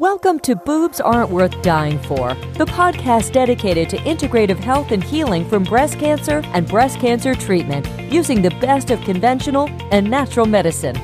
Welcome 0.00 0.38
to 0.40 0.56
Boobs 0.56 0.98
Aren't 0.98 1.28
Worth 1.28 1.60
Dying 1.60 1.98
For, 1.98 2.32
the 2.54 2.64
podcast 2.64 3.32
dedicated 3.32 3.90
to 3.90 3.98
integrative 3.98 4.58
health 4.58 4.92
and 4.92 5.04
healing 5.04 5.46
from 5.46 5.62
breast 5.62 5.98
cancer 5.98 6.40
and 6.54 6.66
breast 6.66 6.98
cancer 6.98 7.34
treatment 7.34 7.86
using 8.10 8.40
the 8.40 8.48
best 8.62 8.90
of 8.90 8.98
conventional 9.02 9.68
and 9.92 10.10
natural 10.10 10.46
medicine. 10.46 10.96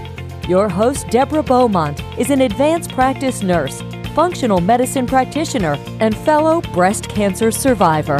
Your 0.48 0.70
host, 0.70 1.10
Deborah 1.10 1.42
Beaumont, 1.42 2.02
is 2.18 2.30
an 2.30 2.40
advanced 2.40 2.90
practice 2.92 3.42
nurse, 3.42 3.82
functional 4.14 4.62
medicine 4.62 5.06
practitioner, 5.06 5.76
and 6.00 6.16
fellow 6.16 6.62
breast 6.72 7.06
cancer 7.10 7.50
survivor. 7.50 8.18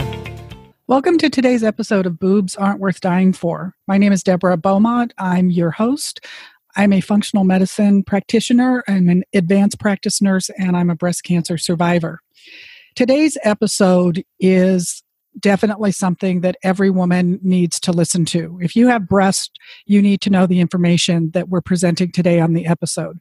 Welcome 0.89 1.17
to 1.19 1.31
today's 1.31 1.65
episode 1.65 2.05
of 2.05 2.19
Boobs 2.19 2.55
Aren't 2.55 2.81
Worth 2.81 3.01
Dying 3.01 3.33
For. 3.33 3.75
My 3.87 3.97
name 3.97 4.13
is 4.13 4.23
Deborah 4.23 4.59
Beaumont. 4.59 5.15
I'm 5.17 5.49
your 5.49 5.71
host. 5.71 6.21
I'm 6.77 6.93
a 6.93 7.01
functional 7.01 7.45
medicine 7.45 8.03
practitioner, 8.03 8.85
I'm 8.87 9.09
an 9.09 9.25
advanced 9.35 9.81
practice 9.81 10.21
nurse, 10.21 10.51
and 10.59 10.77
I'm 10.77 10.91
a 10.91 10.95
breast 10.95 11.25
cancer 11.25 11.57
survivor. 11.57 12.21
Today's 12.95 13.39
episode 13.43 14.23
is 14.39 15.03
definitely 15.39 15.93
something 15.93 16.41
that 16.41 16.57
every 16.63 16.91
woman 16.91 17.39
needs 17.43 17.79
to 17.81 17.93
listen 17.93 18.25
to. 18.25 18.59
If 18.63 18.75
you 18.75 18.89
have 18.89 19.09
breast, 19.09 19.59
you 19.85 20.01
need 20.01 20.21
to 20.23 20.31
know 20.31 20.47
the 20.47 20.61
information 20.61 21.31
that 21.33 21.49
we're 21.49 21.61
presenting 21.61 22.11
today 22.13 22.41
on 22.41 22.53
the 22.53 22.67
episode. 22.67 23.19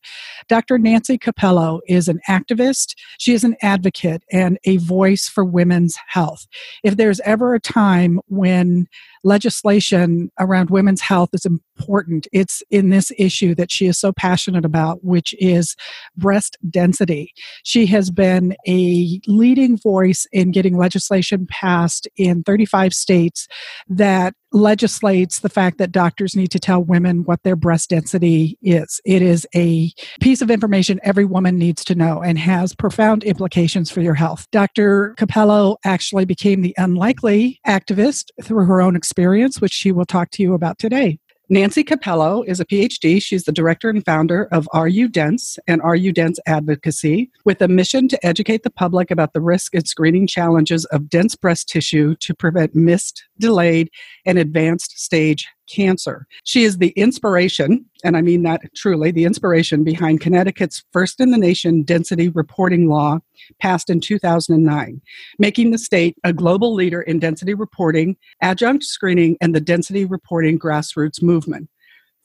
Dr. 0.48 0.78
Nancy 0.78 1.18
Cappello 1.18 1.80
is 1.88 2.08
an 2.08 2.20
activist, 2.30 2.96
she 3.20 3.34
is 3.34 3.44
an 3.44 3.56
advocate, 3.62 4.24
and 4.32 4.58
a 4.66 4.78
voice 4.78 5.28
for 5.28 5.44
women's 5.44 5.98
health. 6.08 6.46
If 6.84 6.98
there's 6.98 7.20
ever 7.22 7.54
a 7.54 7.60
time 7.60 8.20
when 8.28 8.88
legislation 9.26 10.32
around 10.40 10.70
women's 10.70 11.02
health 11.02 11.30
is 11.34 11.46
important. 11.46 12.28
It's 12.32 12.64
in 12.70 12.90
this 12.92 13.12
issue 13.18 13.56
that 13.56 13.72
she 13.72 13.88
is 13.88 14.00
so 14.00 14.14
passionate 14.14 14.64
about, 14.64 15.04
which 15.04 15.34
is 15.40 15.76
breast 16.16 16.58
density. 16.70 17.34
She 17.64 17.88
has 17.88 18.12
been 18.12 18.56
a 18.68 19.20
leading 19.28 19.78
voice 19.78 20.28
in 20.32 20.52
getting 20.52 20.78
legislation 20.78 21.48
passed 21.50 22.08
in 22.16 22.44
35 22.44 22.94
states 22.94 23.48
that 23.90 24.36
legislates 24.56 25.40
the 25.40 25.50
fact 25.50 25.78
that 25.78 25.92
doctors 25.92 26.36
need 26.36 26.50
to 26.50 26.60
tell 26.60 26.82
women 26.82 27.26
what 27.26 27.44
their 27.44 27.58
breast 27.58 27.90
density 27.90 28.58
is. 28.62 29.02
It 29.06 29.22
is 29.22 29.46
a 29.54 29.92
piece 30.22 30.42
of 30.42 30.50
information 30.50 31.00
every 31.04 31.26
woman 31.26 31.58
needs 31.58 31.84
to 31.86 31.96
know 31.96 32.24
and 32.24 32.40
has 32.40 32.74
profound 32.74 33.24
implications 33.26 33.92
for 33.92 34.02
your 34.02 34.14
health. 34.14 34.48
Dr. 34.52 35.14
Cappello 35.18 35.76
actually 35.84 36.26
became 36.26 36.62
the 36.62 36.74
unlikely 36.78 37.60
activist 37.68 38.32
through 38.42 38.66
her 38.66 38.82
own 38.82 38.96
experience, 38.96 39.60
which 39.60 39.74
she 39.74 39.92
will 39.92 40.06
talk 40.06 40.32
to 40.32 40.42
you 40.42 40.54
about 40.54 40.80
today. 40.80 41.20
Nancy 41.48 41.84
Cappello 41.84 42.42
is 42.48 42.60
a 42.60 42.66
PhD. 42.66 43.22
She's 43.22 43.44
the 43.44 43.52
director 43.52 43.88
and 43.88 44.04
founder 44.04 44.48
of 44.52 44.68
Are 44.74 44.88
You 44.88 45.08
Dense 45.08 45.60
and 45.68 45.80
Are 45.84 45.96
You 45.96 46.12
Dense 46.12 46.40
Advocacy 46.48 47.30
with 47.44 47.62
a 47.62 47.68
mission 47.68 48.08
to 48.08 48.26
educate 48.26 48.64
the 48.64 48.72
public 48.72 49.12
about 49.12 49.34
the 49.34 49.42
risk 49.42 49.76
and 49.76 49.88
screening 49.88 50.26
challenges 50.26 50.86
of 50.86 51.08
dense 51.08 51.36
breast 51.36 51.70
tissue 51.70 52.16
to 52.16 52.34
prevent 52.34 52.74
missed, 52.74 53.26
delayed, 53.40 53.90
and 54.26 54.38
advanced 54.38 55.00
stage 55.00 55.48
cancer. 55.68 56.28
She 56.44 56.64
is 56.64 56.78
the 56.78 56.90
inspiration, 56.90 57.86
and 58.04 58.16
I 58.16 58.22
mean 58.22 58.44
that 58.44 58.62
truly, 58.76 59.12
the 59.12 59.26
inspiration 59.26 59.84
behind 59.84 60.22
Connecticut's 60.22 60.84
first 60.92 61.20
in 61.20 61.32
the 61.32 61.38
nation 61.38 61.84
density 61.84 62.30
reporting 62.30 62.88
law 62.88 63.20
passed 63.60 63.90
in 63.90 64.00
2009, 64.00 65.02
making 65.40 65.72
the 65.72 65.78
state 65.78 66.16
a 66.24 66.34
global 66.34 66.74
leader 66.74 67.02
in 67.02 67.20
density 67.20 67.54
reporting, 67.54 68.18
adjunct 68.42 68.84
screening, 68.84 69.38
and 69.42 69.56
the 69.56 69.62
density 69.62 70.06
reporting 70.06 70.60
grassroots 70.60 71.22
movement. 71.22 71.70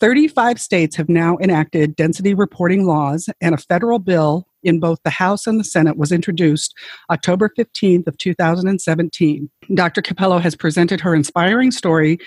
35 0.00 0.58
states 0.58 0.96
have 0.96 1.10
now 1.10 1.36
enacted 1.42 1.94
density 1.94 2.34
reporting 2.34 2.86
laws, 2.86 3.28
and 3.40 3.54
a 3.54 3.58
federal 3.58 3.98
bill 3.98 4.46
in 4.62 4.80
both 4.80 4.98
the 5.04 5.10
House 5.10 5.46
and 5.46 5.58
the 5.58 5.64
Senate 5.64 5.96
was 5.96 6.12
introduced 6.12 6.74
October 7.10 7.50
15th 7.58 8.06
of 8.06 8.16
2017. 8.18 9.50
Dr. 9.74 10.02
Cappello 10.02 10.38
has 10.38 10.54
presented 10.54 11.00
her 11.00 11.14
inspiring 11.14 11.70
story 11.70 12.18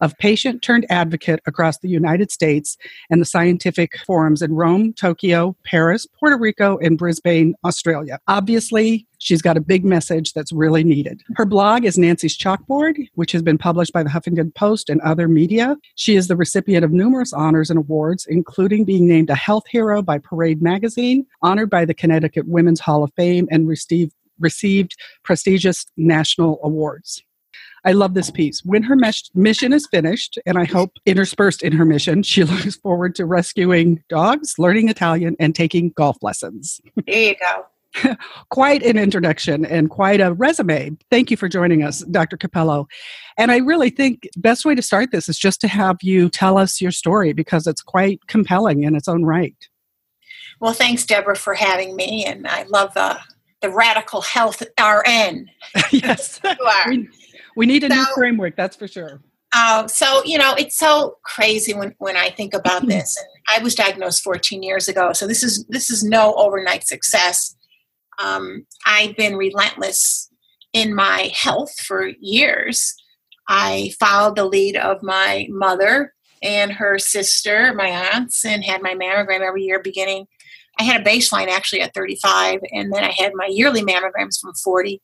of 0.00 0.16
patient 0.18 0.62
turned 0.62 0.86
advocate 0.90 1.40
across 1.46 1.78
the 1.78 1.88
United 1.88 2.30
States 2.30 2.76
and 3.10 3.20
the 3.20 3.26
scientific 3.26 3.98
forums 4.06 4.42
in 4.42 4.54
Rome, 4.54 4.92
Tokyo, 4.92 5.56
Paris, 5.64 6.06
Puerto 6.18 6.36
Rico, 6.36 6.78
and 6.78 6.98
Brisbane, 6.98 7.54
Australia. 7.64 8.18
Obviously, 8.28 9.06
she's 9.18 9.42
got 9.42 9.56
a 9.56 9.60
big 9.60 9.84
message 9.84 10.32
that's 10.32 10.52
really 10.52 10.84
needed. 10.84 11.22
Her 11.36 11.44
blog 11.44 11.84
is 11.84 11.98
Nancy's 11.98 12.36
Chalkboard, 12.36 12.96
which 13.14 13.32
has 13.32 13.42
been 13.42 13.58
published 13.58 13.92
by 13.92 14.02
the 14.02 14.10
Huffington 14.10 14.54
Post 14.54 14.88
and 14.88 15.00
other 15.00 15.28
media. 15.28 15.76
She 15.96 16.16
is 16.16 16.28
the 16.28 16.36
recipient 16.36 16.84
of 16.84 16.92
numerous 16.92 17.32
honors 17.32 17.70
and 17.70 17.78
awards, 17.78 18.26
including 18.28 18.84
being 18.84 19.06
named 19.06 19.30
a 19.30 19.34
health 19.34 19.64
hero 19.68 20.02
by 20.02 20.18
Parade 20.18 20.62
Magazine, 20.62 21.26
honored 21.42 21.70
by 21.70 21.84
the 21.84 21.94
Connecticut 21.94 22.46
Women's 22.46 22.80
Hall 22.80 23.02
of 23.02 23.12
Fame, 23.16 23.48
and 23.50 23.66
received 23.66 24.12
received 24.40 24.94
prestigious 25.24 25.84
national 25.96 26.60
awards. 26.62 27.22
I 27.88 27.92
love 27.92 28.12
this 28.12 28.30
piece. 28.30 28.62
When 28.66 28.82
her 28.82 28.94
mesh- 28.94 29.30
mission 29.34 29.72
is 29.72 29.88
finished, 29.90 30.38
and 30.44 30.58
I 30.58 30.66
hope 30.66 30.98
interspersed 31.06 31.62
in 31.62 31.72
her 31.72 31.86
mission, 31.86 32.22
she 32.22 32.44
looks 32.44 32.76
forward 32.76 33.14
to 33.14 33.24
rescuing 33.24 34.04
dogs, 34.10 34.58
learning 34.58 34.90
Italian, 34.90 35.36
and 35.40 35.54
taking 35.54 35.88
golf 35.96 36.18
lessons. 36.20 36.82
There 37.06 37.30
you 37.30 37.36
go. 37.36 38.14
quite 38.50 38.82
an 38.82 38.98
introduction 38.98 39.64
and 39.64 39.88
quite 39.88 40.20
a 40.20 40.34
resume. 40.34 40.98
Thank 41.10 41.30
you 41.30 41.38
for 41.38 41.48
joining 41.48 41.82
us, 41.82 42.00
Dr. 42.00 42.36
Cappello. 42.36 42.84
And 43.38 43.50
I 43.50 43.56
really 43.56 43.88
think 43.88 44.28
best 44.36 44.66
way 44.66 44.74
to 44.74 44.82
start 44.82 45.10
this 45.10 45.26
is 45.26 45.38
just 45.38 45.58
to 45.62 45.68
have 45.68 45.96
you 46.02 46.28
tell 46.28 46.58
us 46.58 46.82
your 46.82 46.90
story 46.90 47.32
because 47.32 47.66
it's 47.66 47.80
quite 47.80 48.20
compelling 48.26 48.82
in 48.82 48.96
its 48.96 49.08
own 49.08 49.24
right. 49.24 49.56
Well, 50.60 50.74
thanks, 50.74 51.06
Deborah, 51.06 51.36
for 51.36 51.54
having 51.54 51.96
me. 51.96 52.26
And 52.26 52.46
I 52.46 52.64
love 52.64 52.92
the, 52.92 53.18
the 53.62 53.70
radical 53.70 54.20
health 54.20 54.62
RN. 54.78 55.48
yes. 55.90 56.38
we, 56.86 57.08
we 57.58 57.66
need 57.66 57.82
a 57.82 57.88
so, 57.88 57.94
new 57.96 58.06
framework, 58.14 58.54
that's 58.54 58.76
for 58.76 58.86
sure. 58.86 59.20
Uh, 59.52 59.88
so, 59.88 60.22
you 60.24 60.38
know, 60.38 60.54
it's 60.54 60.78
so 60.78 61.16
crazy 61.24 61.74
when, 61.74 61.92
when 61.98 62.16
I 62.16 62.30
think 62.30 62.54
about 62.54 62.86
this. 62.86 63.16
And 63.16 63.26
I 63.48 63.62
was 63.62 63.74
diagnosed 63.74 64.22
14 64.22 64.62
years 64.62 64.86
ago, 64.86 65.12
so 65.12 65.26
this 65.26 65.42
is 65.42 65.66
this 65.68 65.90
is 65.90 66.04
no 66.04 66.34
overnight 66.34 66.86
success. 66.86 67.56
Um, 68.20 68.64
I've 68.86 69.16
been 69.16 69.36
relentless 69.36 70.30
in 70.72 70.94
my 70.94 71.32
health 71.34 71.74
for 71.80 72.06
years. 72.20 72.94
I 73.48 73.92
followed 73.98 74.36
the 74.36 74.44
lead 74.44 74.76
of 74.76 75.02
my 75.02 75.48
mother 75.50 76.14
and 76.40 76.70
her 76.70 76.96
sister, 77.00 77.74
my 77.74 77.88
aunts, 77.88 78.44
and 78.44 78.62
had 78.62 78.82
my 78.82 78.94
mammogram 78.94 79.40
every 79.40 79.64
year 79.64 79.80
beginning. 79.82 80.26
I 80.78 80.84
had 80.84 81.00
a 81.00 81.04
baseline 81.04 81.48
actually 81.48 81.80
at 81.80 81.92
35, 81.92 82.60
and 82.70 82.92
then 82.92 83.02
I 83.02 83.10
had 83.10 83.32
my 83.34 83.48
yearly 83.50 83.82
mammograms 83.82 84.38
from 84.40 84.54
40 84.62 85.02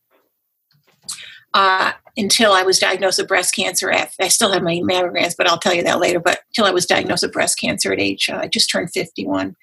uh, 1.54 1.92
until 2.16 2.52
I 2.52 2.62
was 2.62 2.78
diagnosed 2.78 3.18
with 3.18 3.28
breast 3.28 3.54
cancer. 3.54 3.90
At, 3.90 4.12
I 4.20 4.28
still 4.28 4.52
have 4.52 4.62
my 4.62 4.80
mammograms, 4.80 5.34
but 5.36 5.48
I'll 5.48 5.58
tell 5.58 5.74
you 5.74 5.82
that 5.84 6.00
later. 6.00 6.20
But 6.20 6.40
until 6.50 6.66
I 6.66 6.72
was 6.72 6.86
diagnosed 6.86 7.22
with 7.22 7.32
breast 7.32 7.58
cancer 7.58 7.92
at 7.92 8.00
age, 8.00 8.28
uh, 8.28 8.38
I 8.42 8.48
just 8.48 8.70
turned 8.70 8.90
51. 8.92 9.56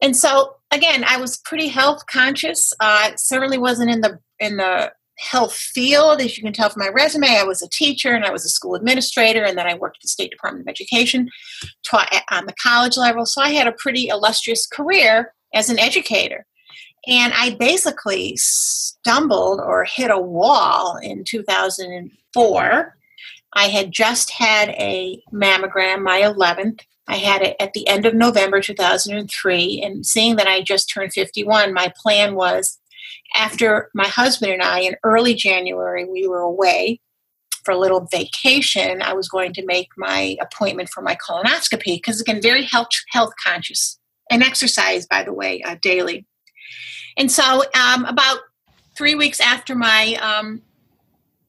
And 0.00 0.16
so 0.16 0.56
again, 0.70 1.04
I 1.06 1.16
was 1.16 1.38
pretty 1.38 1.68
health 1.68 2.06
conscious. 2.06 2.72
Uh, 2.80 3.10
certainly 3.16 3.58
wasn't 3.58 3.90
in 3.90 4.00
the 4.00 4.18
in 4.38 4.58
the 4.58 4.92
health 5.18 5.54
field, 5.54 6.20
as 6.20 6.36
you 6.36 6.42
can 6.42 6.52
tell 6.52 6.68
from 6.68 6.80
my 6.80 6.88
resume. 6.88 7.28
I 7.28 7.44
was 7.44 7.62
a 7.62 7.68
teacher 7.68 8.12
and 8.12 8.24
I 8.24 8.32
was 8.32 8.44
a 8.44 8.48
school 8.48 8.74
administrator, 8.74 9.44
and 9.44 9.56
then 9.56 9.66
I 9.66 9.74
worked 9.74 9.98
at 9.98 10.02
the 10.02 10.08
State 10.08 10.30
Department 10.30 10.66
of 10.66 10.70
Education, 10.70 11.30
taught 11.86 12.12
on 12.30 12.46
the 12.46 12.54
college 12.60 12.96
level. 12.96 13.24
So 13.24 13.40
I 13.40 13.50
had 13.50 13.68
a 13.68 13.72
pretty 13.72 14.08
illustrious 14.08 14.66
career 14.66 15.32
as 15.54 15.70
an 15.70 15.78
educator. 15.78 16.46
And 17.06 17.32
I 17.34 17.56
basically 17.58 18.36
stumbled 18.36 19.60
or 19.60 19.84
hit 19.84 20.10
a 20.10 20.18
wall 20.18 20.96
in 21.02 21.24
2004. 21.24 22.96
I 23.54 23.64
had 23.64 23.92
just 23.92 24.30
had 24.30 24.70
a 24.70 25.20
mammogram, 25.32 26.02
my 26.02 26.20
11th. 26.22 26.80
I 27.08 27.16
had 27.16 27.42
it 27.42 27.56
at 27.58 27.72
the 27.72 27.86
end 27.88 28.06
of 28.06 28.14
November 28.14 28.60
2003. 28.60 29.82
And 29.82 30.06
seeing 30.06 30.36
that 30.36 30.46
I 30.46 30.62
just 30.62 30.88
turned 30.88 31.12
51, 31.12 31.74
my 31.74 31.92
plan 32.00 32.34
was 32.34 32.78
after 33.34 33.90
my 33.94 34.06
husband 34.06 34.52
and 34.52 34.62
I, 34.62 34.80
in 34.80 34.96
early 35.02 35.34
January, 35.34 36.04
we 36.04 36.28
were 36.28 36.40
away 36.40 37.00
for 37.64 37.72
a 37.72 37.78
little 37.78 38.06
vacation. 38.10 39.02
I 39.02 39.12
was 39.12 39.28
going 39.28 39.52
to 39.54 39.66
make 39.66 39.88
my 39.96 40.36
appointment 40.40 40.88
for 40.88 41.02
my 41.02 41.16
colonoscopy 41.16 41.96
because, 41.96 42.20
again, 42.20 42.40
very 42.42 42.62
health, 42.62 42.88
health 43.10 43.32
conscious 43.44 43.98
and 44.30 44.42
exercise, 44.42 45.06
by 45.06 45.22
the 45.22 45.32
way, 45.32 45.62
uh, 45.62 45.76
daily. 45.80 46.26
And 47.16 47.30
so, 47.30 47.62
um, 47.74 48.04
about 48.04 48.38
three 48.96 49.14
weeks 49.14 49.40
after 49.40 49.74
my 49.74 50.18
um, 50.20 50.62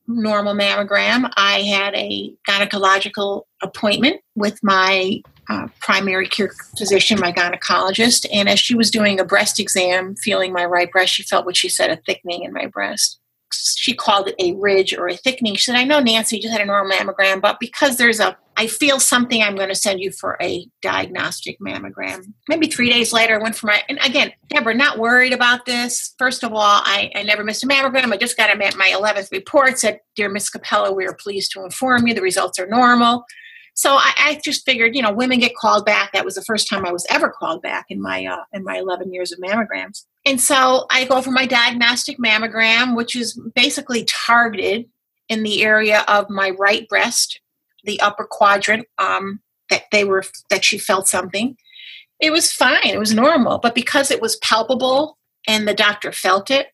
normal 0.07 0.53
mammogram, 0.53 1.31
I 1.35 1.61
had 1.61 1.93
a 1.95 2.33
gynecological 2.47 3.43
appointment 3.61 4.21
with 4.35 4.59
my 4.63 5.21
uh, 5.49 5.67
primary 5.79 6.27
care 6.27 6.51
physician, 6.77 7.19
my 7.19 7.31
gynecologist. 7.31 8.25
And 8.31 8.47
as 8.47 8.59
she 8.59 8.75
was 8.75 8.91
doing 8.91 9.19
a 9.19 9.25
breast 9.25 9.59
exam, 9.59 10.15
feeling 10.15 10.53
my 10.53 10.65
right 10.65 10.91
breast, 10.91 11.13
she 11.13 11.23
felt 11.23 11.45
what 11.45 11.57
she 11.57 11.69
said 11.69 11.89
a 11.89 11.97
thickening 11.97 12.43
in 12.43 12.53
my 12.53 12.67
breast. 12.67 13.19
She 13.51 13.93
called 13.93 14.29
it 14.29 14.35
a 14.39 14.53
ridge 14.55 14.93
or 14.93 15.07
a 15.07 15.17
thickening. 15.17 15.55
She 15.55 15.63
said, 15.63 15.75
I 15.75 15.83
know 15.83 15.99
Nancy 15.99 16.39
just 16.39 16.51
had 16.51 16.61
a 16.61 16.65
normal 16.65 16.95
mammogram, 16.95 17.41
but 17.41 17.59
because 17.59 17.97
there's 17.97 18.19
a 18.19 18.37
I 18.55 18.67
feel 18.67 18.99
something. 18.99 19.41
I'm 19.41 19.55
going 19.55 19.69
to 19.69 19.75
send 19.75 19.99
you 19.99 20.11
for 20.11 20.37
a 20.41 20.67
diagnostic 20.81 21.59
mammogram. 21.59 22.33
Maybe 22.47 22.67
three 22.67 22.89
days 22.89 23.11
later, 23.11 23.39
I 23.39 23.41
went 23.41 23.55
for 23.55 23.67
my, 23.67 23.81
and 23.89 23.99
again, 24.05 24.31
Deborah, 24.49 24.73
not 24.73 24.99
worried 24.99 25.33
about 25.33 25.65
this. 25.65 26.13
First 26.17 26.43
of 26.43 26.51
all, 26.53 26.59
I, 26.61 27.11
I 27.15 27.23
never 27.23 27.43
missed 27.43 27.63
a 27.63 27.67
mammogram. 27.67 28.13
I 28.13 28.17
just 28.17 28.37
got 28.37 28.55
my 28.57 28.89
11th 28.89 29.31
report, 29.31 29.79
said, 29.79 29.99
Dear 30.15 30.29
Miss 30.29 30.49
Cappello, 30.49 30.95
we 30.95 31.05
are 31.05 31.15
pleased 31.15 31.51
to 31.53 31.63
inform 31.63 32.07
you 32.07 32.13
the 32.13 32.21
results 32.21 32.59
are 32.59 32.67
normal. 32.67 33.25
So 33.75 33.95
I, 33.95 34.13
I, 34.19 34.41
just 34.43 34.65
figured, 34.65 34.95
you 34.95 35.01
know, 35.01 35.11
women 35.11 35.39
get 35.39 35.55
called 35.55 35.83
back. 35.83 36.11
That 36.11 36.25
was 36.25 36.35
the 36.35 36.43
first 36.43 36.69
time 36.69 36.85
I 36.85 36.91
was 36.91 37.07
ever 37.09 37.29
called 37.29 37.63
back 37.63 37.85
in 37.89 37.99
my 38.01 38.25
uh, 38.25 38.43
in 38.53 38.63
my 38.63 38.77
11 38.77 39.11
years 39.11 39.31
of 39.31 39.39
mammograms. 39.39 40.05
And 40.25 40.39
so 40.39 40.85
I 40.91 41.05
go 41.05 41.21
for 41.21 41.31
my 41.31 41.47
diagnostic 41.47 42.17
mammogram, 42.19 42.95
which 42.95 43.15
is 43.15 43.39
basically 43.55 44.05
targeted 44.05 44.85
in 45.27 45.41
the 45.41 45.63
area 45.63 46.05
of 46.07 46.29
my 46.29 46.51
right 46.51 46.87
breast 46.87 47.39
the 47.83 47.99
upper 48.01 48.25
quadrant 48.29 48.87
um, 48.97 49.39
that 49.69 49.83
they 49.91 50.03
were 50.03 50.23
that 50.49 50.63
she 50.63 50.77
felt 50.77 51.07
something. 51.07 51.57
It 52.19 52.31
was 52.31 52.51
fine. 52.51 52.85
It 52.85 52.99
was 52.99 53.13
normal, 53.13 53.59
but 53.59 53.75
because 53.75 54.11
it 54.11 54.21
was 54.21 54.37
palpable 54.37 55.17
and 55.47 55.67
the 55.67 55.73
doctor 55.73 56.11
felt 56.11 56.49
it, 56.49 56.67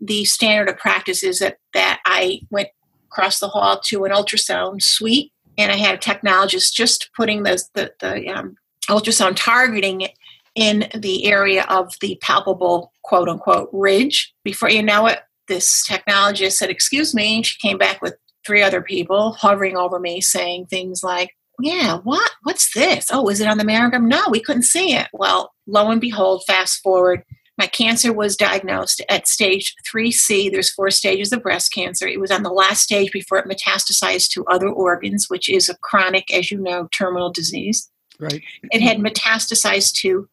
the 0.00 0.24
standard 0.24 0.68
of 0.68 0.78
practice 0.78 1.22
is 1.22 1.38
that 1.38 1.58
that 1.74 2.00
I 2.04 2.40
went 2.50 2.68
across 3.10 3.38
the 3.38 3.48
hall 3.48 3.80
to 3.86 4.04
an 4.04 4.12
ultrasound 4.12 4.82
suite, 4.82 5.32
and 5.56 5.70
I 5.72 5.76
had 5.76 5.94
a 5.94 5.98
technologist 5.98 6.72
just 6.72 7.10
putting 7.16 7.42
the 7.42 7.62
the, 7.74 7.92
the 8.00 8.28
um, 8.28 8.56
ultrasound 8.88 9.36
targeting 9.36 10.02
it 10.02 10.12
in 10.54 10.88
the 10.94 11.26
area 11.26 11.64
of 11.68 11.94
the 12.00 12.18
palpable 12.20 12.92
quote 13.02 13.28
unquote 13.28 13.70
ridge. 13.72 14.34
Before 14.44 14.68
you 14.68 14.82
know 14.82 15.06
it, 15.06 15.20
this 15.48 15.86
technologist 15.88 16.52
said, 16.52 16.70
"Excuse 16.70 17.14
me." 17.14 17.42
She 17.42 17.58
came 17.58 17.78
back 17.78 18.02
with 18.02 18.16
three 18.46 18.62
other 18.62 18.82
people 18.82 19.32
hovering 19.32 19.76
over 19.76 19.98
me 19.98 20.20
saying 20.20 20.66
things 20.66 21.02
like, 21.02 21.30
yeah, 21.60 21.98
what? 21.98 22.30
What's 22.42 22.72
this? 22.74 23.06
Oh, 23.12 23.28
is 23.28 23.40
it 23.40 23.48
on 23.48 23.58
the 23.58 23.64
mammogram? 23.64 24.08
No, 24.08 24.22
we 24.30 24.40
couldn't 24.40 24.62
see 24.62 24.94
it. 24.94 25.08
Well, 25.12 25.52
lo 25.66 25.90
and 25.90 26.00
behold, 26.00 26.44
fast 26.46 26.80
forward, 26.82 27.22
my 27.58 27.66
cancer 27.66 28.12
was 28.12 28.36
diagnosed 28.36 29.02
at 29.08 29.28
stage 29.28 29.74
3C. 29.92 30.50
There's 30.50 30.72
four 30.72 30.90
stages 30.90 31.32
of 31.32 31.42
breast 31.42 31.72
cancer. 31.72 32.08
It 32.08 32.18
was 32.20 32.30
on 32.30 32.42
the 32.42 32.50
last 32.50 32.82
stage 32.82 33.12
before 33.12 33.38
it 33.38 33.46
metastasized 33.46 34.30
to 34.30 34.44
other 34.46 34.68
organs, 34.68 35.26
which 35.28 35.48
is 35.48 35.68
a 35.68 35.76
chronic, 35.78 36.32
as 36.32 36.50
you 36.50 36.58
know, 36.58 36.88
terminal 36.96 37.30
disease. 37.30 37.90
Right. 38.18 38.42
It 38.70 38.80
had 38.80 38.98
metastasized 38.98 39.94
to 40.00 40.28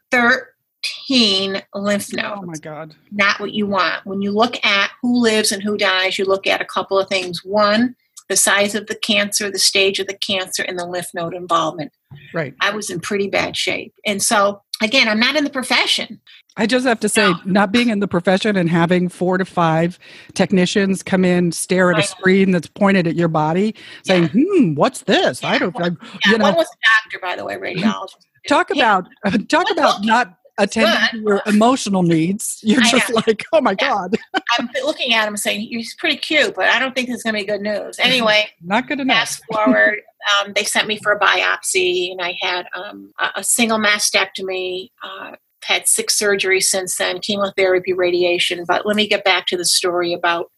13 1.10 1.62
lymph 1.74 2.14
nodes. 2.14 2.40
Oh 2.42 2.46
my 2.46 2.54
God. 2.62 2.96
Not 3.12 3.40
what 3.40 3.52
you 3.52 3.66
want. 3.66 4.06
When 4.06 4.22
you 4.22 4.32
look 4.32 4.64
at 4.64 4.92
who 5.02 5.20
lives 5.20 5.52
and 5.52 5.64
who 5.64 5.78
dies, 5.78 6.20
you 6.20 6.26
look 6.26 6.46
at 6.46 6.62
a 6.62 6.66
couple 6.66 7.00
of 7.00 7.10
things. 7.10 7.44
One, 7.44 7.96
the 8.28 8.36
size 8.36 8.76
of 8.76 8.86
the 8.86 8.96
cancer, 8.96 9.50
the 9.50 9.58
stage 9.58 10.00
of 10.00 10.06
the 10.06 10.14
cancer, 10.14 10.64
and 10.64 10.78
the 10.78 10.86
lymph 10.86 11.14
node 11.16 11.34
involvement. 11.34 11.92
Right. 12.34 12.54
I 12.62 12.70
was 12.70 12.92
in 12.92 13.00
pretty 13.00 13.28
bad 13.28 13.58
shape. 13.58 13.94
And 14.06 14.22
so, 14.22 14.62
again, 14.84 15.08
I'm 15.08 15.20
not 15.20 15.36
in 15.36 15.44
the 15.44 15.50
profession. 15.50 16.22
I 16.58 16.68
just 16.68 16.86
have 16.86 17.00
to 17.00 17.10
say, 17.10 17.30
no. 17.30 17.40
not 17.46 17.72
being 17.72 17.90
in 17.90 18.02
the 18.02 18.08
profession 18.08 18.56
and 18.56 18.70
having 18.70 19.10
four 19.10 19.38
to 19.38 19.46
five 19.46 19.98
technicians 20.36 21.02
come 21.02 21.26
in, 21.26 21.52
stare 21.52 21.92
at 21.92 22.00
a 22.00 22.04
screen 22.04 22.52
that's 22.52 22.68
pointed 22.68 23.08
at 23.08 23.16
your 23.16 23.30
body, 23.30 23.74
saying, 24.04 24.30
yeah. 24.34 24.44
"Hmm, 24.46 24.76
what's 24.76 25.04
this?" 25.04 25.42
Yeah. 25.42 25.52
I 25.52 25.58
don't. 25.58 25.76
I, 25.82 25.86
yeah, 25.86 26.32
you 26.32 26.38
know, 26.38 26.44
one 26.46 26.56
was 26.56 26.68
a 26.68 27.02
doctor, 27.02 27.20
by 27.22 27.36
the 27.36 27.46
way, 27.46 27.56
radiologist. 27.56 28.26
Talk 28.48 28.72
about 28.72 29.08
talk 29.48 29.70
about 29.72 30.04
not 30.04 30.39
attending 30.60 31.10
to 31.12 31.20
your 31.20 31.42
emotional 31.46 32.04
needs. 32.04 32.60
You're 32.64 32.82
I 32.82 32.90
just 32.90 33.14
like, 33.14 33.44
oh 33.54 33.62
my 33.62 33.76
yeah. 33.80 33.88
God. 33.88 34.18
I'm 34.60 34.70
looking 34.84 35.14
at 35.14 35.28
him 35.28 35.38
saying, 35.38 35.62
he's 35.62 35.96
pretty 35.96 36.18
cute, 36.18 36.56
but 36.56 36.66
I 36.66 36.80
don't 36.80 36.94
think 36.94 37.08
this 37.08 37.18
is 37.18 37.24
going 37.24 37.36
to 37.36 37.42
be 37.42 37.46
good 37.46 37.62
news. 37.62 37.98
Anyway, 38.00 38.50
not 38.62 38.88
good 38.88 39.00
enough. 39.00 39.18
Fast 39.18 39.44
forward, 39.52 40.02
um, 40.42 40.54
they 40.54 40.64
sent 40.64 40.88
me 40.88 41.00
for 41.02 41.14
a 41.14 41.20
biopsy, 41.20 42.12
and 42.12 42.22
I 42.22 42.38
had 42.42 42.68
um, 42.76 43.12
a, 43.20 43.30
a, 43.38 43.44
single 43.44 43.80
mastectomy. 43.80 44.90
Uh, 45.02 45.32
had 45.64 45.88
six 45.88 46.20
surgeries 46.20 46.64
since 46.64 46.98
then, 46.98 47.20
chemotherapy, 47.20 47.94
radiation. 47.94 48.64
But 48.68 48.86
let 48.86 48.96
me 48.96 49.08
get 49.08 49.24
back 49.24 49.46
to 49.48 49.58
the 49.58 49.66
story 49.66 50.14
about 50.14 50.52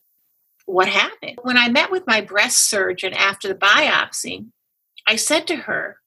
what 0.66 0.88
happened. 0.88 1.40
When 1.42 1.58
I 1.58 1.70
met 1.70 1.92
with 1.92 2.04
my 2.08 2.22
breast 2.22 2.70
surgeon 2.70 3.14
after 3.14 3.48
the 3.48 3.56
biopsy, 3.56 4.46
I 5.08 5.16
said 5.16 5.48
to 5.48 5.56
her, 5.56 5.98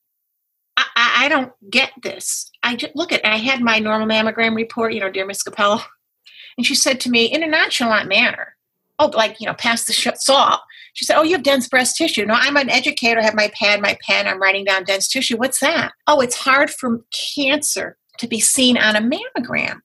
I, 0.76 1.24
I, 1.24 1.28
don't 1.28 1.52
get 1.70 1.92
this. 2.02 2.50
I 2.62 2.76
just 2.76 2.96
look 2.96 3.12
at. 3.12 3.24
I 3.24 3.36
had 3.36 3.60
my 3.60 3.78
normal 3.78 4.08
mammogram 4.08 4.56
report, 4.56 4.92
you 4.92 5.00
know, 5.00 5.10
dear 5.10 5.26
Miss 5.26 5.42
Cappello, 5.42 5.80
and 6.56 6.66
she 6.66 6.74
said 6.74 7.00
to 7.00 7.10
me 7.10 7.26
in 7.26 7.42
a 7.42 7.46
nonchalant 7.46 8.08
manner, 8.08 8.56
"Oh, 8.98 9.10
like 9.14 9.40
you 9.40 9.46
know, 9.46 9.54
pass 9.54 9.84
the 9.84 9.92
sh- 9.92 10.08
salt." 10.16 10.60
She 10.94 11.04
said, 11.04 11.16
"Oh, 11.16 11.22
you 11.22 11.32
have 11.32 11.42
dense 11.42 11.68
breast 11.68 11.96
tissue." 11.96 12.26
No, 12.26 12.34
I'm 12.34 12.56
an 12.56 12.70
educator. 12.70 13.20
I 13.20 13.24
have 13.24 13.34
my 13.34 13.50
pad, 13.58 13.80
my 13.80 13.96
pen. 14.06 14.26
I'm 14.26 14.40
writing 14.40 14.64
down 14.64 14.84
dense 14.84 15.08
tissue. 15.08 15.36
What's 15.36 15.60
that? 15.60 15.92
Oh, 16.06 16.20
it's 16.20 16.36
hard 16.36 16.70
for 16.70 17.04
cancer 17.36 17.96
to 18.18 18.26
be 18.26 18.40
seen 18.40 18.76
on 18.76 18.96
a 18.96 19.00
mammogram. 19.00 19.80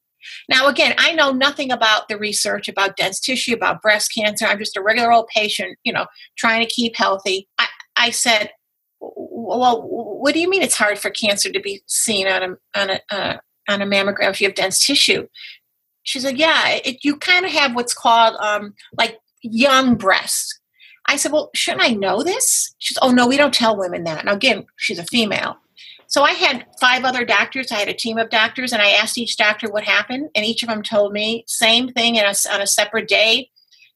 Now, 0.48 0.68
again, 0.68 0.94
I 0.98 1.14
know 1.14 1.32
nothing 1.32 1.72
about 1.72 2.08
the 2.08 2.18
research 2.18 2.68
about 2.68 2.98
dense 2.98 3.20
tissue, 3.20 3.54
about 3.54 3.82
breast 3.82 4.12
cancer. 4.14 4.46
I'm 4.46 4.60
just 4.60 4.78
a 4.78 4.82
regular 4.82 5.12
old 5.12 5.28
patient, 5.28 5.78
you 5.84 5.94
know, 5.94 6.06
trying 6.38 6.66
to 6.66 6.72
keep 6.72 6.96
healthy. 6.96 7.48
I, 7.58 7.68
I 7.96 8.10
said, 8.12 8.52
well, 9.58 9.82
what 9.82 10.34
do 10.34 10.40
you 10.40 10.50
mean 10.50 10.62
it's 10.62 10.78
hard 10.78 11.00
for 11.00 11.10
cancer 11.10 11.52
to 11.52 11.60
be 11.60 11.82
seen 11.88 12.28
on 12.28 12.44
a 12.44 12.80
on 12.80 12.90
a 12.90 13.00
uh, 13.10 13.38
on 13.68 13.82
a 13.82 13.86
mammogram 13.86 14.30
if 14.30 14.42
you 14.42 14.48
have 14.48 14.56
dense 14.56 14.86
tissue? 14.86 15.28
She 16.04 16.20
said, 16.20 16.38
yeah, 16.38 16.80
it, 16.84 17.04
you 17.04 17.18
kind 17.18 17.46
of 17.46 17.52
have 17.52 17.76
what's 17.76 17.94
called 17.94 18.36
um, 18.40 18.74
like 18.98 19.20
young 19.42 19.96
breasts. 19.96 20.60
I 21.08 21.16
said, 21.16 21.32
well, 21.32 21.50
shouldn't 21.56 21.84
I 21.84 21.90
know 21.90 22.24
this? 22.24 22.76
She 22.78 22.94
said, 22.94 23.02
oh 23.02 23.12
no, 23.12 23.28
we 23.28 23.38
don't 23.38 23.54
tell 23.54 23.78
women 23.78 24.04
that. 24.04 24.26
Now 24.26 24.34
again, 24.34 24.66
she's 24.78 25.00
a 25.00 25.06
female. 25.06 25.58
So 26.08 26.24
I 26.24 26.32
had 26.32 26.66
five 26.80 27.04
other 27.04 27.24
doctors. 27.24 27.72
I 27.72 27.76
had 27.76 27.88
a 27.88 27.94
team 27.94 28.18
of 28.18 28.30
doctors, 28.30 28.74
and 28.74 28.82
I 28.82 28.90
asked 28.92 29.18
each 29.18 29.38
doctor 29.38 29.70
what 29.70 29.84
happened, 29.84 30.30
and 30.36 30.46
each 30.46 30.64
of 30.64 30.70
them 30.70 30.82
told 30.82 31.14
me 31.14 31.44
same 31.48 31.90
thing 31.90 32.18
a, 32.18 32.34
on 32.52 32.62
a 32.62 32.68
separate 32.68 33.08
day, 33.08 33.50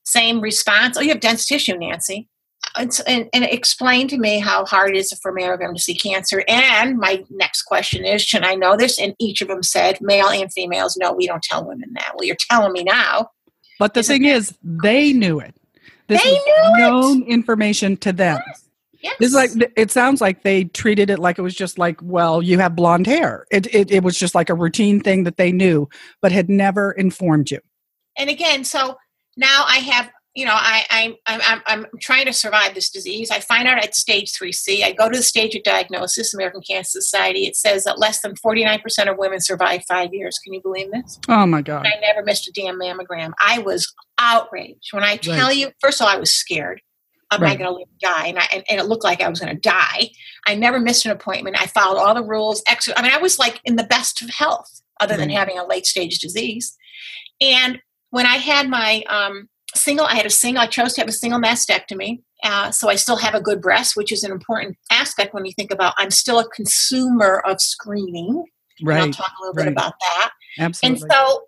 same 0.03 0.39
response. 0.39 0.97
Oh, 0.97 1.01
you 1.01 1.09
have 1.09 1.19
dense 1.19 1.45
tissue, 1.47 1.77
Nancy 1.77 2.29
and, 2.75 3.29
and, 3.33 3.43
explain 3.43 4.07
to 4.07 4.17
me 4.17 4.39
how 4.39 4.65
hard 4.65 4.95
it 4.95 4.97
is 4.97 5.13
for 5.21 5.31
mammogram 5.33 5.75
to 5.75 5.81
see 5.81 5.95
cancer. 5.95 6.43
And 6.47 6.97
my 6.97 7.23
next 7.29 7.63
question 7.63 8.05
is, 8.05 8.21
should 8.21 8.43
I 8.43 8.55
know 8.55 8.75
this? 8.75 8.99
And 8.99 9.15
each 9.19 9.41
of 9.41 9.47
them 9.47 9.63
said, 9.63 9.99
male 10.01 10.29
and 10.29 10.51
females, 10.51 10.97
no, 10.97 11.13
we 11.13 11.27
don't 11.27 11.43
tell 11.43 11.65
women 11.65 11.91
that. 11.93 12.13
Well, 12.15 12.25
you're 12.25 12.35
telling 12.49 12.73
me 12.73 12.83
now. 12.83 13.29
But 13.79 13.93
the 13.93 13.99
Isn't 14.01 14.13
thing 14.15 14.25
is, 14.25 14.57
they 14.63 15.13
knew 15.13 15.39
it. 15.39 15.55
This 16.07 16.23
they 16.23 16.31
knew 16.31 16.77
known 16.77 17.21
it. 17.23 17.27
information 17.27 17.97
to 17.97 18.11
them. 18.11 18.39
Yes. 18.45 18.63
Yes. 19.01 19.15
It's 19.19 19.33
like 19.33 19.73
it 19.75 19.91
sounds 19.91 20.21
like 20.21 20.43
they 20.43 20.63
treated 20.63 21.09
it 21.09 21.19
like 21.19 21.37
it 21.37 21.41
was 21.41 21.53
just 21.53 21.77
like, 21.77 21.99
well, 22.01 22.41
you 22.41 22.57
have 22.59 22.73
blonde 22.73 23.05
hair. 23.05 23.45
It, 23.51 23.67
it 23.75 23.91
it 23.91 24.01
was 24.01 24.17
just 24.17 24.33
like 24.33 24.49
a 24.49 24.53
routine 24.53 25.01
thing 25.01 25.25
that 25.25 25.35
they 25.35 25.51
knew, 25.51 25.89
but 26.21 26.31
had 26.31 26.49
never 26.49 26.93
informed 26.93 27.51
you. 27.51 27.59
And 28.17 28.29
again, 28.29 28.63
so 28.63 28.95
now 29.35 29.65
I 29.67 29.79
have 29.79 30.09
you 30.35 30.45
know, 30.45 30.53
I, 30.55 30.85
I, 30.89 31.17
I'm, 31.27 31.61
I'm 31.67 31.85
trying 32.01 32.25
to 32.25 32.33
survive 32.33 32.73
this 32.73 32.89
disease. 32.89 33.29
I 33.29 33.39
find 33.39 33.67
out 33.67 33.77
at 33.77 33.95
stage 33.95 34.31
3C. 34.33 34.83
I 34.83 34.91
go 34.91 35.07
to 35.07 35.17
the 35.17 35.23
stage 35.23 35.53
of 35.53 35.61
diagnosis, 35.61 36.33
American 36.33 36.61
Cancer 36.61 37.01
Society. 37.01 37.45
It 37.45 37.55
says 37.55 37.83
that 37.83 37.99
less 37.99 38.21
than 38.21 38.33
49% 38.33 38.81
of 39.11 39.17
women 39.17 39.39
survive 39.41 39.83
five 39.87 40.11
years. 40.11 40.39
Can 40.43 40.53
you 40.53 40.61
believe 40.61 40.89
this? 40.91 41.19
Oh, 41.29 41.45
my 41.45 41.61
God. 41.61 41.85
I 41.85 41.99
never 42.01 42.23
missed 42.23 42.47
a 42.47 42.51
damn 42.51 42.79
mammogram. 42.79 43.33
I 43.45 43.59
was 43.59 43.93
outraged. 44.17 44.89
When 44.91 45.03
I 45.03 45.17
tell 45.17 45.47
right. 45.47 45.55
you, 45.55 45.71
first 45.79 46.01
of 46.01 46.07
all, 46.07 46.13
I 46.13 46.19
was 46.19 46.33
scared. 46.33 46.81
Am 47.31 47.41
right. 47.41 47.51
I 47.51 47.55
going 47.55 47.85
to 47.85 48.07
die? 48.07 48.27
And, 48.27 48.39
I, 48.39 48.47
and, 48.51 48.63
and, 48.69 48.79
it 48.79 48.85
looked 48.85 49.03
like 49.03 49.21
I 49.21 49.29
was 49.29 49.39
going 49.39 49.53
to 49.53 49.59
die. 49.59 50.09
I 50.47 50.55
never 50.55 50.79
missed 50.79 51.05
an 51.05 51.11
appointment. 51.11 51.61
I 51.61 51.67
followed 51.67 51.99
all 51.99 52.13
the 52.15 52.23
rules. 52.23 52.63
I 52.67 53.01
mean, 53.01 53.11
I 53.11 53.17
was 53.17 53.39
like 53.39 53.59
in 53.65 53.75
the 53.75 53.83
best 53.83 54.21
of 54.21 54.29
health, 54.29 54.81
other 54.99 55.13
right. 55.13 55.19
than 55.19 55.29
having 55.29 55.57
a 55.57 55.65
late 55.65 55.85
stage 55.85 56.19
disease. 56.19 56.75
And 57.41 57.79
when 58.11 58.25
I 58.25 58.37
had 58.37 58.69
my 58.69 59.03
um, 59.09 59.49
single 59.75 60.05
i 60.05 60.15
had 60.15 60.25
a 60.25 60.29
single 60.29 60.61
i 60.61 60.67
chose 60.67 60.93
to 60.93 61.01
have 61.01 61.07
a 61.07 61.13
single 61.13 61.39
mastectomy 61.39 62.21
uh, 62.43 62.71
so 62.71 62.89
i 62.89 62.95
still 62.95 63.15
have 63.15 63.35
a 63.35 63.41
good 63.41 63.61
breast 63.61 63.95
which 63.95 64.11
is 64.11 64.23
an 64.23 64.31
important 64.31 64.77
aspect 64.91 65.33
when 65.33 65.45
you 65.45 65.51
think 65.53 65.71
about 65.71 65.93
i'm 65.97 66.11
still 66.11 66.39
a 66.39 66.49
consumer 66.49 67.41
of 67.45 67.61
screening 67.61 68.43
right 68.83 69.01
and 69.01 69.05
i'll 69.05 69.11
talk 69.11 69.31
a 69.39 69.45
little 69.45 69.53
right. 69.55 69.65
bit 69.65 69.71
about 69.71 69.93
that 69.99 70.31
absolutely 70.59 71.01
and 71.01 71.11
so 71.11 71.43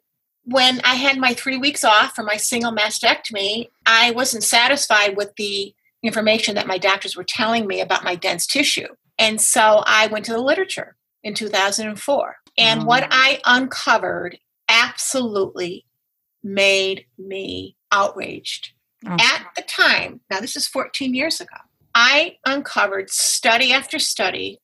when 0.46 0.80
i 0.84 0.96
had 0.96 1.18
my 1.18 1.34
three 1.34 1.58
weeks 1.58 1.84
off 1.84 2.14
for 2.16 2.24
my 2.24 2.38
single 2.38 2.72
mastectomy 2.72 3.68
i 3.86 4.12
wasn't 4.12 4.44
satisfied 4.44 5.18
with 5.18 5.32
the 5.38 5.74
information 6.04 6.56
that 6.56 6.68
my 6.68 6.78
doctors 6.78 7.16
were 7.16 7.24
telling 7.24 7.66
me 7.66 7.82
about 7.82 8.04
my 8.04 8.16
dense 8.16 8.46
tissue 8.46 8.88
and 9.18 9.42
so 9.42 9.84
i 9.86 10.08
went 10.08 10.26
to 10.26 10.34
the 10.34 10.42
literature 10.42 10.96
in 11.24 11.34
2004 11.34 12.36
and 12.58 12.82
oh. 12.82 12.86
what 12.86 13.08
i 13.12 13.40
uncovered 13.46 14.38
absolutely 14.70 15.86
made 16.44 17.06
me 17.18 17.75
outraged. 17.92 18.72
Oh. 19.06 19.18
At 19.20 19.48
the 19.56 19.64
time, 19.64 20.22
now 20.30 20.40
this 20.40 20.56
is 20.56 20.68
14 20.68 21.14
years 21.14 21.40
ago, 21.40 21.58
I 21.94 22.38
uncovered 22.46 23.10
study 23.10 23.72
after 23.72 24.00
study 24.00 24.60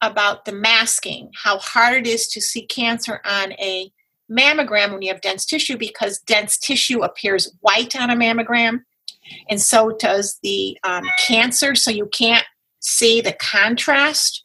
about 0.00 0.44
the 0.44 0.52
masking, 0.52 1.30
how 1.42 1.58
hard 1.58 1.94
it 1.94 2.06
is 2.06 2.26
to 2.28 2.40
see 2.40 2.66
cancer 2.66 3.20
on 3.24 3.52
a 3.52 3.90
mammogram 4.30 4.92
when 4.92 5.02
you 5.02 5.12
have 5.12 5.20
dense 5.20 5.44
tissue 5.44 5.76
because 5.76 6.18
dense 6.20 6.56
tissue 6.56 7.02
appears 7.02 7.52
white 7.60 7.94
on 7.96 8.10
a 8.10 8.16
mammogram, 8.16 8.80
and 9.48 9.60
so 9.60 9.96
does 9.98 10.38
the 10.42 10.76
um, 10.84 11.04
cancer. 11.18 11.74
So 11.74 11.90
you 11.90 12.06
can't 12.06 12.44
see 12.80 13.20
the 13.20 13.32
contrast 13.32 14.42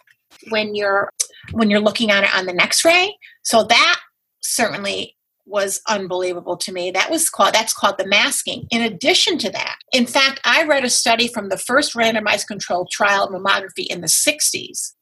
when 0.50 0.76
you're 0.76 1.10
when 1.52 1.70
you're 1.70 1.80
looking 1.80 2.12
at 2.12 2.24
it 2.24 2.36
on 2.36 2.46
the 2.46 2.54
next 2.54 2.86
ray. 2.86 3.18
So 3.44 3.64
that 3.64 4.00
certainly 4.42 5.16
was 5.50 5.82
unbelievable 5.88 6.56
to 6.58 6.72
me. 6.72 6.92
That 6.92 7.10
was 7.10 7.30
called 7.30 7.54
that's 7.54 7.74
called 7.74 7.98
the 7.98 8.08
masking. 8.08 8.68
In 8.70 8.82
addition 8.82 9.38
to 9.40 9.50
that, 9.50 9.78
in 9.92 10.06
fact, 10.06 10.40
I 10.46 10.64
read 10.64 10.86
a 10.86 10.90
study 10.90 11.28
from 11.28 11.50
the 11.50 11.58
first 11.58 11.96
randomized 11.96 12.48
controlled 12.48 12.90
trial 12.92 13.26
of 13.26 13.32
mammography 13.32 13.88
in 13.90 14.02
the 14.02 14.08
60s 14.08 14.94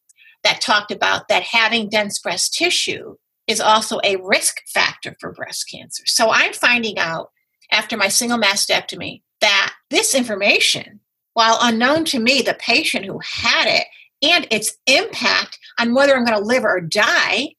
that 0.43 0.61
talked 0.61 0.91
about 0.91 1.27
that 1.27 1.43
having 1.43 1.89
dense 1.89 2.19
breast 2.19 2.53
tissue 2.53 3.15
is 3.47 3.61
also 3.61 3.99
a 4.03 4.17
risk 4.17 4.57
factor 4.73 5.15
for 5.19 5.31
breast 5.31 5.69
cancer. 5.71 6.03
So 6.05 6.29
I'm 6.29 6.53
finding 6.53 6.97
out 6.97 7.31
after 7.71 7.97
my 7.97 8.07
single 8.07 8.39
mastectomy 8.39 9.21
that 9.41 9.73
this 9.89 10.15
information, 10.15 10.99
while 11.33 11.57
unknown 11.61 12.05
to 12.05 12.19
me, 12.19 12.41
the 12.41 12.57
patient 12.59 13.05
who 13.05 13.19
had 13.23 13.67
it, 13.67 13.85
and 14.21 14.47
its 14.49 14.75
impact 14.87 15.59
on 15.79 15.93
whether 15.93 16.15
I'm 16.15 16.25
going 16.25 16.39
to 16.39 16.45
live 16.45 16.63
or 16.63 16.81
die, 16.81 17.49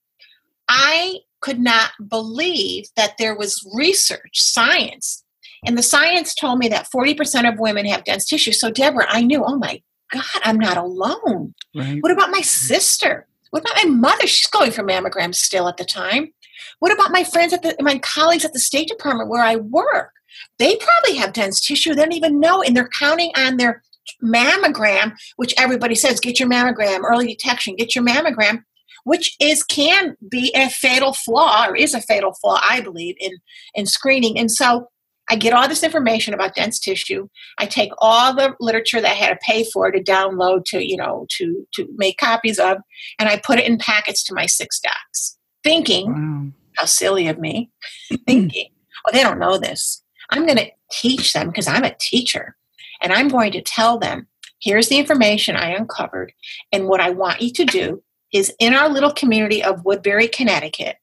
I 0.68 1.18
could 1.40 1.60
not 1.60 1.90
believe 2.08 2.86
that 2.96 3.14
there 3.18 3.36
was 3.36 3.66
research, 3.74 4.30
science. 4.34 5.24
And 5.66 5.76
the 5.76 5.82
science 5.82 6.34
told 6.34 6.58
me 6.58 6.68
that 6.68 6.88
40% 6.94 7.50
of 7.50 7.58
women 7.58 7.86
have 7.86 8.04
dense 8.04 8.26
tissue. 8.26 8.52
So, 8.52 8.70
Deborah, 8.70 9.06
I 9.08 9.22
knew, 9.22 9.44
oh 9.44 9.56
my 9.56 9.82
God, 10.12 10.22
I'm 10.44 10.58
not 10.58 10.76
alone. 10.76 11.54
Right. 11.74 11.98
What 12.00 12.12
about 12.12 12.30
my 12.30 12.40
sister? 12.40 13.26
What 13.50 13.62
about 13.62 13.84
my 13.84 13.90
mother? 13.90 14.26
She's 14.26 14.46
going 14.46 14.70
for 14.70 14.82
mammograms 14.82 15.36
still 15.36 15.68
at 15.68 15.76
the 15.76 15.84
time. 15.84 16.32
What 16.80 16.92
about 16.92 17.12
my 17.12 17.24
friends 17.24 17.52
at 17.52 17.62
the 17.62 17.76
my 17.80 17.98
colleagues 17.98 18.44
at 18.44 18.52
the 18.52 18.58
State 18.58 18.88
Department 18.88 19.30
where 19.30 19.42
I 19.42 19.56
work? 19.56 20.12
They 20.58 20.76
probably 20.76 21.18
have 21.18 21.32
dense 21.32 21.60
tissue. 21.60 21.94
They 21.94 22.02
don't 22.02 22.12
even 22.12 22.40
know, 22.40 22.62
and 22.62 22.76
they're 22.76 22.88
counting 22.88 23.32
on 23.36 23.56
their 23.56 23.82
mammogram, 24.22 25.14
which 25.36 25.54
everybody 25.58 25.94
says, 25.94 26.20
get 26.20 26.40
your 26.40 26.48
mammogram, 26.48 27.02
early 27.04 27.26
detection, 27.26 27.76
get 27.76 27.94
your 27.94 28.04
mammogram, 28.04 28.62
which 29.08 29.34
is 29.40 29.62
can 29.64 30.14
be 30.30 30.52
a 30.54 30.68
fatal 30.68 31.14
flaw 31.14 31.66
or 31.66 31.74
is 31.74 31.94
a 31.94 32.00
fatal 32.02 32.34
flaw, 32.34 32.60
I 32.62 32.82
believe, 32.82 33.14
in, 33.18 33.32
in 33.74 33.86
screening. 33.86 34.38
And 34.38 34.50
so 34.50 34.86
I 35.30 35.36
get 35.36 35.54
all 35.54 35.66
this 35.66 35.82
information 35.82 36.34
about 36.34 36.54
dense 36.54 36.78
tissue. 36.78 37.26
I 37.56 37.64
take 37.64 37.90
all 37.98 38.34
the 38.34 38.54
literature 38.60 39.00
that 39.00 39.12
I 39.12 39.14
had 39.14 39.30
to 39.30 39.38
pay 39.40 39.64
for 39.72 39.90
to 39.90 40.02
download 40.02 40.66
to, 40.66 40.86
you 40.86 40.98
know, 40.98 41.24
to 41.38 41.66
to 41.76 41.88
make 41.96 42.18
copies 42.18 42.58
of, 42.58 42.76
and 43.18 43.30
I 43.30 43.40
put 43.42 43.58
it 43.58 43.66
in 43.66 43.78
packets 43.78 44.22
to 44.24 44.34
my 44.34 44.44
six 44.44 44.78
docs, 44.78 45.38
thinking, 45.64 46.12
wow. 46.12 46.52
how 46.76 46.84
silly 46.84 47.28
of 47.28 47.38
me, 47.38 47.70
thinking, 48.26 48.68
oh, 49.06 49.12
they 49.12 49.22
don't 49.22 49.38
know 49.38 49.56
this. 49.56 50.02
I'm 50.30 50.44
going 50.44 50.58
to 50.58 50.70
teach 50.92 51.32
them 51.32 51.46
because 51.46 51.66
I'm 51.66 51.84
a 51.84 51.96
teacher, 51.98 52.56
and 53.00 53.10
I'm 53.14 53.28
going 53.28 53.52
to 53.52 53.62
tell 53.62 53.98
them, 53.98 54.28
here's 54.60 54.90
the 54.90 54.98
information 54.98 55.56
I 55.56 55.70
uncovered, 55.70 56.34
and 56.72 56.88
what 56.88 57.00
I 57.00 57.08
want 57.08 57.40
you 57.40 57.50
to 57.54 57.64
do 57.64 58.02
is 58.32 58.52
in 58.58 58.74
our 58.74 58.88
little 58.88 59.12
community 59.12 59.62
of 59.62 59.84
Woodbury, 59.84 60.28
Connecticut, 60.28 60.96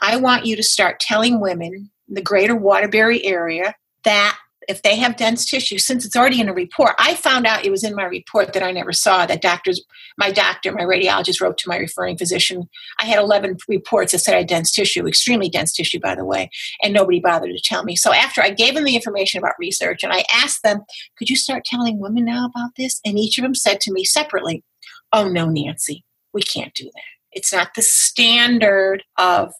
I 0.00 0.16
want 0.16 0.46
you 0.46 0.56
to 0.56 0.62
start 0.62 1.00
telling 1.00 1.40
women 1.40 1.90
the 2.08 2.22
greater 2.22 2.56
Waterbury 2.56 3.24
area 3.24 3.74
that 4.04 4.38
if 4.68 4.82
they 4.82 4.96
have 4.96 5.16
dense 5.16 5.48
tissue, 5.48 5.78
since 5.78 6.04
it's 6.04 6.16
already 6.16 6.40
in 6.40 6.48
a 6.48 6.54
report, 6.54 6.92
I 6.98 7.14
found 7.14 7.46
out 7.46 7.64
it 7.64 7.70
was 7.70 7.84
in 7.84 7.94
my 7.94 8.04
report 8.04 8.52
that 8.52 8.62
I 8.62 8.70
never 8.70 8.92
saw 8.92 9.26
that 9.26 9.42
doctors, 9.42 9.84
my 10.18 10.30
doctor, 10.30 10.72
my 10.72 10.82
radiologist 10.82 11.40
wrote 11.40 11.58
to 11.58 11.68
my 11.68 11.78
referring 11.78 12.16
physician. 12.16 12.68
I 12.98 13.06
had 13.06 13.18
11 13.18 13.56
reports 13.68 14.12
that 14.12 14.20
said 14.20 14.34
I 14.34 14.38
had 14.38 14.46
dense 14.46 14.70
tissue, 14.70 15.06
extremely 15.06 15.48
dense 15.48 15.72
tissue, 15.72 16.00
by 16.00 16.14
the 16.14 16.24
way, 16.24 16.50
and 16.82 16.94
nobody 16.94 17.20
bothered 17.20 17.50
to 17.50 17.62
tell 17.62 17.84
me. 17.84 17.96
So 17.96 18.12
after 18.12 18.40
I 18.40 18.50
gave 18.50 18.74
them 18.74 18.84
the 18.84 18.94
information 18.94 19.38
about 19.38 19.54
research 19.58 20.02
and 20.02 20.12
I 20.12 20.24
asked 20.32 20.62
them, 20.62 20.82
could 21.18 21.28
you 21.28 21.36
start 21.36 21.64
telling 21.64 21.98
women 21.98 22.24
now 22.24 22.46
about 22.46 22.70
this? 22.76 23.00
And 23.04 23.18
each 23.18 23.38
of 23.38 23.42
them 23.42 23.54
said 23.54 23.80
to 23.82 23.92
me 23.92 24.04
separately, 24.04 24.64
oh 25.12 25.28
no, 25.28 25.46
Nancy, 25.46 26.04
we 26.32 26.42
can't 26.42 26.74
do 26.74 26.84
that. 26.84 27.02
It's 27.32 27.52
not 27.52 27.74
the 27.74 27.82
standard 27.82 29.04
of 29.18 29.52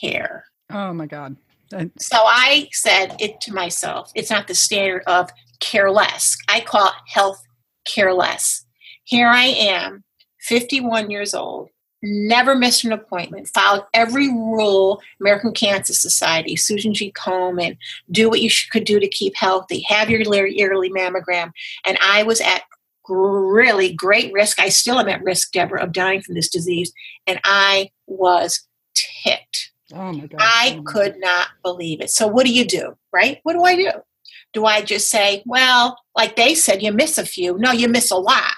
care. 0.00 0.44
Oh 0.70 0.92
my 0.92 1.06
God. 1.06 1.36
So 1.98 2.18
I 2.18 2.68
said 2.72 3.16
it 3.18 3.40
to 3.42 3.52
myself. 3.52 4.12
It's 4.14 4.30
not 4.30 4.46
the 4.46 4.54
standard 4.54 5.02
of 5.06 5.30
careless. 5.60 6.36
I 6.48 6.60
call 6.60 6.86
it 6.86 6.94
health 7.08 7.42
careless. 7.84 8.64
Here 9.04 9.28
I 9.28 9.46
am, 9.46 10.04
51 10.42 11.10
years 11.10 11.34
old, 11.34 11.70
never 12.02 12.54
missed 12.54 12.84
an 12.84 12.92
appointment, 12.92 13.48
followed 13.48 13.84
every 13.94 14.28
rule, 14.28 15.00
American 15.20 15.52
Cancer 15.52 15.92
Society, 15.92 16.54
Susan 16.54 16.94
G. 16.94 17.12
Komen, 17.12 17.76
do 18.12 18.28
what 18.28 18.40
you 18.40 18.50
could 18.70 18.84
do 18.84 19.00
to 19.00 19.08
keep 19.08 19.34
healthy, 19.36 19.84
have 19.88 20.08
your 20.08 20.20
yearly 20.46 20.90
mammogram. 20.90 21.50
And 21.84 21.98
I 22.00 22.22
was 22.22 22.40
at 22.40 22.62
really 23.08 23.92
great 23.92 24.32
risk. 24.32 24.58
I 24.58 24.68
still 24.68 24.98
am 24.98 25.08
at 25.08 25.22
risk, 25.22 25.52
Deborah, 25.52 25.82
of 25.82 25.92
dying 25.92 26.22
from 26.22 26.34
this 26.34 26.48
disease. 26.48 26.92
And 27.26 27.40
I 27.44 27.90
was 28.06 28.66
ticked. 28.94 29.72
Oh 29.92 30.12
my 30.12 30.26
God. 30.26 30.40
I 30.40 30.80
could 30.84 31.16
not 31.18 31.48
believe 31.62 32.00
it. 32.00 32.10
So, 32.10 32.26
what 32.26 32.46
do 32.46 32.52
you 32.52 32.64
do, 32.64 32.96
right? 33.12 33.38
What 33.44 33.52
do 33.52 33.62
I 33.62 33.76
do? 33.76 33.90
Do 34.52 34.64
I 34.64 34.82
just 34.82 35.10
say, 35.10 35.42
well, 35.46 35.98
like 36.16 36.36
they 36.36 36.54
said, 36.54 36.82
you 36.82 36.92
miss 36.92 37.18
a 37.18 37.26
few? 37.26 37.56
No, 37.58 37.72
you 37.72 37.88
miss 37.88 38.10
a 38.10 38.16
lot. 38.16 38.54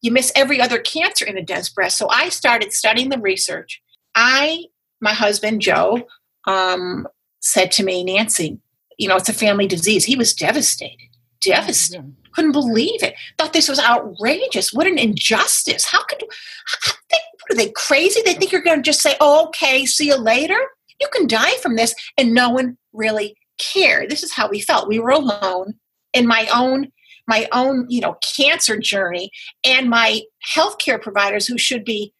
You 0.00 0.10
miss 0.10 0.32
every 0.34 0.60
other 0.60 0.78
cancer 0.78 1.26
in 1.26 1.36
a 1.36 1.42
dense 1.42 1.68
breast. 1.68 1.98
So, 1.98 2.08
I 2.08 2.30
started 2.30 2.72
studying 2.72 3.10
the 3.10 3.18
research. 3.18 3.82
I, 4.14 4.64
my 5.00 5.12
husband, 5.12 5.60
Joe, 5.60 6.06
um, 6.46 7.06
said 7.40 7.70
to 7.72 7.84
me, 7.84 8.02
Nancy, 8.02 8.58
you 8.98 9.08
know, 9.08 9.16
it's 9.16 9.28
a 9.28 9.34
family 9.34 9.66
disease. 9.66 10.04
He 10.04 10.16
was 10.16 10.32
devastated, 10.34 11.08
devastated. 11.42 12.14
Yeah. 12.16 12.19
Couldn't 12.32 12.52
believe 12.52 13.02
it. 13.02 13.14
Thought 13.38 13.52
this 13.52 13.68
was 13.68 13.80
outrageous. 13.80 14.72
What 14.72 14.86
an 14.86 14.98
injustice. 14.98 15.84
How 15.84 16.04
could, 16.04 16.22
how, 16.66 16.92
they, 17.10 17.18
what 17.40 17.52
are 17.52 17.56
they 17.56 17.72
crazy? 17.72 18.20
They 18.24 18.34
think 18.34 18.52
you're 18.52 18.62
going 18.62 18.78
to 18.78 18.82
just 18.82 19.02
say, 19.02 19.16
oh, 19.20 19.46
okay, 19.46 19.84
see 19.86 20.08
you 20.08 20.16
later? 20.16 20.58
You 21.00 21.08
can 21.12 21.26
die 21.26 21.54
from 21.62 21.76
this 21.76 21.94
and 22.18 22.34
no 22.34 22.50
one 22.50 22.76
really 22.92 23.36
cared. 23.58 24.10
This 24.10 24.22
is 24.22 24.32
how 24.32 24.48
we 24.48 24.60
felt. 24.60 24.88
We 24.88 24.98
were 24.98 25.10
alone 25.10 25.74
in 26.12 26.26
my 26.26 26.48
own 26.52 26.88
my 27.28 27.46
own 27.52 27.86
you 27.88 28.00
know 28.00 28.16
cancer 28.36 28.76
journey 28.76 29.30
and 29.62 29.88
my 29.88 30.20
healthcare 30.56 31.00
providers 31.00 31.46
who 31.46 31.56
should 31.56 31.84
be 31.84 32.12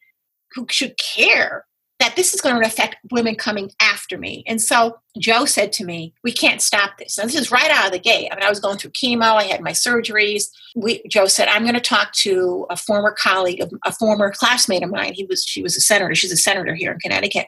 who 0.52 0.66
should 0.70 0.96
care 0.98 1.64
that 2.00 2.16
this 2.16 2.34
is 2.34 2.40
going 2.40 2.60
to 2.60 2.66
affect 2.66 2.96
women 3.12 3.36
coming 3.36 3.70
after 3.80 4.18
me. 4.18 4.42
And 4.46 4.60
so 4.60 4.98
Joe 5.18 5.44
said 5.44 5.70
to 5.74 5.84
me, 5.84 6.14
We 6.24 6.32
can't 6.32 6.62
stop 6.62 6.98
this. 6.98 7.18
And 7.18 7.28
this 7.28 7.38
is 7.38 7.52
right 7.52 7.70
out 7.70 7.86
of 7.86 7.92
the 7.92 7.98
gate. 7.98 8.28
I 8.32 8.34
mean, 8.34 8.44
I 8.44 8.48
was 8.48 8.58
going 8.58 8.78
through 8.78 8.90
chemo, 8.90 9.34
I 9.34 9.44
had 9.44 9.60
my 9.60 9.72
surgeries. 9.72 10.44
We, 10.74 11.02
Joe 11.08 11.26
said, 11.26 11.48
I'm 11.48 11.62
going 11.62 11.74
to 11.74 11.80
talk 11.80 12.12
to 12.22 12.66
a 12.70 12.76
former 12.76 13.14
colleague, 13.16 13.62
a 13.84 13.92
former 13.92 14.32
classmate 14.32 14.82
of 14.82 14.90
mine. 14.90 15.12
He 15.14 15.24
was, 15.26 15.44
she 15.44 15.62
was 15.62 15.76
a 15.76 15.80
senator. 15.80 16.14
She's 16.14 16.32
a 16.32 16.36
senator 16.36 16.74
here 16.74 16.90
in 16.90 16.98
Connecticut, 17.00 17.46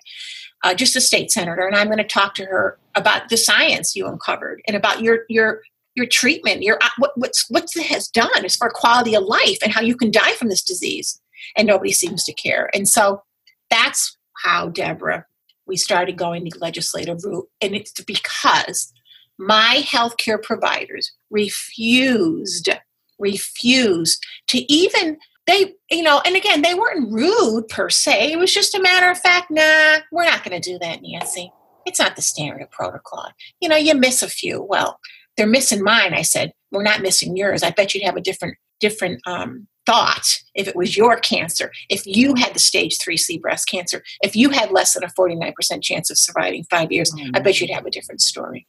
uh, 0.63 0.75
just 0.75 0.97
a 0.97 1.01
state 1.01 1.33
senator. 1.33 1.67
And 1.67 1.75
I'm 1.75 1.87
going 1.87 1.99
to 1.99 2.05
talk 2.05 2.35
to 2.35 2.45
her 2.45 2.79
about 2.95 3.31
the 3.31 3.39
science 3.39 3.97
you 3.97 4.07
uncovered 4.07 4.61
and 4.69 4.77
about 4.77 5.01
your, 5.01 5.21
your, 5.29 5.63
your 5.95 6.07
treatment, 6.07 6.63
your 6.63 6.79
what 6.97 7.13
what's 7.17 7.45
what 7.51 7.69
has 7.89 8.09
done 8.09 8.45
as 8.47 8.57
far 8.57 8.71
quality 8.71 9.15
of 9.15 9.25
life 9.25 9.59
and 9.63 9.73
how 9.73 9.83
you 9.83 9.95
can 9.95 10.11
die 10.11 10.33
from 10.33 10.49
this 10.49 10.63
disease, 10.63 11.21
and 11.55 11.67
nobody 11.67 11.93
seems 11.93 12.25
to 12.25 12.33
care. 12.33 12.71
And 12.73 12.89
so 12.89 13.23
that's 13.69 14.17
how, 14.43 14.69
Deborah, 14.69 15.27
we 15.67 15.77
started 15.77 16.17
going 16.17 16.45
the 16.45 16.53
legislative 16.61 17.25
route. 17.25 17.49
And 17.61 17.75
it's 17.75 17.93
because 18.03 18.93
my 19.39 19.83
healthcare 19.85 20.43
providers 20.43 21.13
refused, 21.31 22.69
refused 23.19 24.25
to 24.49 24.73
even 24.73 25.19
they 25.47 25.75
you 25.91 26.03
know 26.03 26.23
and 26.25 26.37
again 26.37 26.63
they 26.63 26.75
weren't 26.75 27.13
rude 27.13 27.67
per 27.69 27.91
se. 27.91 28.33
It 28.33 28.39
was 28.39 28.55
just 28.55 28.75
a 28.77 28.83
matter 28.83 29.11
of 29.11 29.19
fact 29.19 29.51
nah 29.51 29.99
we're 30.13 30.25
not 30.25 30.45
going 30.45 30.61
to 30.61 30.71
do 30.71 30.79
that 30.81 31.01
nancy. 31.03 31.53
It's 31.85 31.99
not 31.99 32.15
the 32.15 32.23
standard 32.23 32.71
protocol. 32.71 33.29
You 33.61 33.69
know 33.69 33.77
you 33.77 33.95
miss 33.95 34.23
a 34.23 34.29
few. 34.29 34.63
Well 34.63 35.01
they're 35.37 35.47
missing 35.47 35.83
mine 35.83 36.15
i 36.15 36.23
said 36.23 36.53
we're 36.71 36.83
not 36.83 37.03
missing 37.03 37.37
yours 37.37 37.63
i 37.63 37.71
bet 37.71 37.95
you'd 37.95 38.05
have 38.05 38.17
a 38.17 38.21
different 38.21 38.57
different 38.81 39.21
um, 39.27 39.69
thought 39.87 40.27
if 40.55 40.69
it 40.69 40.77
was 40.77 40.97
your 40.97 41.17
cancer, 41.17 41.71
if 41.89 42.07
you 42.07 42.35
had 42.35 42.55
the 42.55 42.59
stage 42.59 42.99
3C 42.99 43.41
breast 43.41 43.69
cancer, 43.69 44.03
if 44.23 44.37
you 44.37 44.51
had 44.51 44.71
less 44.71 44.95
than 44.95 45.05
a 45.05 45.09
49% 45.09 45.83
chance 45.83 46.11
of 46.11 46.19
surviving 46.19 46.65
five 46.65 46.93
years, 46.93 47.13
mm-hmm. 47.13 47.31
I 47.35 47.41
bet 47.41 47.61
you'd 47.61 47.71
have 47.71 47.87
a 47.87 47.91
different 47.91 48.21
story. 48.21 48.67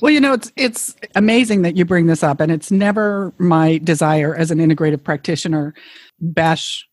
Well, 0.00 0.12
you 0.12 0.20
know, 0.20 0.34
it's 0.34 0.52
it's 0.56 0.96
amazing 1.14 1.62
that 1.62 1.76
you 1.76 1.84
bring 1.84 2.06
this 2.06 2.22
up, 2.22 2.40
and 2.40 2.52
it's 2.52 2.70
never 2.70 3.32
my 3.38 3.78
desire 3.78 4.34
as 4.34 4.50
an 4.50 4.58
integrative 4.58 5.02
practitioner 5.02 5.72
bash 6.20 6.86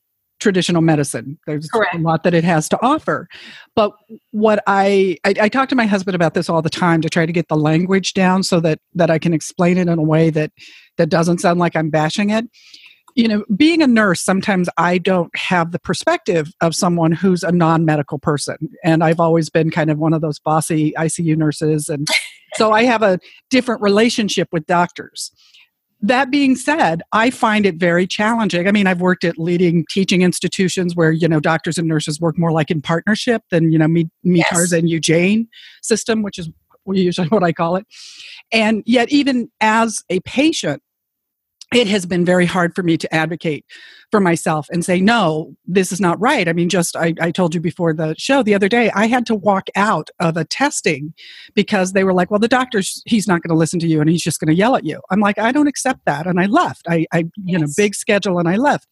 traditional 0.46 0.84
medicine. 0.84 1.40
There's 1.48 1.68
Correct. 1.68 1.96
a 1.96 1.98
lot 1.98 2.22
that 2.22 2.36
it 2.36 2.44
has 2.44 2.70
to 2.70 2.78
offer. 2.84 3.28
But 3.76 3.94
what 4.30 4.64
I, 4.68 5.18
I, 5.24 5.34
I 5.42 5.50
talk 5.50 5.70
to 5.70 5.76
my 5.76 5.88
husband 5.88 6.14
about 6.14 6.36
this 6.36 6.50
all 6.52 6.62
the 6.62 6.70
time 6.70 7.02
to 7.02 7.10
try 7.10 7.26
to 7.26 7.32
get 7.32 7.48
the 7.48 7.58
language 7.58 8.14
down 8.14 8.44
so 8.44 8.60
that 8.60 8.80
that 8.94 9.10
I 9.10 9.18
can 9.18 9.34
explain 9.34 9.80
it 9.80 9.88
in 9.88 9.98
a 9.98 10.04
way 10.04 10.30
that 10.30 10.52
that 10.98 11.10
doesn't 11.10 11.40
sound 11.40 11.60
like 11.60 11.76
I'm 11.76 11.90
bashing 11.90 12.30
it 12.30 12.46
you 13.16 13.30
know, 13.30 13.46
being 13.56 13.82
a 13.82 13.88
nurse, 13.88 14.22
sometimes 14.22 14.68
I 14.78 14.98
don't 14.98 15.34
have 15.38 15.72
the 15.72 15.80
perspective 15.80 16.52
of 16.60 16.76
someone 16.76 17.14
who's 17.14 17.44
a 17.44 17.52
non 17.52 17.86
medical 17.86 18.20
person. 18.20 18.58
And 18.84 19.06
I've 19.06 19.22
always 19.22 19.50
been 19.50 19.72
kind 19.72 19.90
of 19.90 19.98
one 19.98 20.14
of 20.14 20.20
those 20.20 20.38
bossy 20.38 20.92
ICU 20.98 21.38
nurses. 21.38 21.88
And 21.88 22.10
so 22.56 22.74
I 22.74 22.84
have 22.84 23.04
a 23.04 23.20
different 23.50 23.82
relationship 23.82 24.50
with 24.52 24.66
doctors. 24.66 25.32
That 26.08 26.30
being 26.30 26.56
said, 26.56 27.02
I 27.12 27.30
find 27.30 27.66
it 27.66 27.76
very 27.76 28.06
challenging. 28.06 28.68
I 28.68 28.72
mean, 28.72 28.88
I've 28.88 29.02
worked 29.02 29.24
at 29.24 29.38
leading 29.38 29.86
teaching 29.90 30.22
institutions 30.22 30.96
where, 30.96 31.12
you 31.12 31.28
know, 31.28 31.40
doctors 31.40 31.78
and 31.78 31.88
nurses 31.88 32.20
work 32.20 32.38
more 32.38 32.52
like 32.52 32.70
in 32.70 32.82
partnership 32.82 33.42
than, 33.50 33.72
you 33.72 33.80
know, 33.80 33.88
me, 33.88 34.10
me 34.24 34.40
yes. 34.40 34.50
Tarzan, 34.50 34.88
you 34.88 35.00
Jane 35.00 35.48
system, 35.82 36.22
which 36.22 36.38
is 36.38 36.50
usually 36.88 37.28
what 37.30 37.44
I 37.44 37.52
call 37.52 37.76
it. 37.76 37.86
And 38.52 38.84
yet, 38.86 39.12
even 39.12 39.50
as 39.62 40.04
a 40.10 40.20
patient, 40.22 40.82
it 41.74 41.88
has 41.88 42.06
been 42.06 42.24
very 42.24 42.46
hard 42.46 42.76
for 42.76 42.84
me 42.84 42.98
to 42.98 43.14
advocate 43.14 43.66
for 44.12 44.20
myself 44.20 44.68
and 44.72 44.84
say 44.84 45.00
no 45.00 45.56
this 45.68 45.92
is 45.92 46.00
not 46.00 46.20
right. 46.20 46.48
I 46.48 46.54
mean 46.54 46.70
just 46.70 46.96
I, 46.96 47.14
I, 47.20 47.32
told 47.32 47.54
you 47.54 47.60
before 47.60 47.94
the 47.94 48.16
show 48.18 48.44
the 48.44 48.56
other 48.56 48.70
day 48.70 48.90
i 48.92 49.08
had 49.08 49.26
to 49.26 49.36
walk 49.36 49.68
out 49.76 50.10
of 50.20 50.38
a 50.38 50.46
testing 50.46 51.14
because 51.54 51.94
they 51.94 52.04
were 52.04 52.14
like 52.14 52.32
well 52.32 52.40
the 52.40 52.48
doctor's 52.48 53.02
he's 53.06 53.28
not 53.28 53.42
going 53.42 53.54
to 53.54 53.58
listen 53.58 53.80
to 53.80 53.88
you 53.88 54.00
and 54.00 54.10
he's 54.10 54.22
just 54.22 54.40
going 54.40 54.48
to 54.48 54.56
yell 54.56 54.76
at 54.76 54.86
you. 54.86 55.02
I'm 55.10 55.20
like 55.20 55.38
i 55.38 55.52
don't 55.52 55.68
accept 55.68 56.06
that 56.06 56.28
and 56.28 56.40
i 56.40 56.46
left. 56.46 56.86
I, 56.88 57.06
I 57.12 57.20
you 57.20 57.32
yes. 57.46 57.62
know 57.62 57.68
big 57.76 57.96
schedule 57.96 58.40
and 58.40 58.48
i 58.48 58.56
left. 58.56 58.88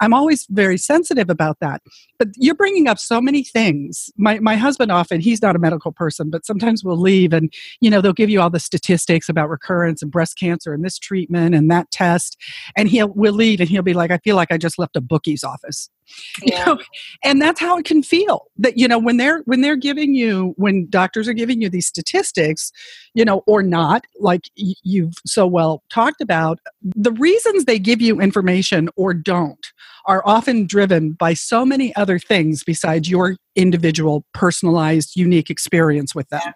I'm 0.00 0.14
always 0.14 0.46
very 0.50 0.78
sensitive 0.78 1.30
about 1.30 1.58
that 1.60 1.82
but 2.18 2.28
you're 2.36 2.54
bringing 2.54 2.86
up 2.88 2.98
so 2.98 3.20
many 3.20 3.42
things. 3.42 4.10
My, 4.16 4.38
my 4.38 4.56
husband 4.56 4.92
often 4.92 5.20
he's 5.20 5.42
not 5.42 5.56
a 5.56 5.58
medical 5.58 5.92
person 5.92 6.30
but 6.30 6.46
sometimes 6.46 6.84
we'll 6.84 7.00
leave 7.00 7.32
and 7.32 7.52
you 7.80 7.90
know 7.90 8.00
they'll 8.00 8.12
give 8.12 8.30
you 8.30 8.40
all 8.40 8.50
the 8.50 8.60
statistics 8.60 9.28
about 9.28 9.48
recurrence 9.50 10.02
and 10.02 10.10
breast 10.10 10.38
cancer 10.38 10.72
and 10.72 10.84
this 10.84 10.98
treatment 10.98 11.54
and 11.54 11.70
that 11.70 11.90
test 11.90 12.36
and 12.76 12.88
he'll 12.88 13.08
we'll 13.08 13.32
leave 13.32 13.60
and 13.60 13.68
he'll 13.68 13.82
be 13.82 13.94
like 13.94 14.10
i 14.10 14.18
feel 14.18 14.36
like 14.36 14.41
I 14.50 14.58
just 14.58 14.78
left 14.78 14.96
a 14.96 15.00
bookie's 15.00 15.44
office. 15.44 15.88
Yeah. 16.42 16.58
You 16.58 16.64
know? 16.66 16.78
And 17.24 17.40
that's 17.40 17.60
how 17.60 17.78
it 17.78 17.86
can 17.86 18.02
feel. 18.02 18.42
That 18.58 18.76
you 18.76 18.86
know 18.86 18.98
when 18.98 19.16
they're 19.16 19.38
when 19.44 19.62
they're 19.62 19.76
giving 19.76 20.14
you 20.14 20.52
when 20.56 20.86
doctors 20.90 21.26
are 21.26 21.32
giving 21.32 21.62
you 21.62 21.70
these 21.70 21.86
statistics, 21.86 22.70
you 23.14 23.24
know, 23.24 23.42
or 23.46 23.62
not, 23.62 24.04
like 24.18 24.42
you've 24.56 25.14
so 25.24 25.46
well 25.46 25.82
talked 25.90 26.20
about, 26.20 26.58
the 26.82 27.12
reasons 27.12 27.64
they 27.64 27.78
give 27.78 28.02
you 28.02 28.20
information 28.20 28.90
or 28.96 29.14
don't 29.14 29.66
are 30.06 30.22
often 30.26 30.66
driven 30.66 31.12
by 31.12 31.34
so 31.34 31.64
many 31.64 31.94
other 31.94 32.18
things 32.18 32.64
besides 32.64 33.08
your 33.08 33.36
individual 33.54 34.24
personalized 34.34 35.16
unique 35.16 35.48
experience 35.50 36.14
with 36.14 36.28
them. 36.28 36.40
Yeah. 36.44 36.52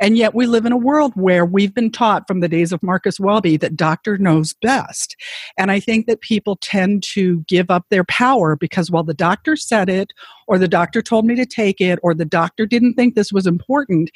And 0.00 0.16
yet 0.16 0.34
we 0.34 0.46
live 0.46 0.66
in 0.66 0.72
a 0.72 0.76
world 0.76 1.12
where 1.14 1.44
we've 1.44 1.74
been 1.74 1.90
taught 1.90 2.26
from 2.26 2.40
the 2.40 2.48
days 2.48 2.72
of 2.72 2.82
Marcus 2.82 3.18
Welby 3.18 3.56
that 3.58 3.76
doctor 3.76 4.18
knows 4.18 4.54
best. 4.54 5.16
And 5.56 5.70
I 5.70 5.80
think 5.80 6.06
that 6.06 6.20
people 6.20 6.56
tend 6.56 7.02
to 7.04 7.44
give 7.48 7.70
up 7.70 7.86
their 7.88 8.04
power 8.04 8.56
because, 8.56 8.90
well, 8.90 9.04
the 9.04 9.14
doctor 9.14 9.56
said 9.56 9.88
it, 9.88 10.12
or 10.46 10.58
the 10.58 10.68
doctor 10.68 11.02
told 11.02 11.24
me 11.24 11.34
to 11.36 11.46
take 11.46 11.80
it, 11.80 11.98
or 12.02 12.14
the 12.14 12.24
doctor 12.24 12.66
didn't 12.66 12.94
think 12.94 13.14
this 13.14 13.32
was 13.32 13.46
important. 13.46 14.10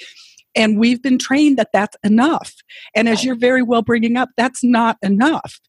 And 0.57 0.79
we've 0.79 1.01
been 1.01 1.19
trained 1.19 1.59
that 1.59 1.71
that's 1.73 1.97
enough. 2.03 2.55
And 2.95 3.09
as 3.09 3.25
you're 3.25 3.37
very 3.37 3.63
well 3.63 3.83
bringing 3.83 4.17
up, 4.17 4.31
that's 4.37 4.65
not 4.65 4.99
enough 5.03 5.61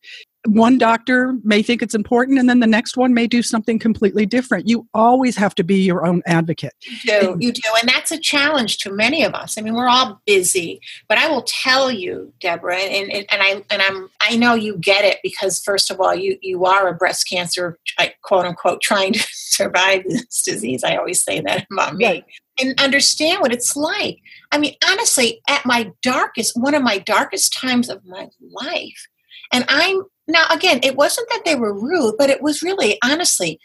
one 0.48 0.78
doctor 0.78 1.38
may 1.44 1.62
think 1.62 1.84
it's 1.84 1.94
important 1.94 2.40
and 2.40 2.50
then 2.50 2.60
the 2.60 2.68
next 2.68 2.98
one 2.98 3.14
may 3.14 3.28
do 3.28 3.44
something 3.44 3.78
completely 3.78 4.26
different. 4.26 4.68
You 4.68 4.88
always 4.94 5.38
have 5.38 5.54
to 5.56 5.64
be 5.64 5.82
your 5.82 6.06
own 6.06 6.24
advocate. 6.26 6.74
You 6.82 6.98
do 7.06 7.32
and, 7.34 7.44
you 7.44 7.52
do 7.52 7.62
and 7.80 7.88
that's 7.88 8.12
a 8.12 8.20
challenge 8.20 8.80
to 8.80 8.92
many 8.92 9.24
of 9.24 9.34
us. 9.36 9.58
I 9.58 9.62
mean 9.62 9.76
we're 9.76 9.88
all 9.88 10.22
busy 10.26 10.82
but 11.08 11.18
i 11.18 11.28
will 11.28 11.44
tell 11.44 11.92
you 11.92 12.34
deborah 12.40 12.78
and, 12.78 13.12
and, 13.12 13.26
and 13.30 13.42
i 13.42 13.64
and 13.70 13.82
i'm 13.82 14.10
i 14.22 14.36
know 14.36 14.54
you 14.54 14.78
get 14.78 15.06
it 15.06 15.18
because 15.24 15.62
first 15.62 15.92
of 15.92 16.00
all 16.00 16.16
you 16.16 16.38
you 16.42 16.66
are 16.66 16.88
a 16.88 16.94
breast 16.94 17.28
cancer 17.30 17.78
quote 18.22 18.46
unquote 18.46 18.82
trying 18.82 19.14
to 19.14 19.20
survive 19.32 20.04
this 20.06 20.42
disease. 20.42 20.84
I 20.84 20.96
always 20.96 21.22
say 21.22 21.42
that 21.42 21.68
about 21.72 21.96
me. 21.96 22.06
Right. 22.06 22.26
and 22.60 22.80
understand 22.80 23.42
what 23.42 23.54
it's 23.54 23.76
like. 23.76 24.20
I 24.52 24.58
mean 24.58 24.76
honestly 24.88 25.42
at 25.48 25.66
my 25.66 25.92
darkest 26.02 26.54
one 26.56 26.74
of 26.74 26.84
my 26.84 26.98
darkest 26.98 27.54
times 27.54 27.90
of 27.90 28.06
my 28.06 28.30
life 28.52 29.08
and 29.52 29.66
I'm 29.68 30.04
now, 30.32 30.46
again, 30.50 30.80
it 30.84 30.96
wasn't 30.96 31.30
that 31.30 31.44
they 31.46 31.56
were 31.56 31.74
rude, 31.74 32.16
but 32.18 32.30
it 32.30 32.42
was 32.42 32.62
really, 32.62 32.98
honestly, 33.04 33.60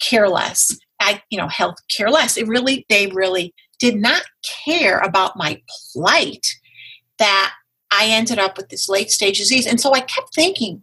careless. 0.00 0.78
I, 1.00 1.22
you 1.30 1.38
know, 1.38 1.48
health 1.48 1.76
careless. 1.96 2.36
It 2.36 2.48
really, 2.48 2.84
they 2.88 3.06
really 3.08 3.54
did 3.78 3.96
not 3.96 4.22
care 4.66 4.98
about 4.98 5.36
my 5.36 5.62
plight 5.92 6.46
that 7.18 7.52
I 7.90 8.06
ended 8.06 8.38
up 8.38 8.56
with 8.56 8.68
this 8.68 8.88
late 8.88 9.10
stage 9.10 9.38
disease. 9.38 9.66
And 9.66 9.80
so 9.80 9.94
I 9.94 10.00
kept 10.00 10.34
thinking, 10.34 10.82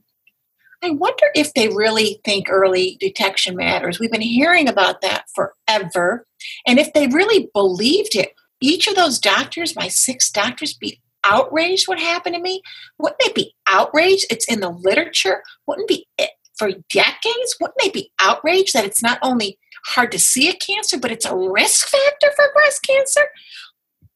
I 0.83 0.91
wonder 0.91 1.25
if 1.33 1.53
they 1.53 1.69
really 1.69 2.21
think 2.23 2.47
early 2.49 2.97
detection 2.99 3.55
matters. 3.55 3.99
We've 3.99 4.11
been 4.11 4.21
hearing 4.21 4.67
about 4.67 5.01
that 5.01 5.25
forever. 5.33 6.25
And 6.67 6.79
if 6.79 6.93
they 6.93 7.07
really 7.07 7.49
believed 7.53 8.15
it, 8.15 8.33
each 8.61 8.87
of 8.87 8.95
those 8.95 9.19
doctors, 9.19 9.75
my 9.75 9.87
six 9.87 10.31
doctors, 10.31 10.73
be 10.73 11.01
outraged 11.25 11.87
what 11.87 11.99
happened 11.99 12.35
to 12.35 12.41
me? 12.41 12.61
Wouldn't 12.99 13.19
they 13.19 13.31
be 13.33 13.53
outraged? 13.67 14.25
It's 14.29 14.47
in 14.51 14.59
the 14.59 14.69
literature. 14.69 15.43
Wouldn't 15.67 15.87
be 15.87 16.07
it 16.17 16.31
for 16.57 16.69
decades? 16.89 17.57
Wouldn't 17.59 17.79
they 17.79 17.89
be 17.89 18.11
outraged 18.19 18.73
that 18.73 18.85
it's 18.85 19.03
not 19.03 19.19
only 19.21 19.57
hard 19.87 20.11
to 20.11 20.19
see 20.19 20.49
a 20.49 20.53
cancer, 20.53 20.97
but 20.97 21.11
it's 21.11 21.25
a 21.25 21.35
risk 21.35 21.87
factor 21.87 22.31
for 22.35 22.53
breast 22.53 22.85
cancer? 22.85 23.21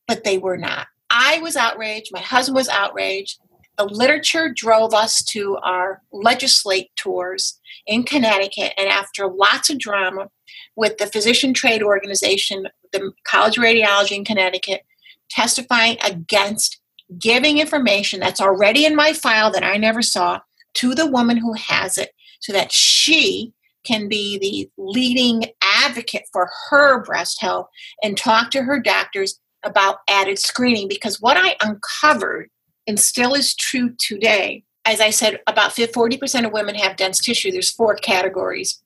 But 0.08 0.24
they 0.24 0.38
were 0.38 0.58
not. 0.58 0.88
I 1.10 1.40
was 1.40 1.56
outraged. 1.56 2.10
My 2.12 2.22
husband 2.22 2.56
was 2.56 2.70
outraged. 2.70 3.40
The 3.78 3.86
literature 3.86 4.54
drove 4.54 4.94
us 4.94 5.24
to 5.26 5.58
our 5.64 6.02
legislate 6.12 6.90
tours 6.98 7.60
in 7.88 8.04
Connecticut, 8.04 8.74
and 8.78 8.90
after 8.90 9.28
lots 9.28 9.70
of 9.70 9.80
drama 9.80 10.28
with 10.76 10.98
the 10.98 11.08
Physician 11.08 11.54
Trade 11.54 11.82
Organization, 11.82 12.68
the 12.92 13.12
College 13.26 13.58
of 13.58 13.64
Radiology 13.64 14.18
in 14.18 14.26
Connecticut, 14.26 14.82
testifying 15.30 15.98
against 16.04 16.79
giving 17.18 17.58
information 17.58 18.20
that's 18.20 18.42
already 18.42 18.86
in 18.86 18.96
my 18.96 19.14
file 19.14 19.52
that 19.52 19.64
I 19.64 19.78
never 19.78 20.02
saw 20.02 20.40
to 20.76 20.94
the 20.94 21.08
woman 21.08 21.38
who 21.38 21.54
has 21.54 21.98
it 21.98 22.12
so 22.40 22.54
that 22.54 22.72
she 22.72 23.54
can 23.86 24.08
be 24.08 24.38
the 24.38 24.70
leading 24.78 25.46
advocate 25.64 26.26
for 26.32 26.50
her 26.70 27.04
breast 27.04 27.42
health 27.42 27.68
and 28.04 28.18
talk 28.18 28.52
to 28.52 28.64
her 28.64 28.80
doctors 28.80 29.40
about 29.64 30.00
added 30.08 30.38
screening. 30.38 30.88
Because 30.88 31.20
what 31.20 31.38
I 31.38 31.56
uncovered 31.62 32.50
and 32.88 33.00
still 33.00 33.34
is 33.34 33.56
true 33.56 33.94
today 34.00 34.64
as 34.86 35.00
I 35.00 35.10
said 35.10 35.40
about 35.48 35.76
40% 35.76 36.46
of 36.46 36.52
women 36.52 36.76
have 36.76 36.96
dense 36.96 37.20
tissue. 37.20 37.52
There's 37.52 37.72
four 37.72 37.96
categories 37.96 38.82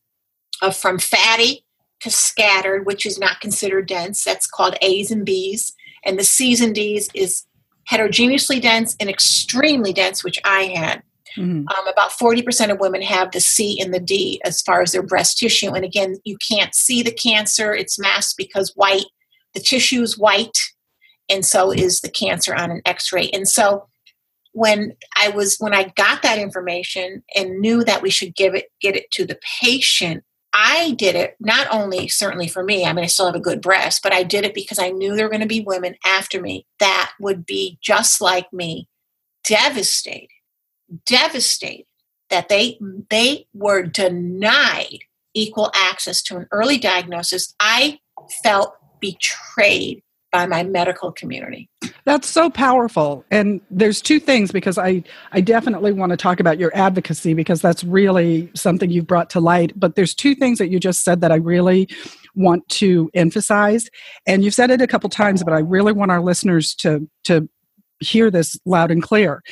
of 0.61 0.75
from 0.75 0.99
fatty 0.99 1.65
to 2.01 2.09
scattered 2.09 2.85
which 2.85 3.05
is 3.05 3.17
not 3.17 3.39
considered 3.39 3.87
dense. 3.87 4.23
That's 4.23 4.47
called 4.47 4.77
A's 4.81 5.11
and 5.11 5.25
B's. 5.25 5.73
And 6.05 6.19
the 6.19 6.23
C's 6.23 6.59
and 6.59 6.75
D's 6.75 7.09
is 7.13 7.45
heterogeneously 7.85 8.59
dense 8.59 8.95
and 8.99 9.09
extremely 9.09 9.93
dense, 9.93 10.23
which 10.23 10.39
I 10.43 10.63
had. 10.63 11.03
Mm-hmm. 11.37 11.67
Um, 11.67 11.87
about 11.87 12.11
40% 12.11 12.71
of 12.71 12.79
women 12.79 13.01
have 13.01 13.31
the 13.31 13.41
C 13.41 13.79
and 13.81 13.93
the 13.93 13.99
D 13.99 14.39
as 14.45 14.61
far 14.61 14.81
as 14.81 14.91
their 14.91 15.01
breast 15.01 15.39
tissue. 15.39 15.71
And 15.71 15.83
again, 15.83 16.15
you 16.25 16.37
can't 16.47 16.75
see 16.75 17.01
the 17.01 17.11
cancer, 17.11 17.73
it's 17.73 17.97
masked 17.97 18.37
because 18.37 18.71
white, 18.75 19.05
the 19.55 19.59
tissue 19.59 20.03
is 20.03 20.17
white, 20.17 20.57
and 21.29 21.45
so 21.45 21.71
is 21.71 22.01
the 22.01 22.09
cancer 22.09 22.53
on 22.53 22.69
an 22.69 22.81
x 22.85 23.11
ray. 23.11 23.29
And 23.33 23.47
so 23.47 23.87
when 24.51 24.95
I 25.17 25.29
was 25.29 25.57
when 25.57 25.73
I 25.73 25.91
got 25.95 26.21
that 26.21 26.37
information 26.37 27.23
and 27.35 27.59
knew 27.59 27.83
that 27.83 28.01
we 28.01 28.09
should 28.09 28.35
give 28.35 28.53
it 28.53 28.65
get 28.81 28.95
it 28.95 29.09
to 29.11 29.25
the 29.25 29.39
patient, 29.61 30.23
I 30.53 30.91
did 30.91 31.15
it 31.15 31.35
not 31.39 31.67
only 31.71 32.07
certainly 32.07 32.47
for 32.47 32.63
me, 32.63 32.85
I 32.85 32.93
mean, 32.93 33.03
I 33.03 33.07
still 33.07 33.25
have 33.25 33.35
a 33.35 33.39
good 33.39 33.61
breast, 33.61 34.03
but 34.03 34.13
I 34.13 34.23
did 34.23 34.45
it 34.45 34.53
because 34.53 34.77
I 34.77 34.89
knew 34.89 35.15
there 35.15 35.25
were 35.25 35.31
going 35.31 35.41
to 35.41 35.47
be 35.47 35.61
women 35.61 35.95
after 36.05 36.39
me 36.39 36.67
that 36.79 37.11
would 37.19 37.45
be 37.45 37.79
just 37.81 38.21
like 38.21 38.53
me, 38.53 38.87
devastated, 39.43 40.29
devastated 41.05 41.85
that 42.29 42.49
they 42.49 42.79
they 43.09 43.47
were 43.53 43.83
denied 43.83 44.99
equal 45.33 45.71
access 45.73 46.21
to 46.23 46.37
an 46.37 46.47
early 46.51 46.77
diagnosis. 46.77 47.55
I 47.59 47.99
felt 48.43 48.75
betrayed 48.99 50.03
by 50.33 50.47
my 50.47 50.63
medical 50.63 51.11
community. 51.11 51.69
That's 52.05 52.27
so 52.27 52.49
powerful. 52.49 53.23
And 53.29 53.61
there's 53.69 54.01
two 54.01 54.19
things 54.19 54.51
because 54.51 54.79
I, 54.79 55.03
I 55.31 55.39
definitely 55.39 55.93
want 55.93 56.09
to 56.09 56.17
talk 56.17 56.39
about 56.39 56.57
your 56.57 56.71
advocacy 56.75 57.35
because 57.35 57.61
that's 57.61 57.83
really 57.83 58.51
something 58.55 58.89
you've 58.89 59.07
brought 59.07 59.29
to 59.29 59.39
light. 59.39 59.71
But 59.79 59.95
there's 59.95 60.15
two 60.15 60.33
things 60.33 60.57
that 60.57 60.69
you 60.69 60.79
just 60.79 61.03
said 61.03 61.21
that 61.21 61.31
I 61.31 61.35
really 61.35 61.87
want 62.35 62.67
to 62.69 63.11
emphasize. 63.13 63.89
And 64.25 64.43
you've 64.43 64.55
said 64.55 64.71
it 64.71 64.81
a 64.81 64.87
couple 64.87 65.09
times, 65.09 65.43
but 65.43 65.53
I 65.53 65.59
really 65.59 65.93
want 65.93 66.11
our 66.11 66.21
listeners 66.21 66.73
to, 66.75 67.07
to 67.25 67.47
hear 67.99 68.31
this 68.31 68.59
loud 68.65 68.89
and 68.89 69.03
clear. 69.03 69.43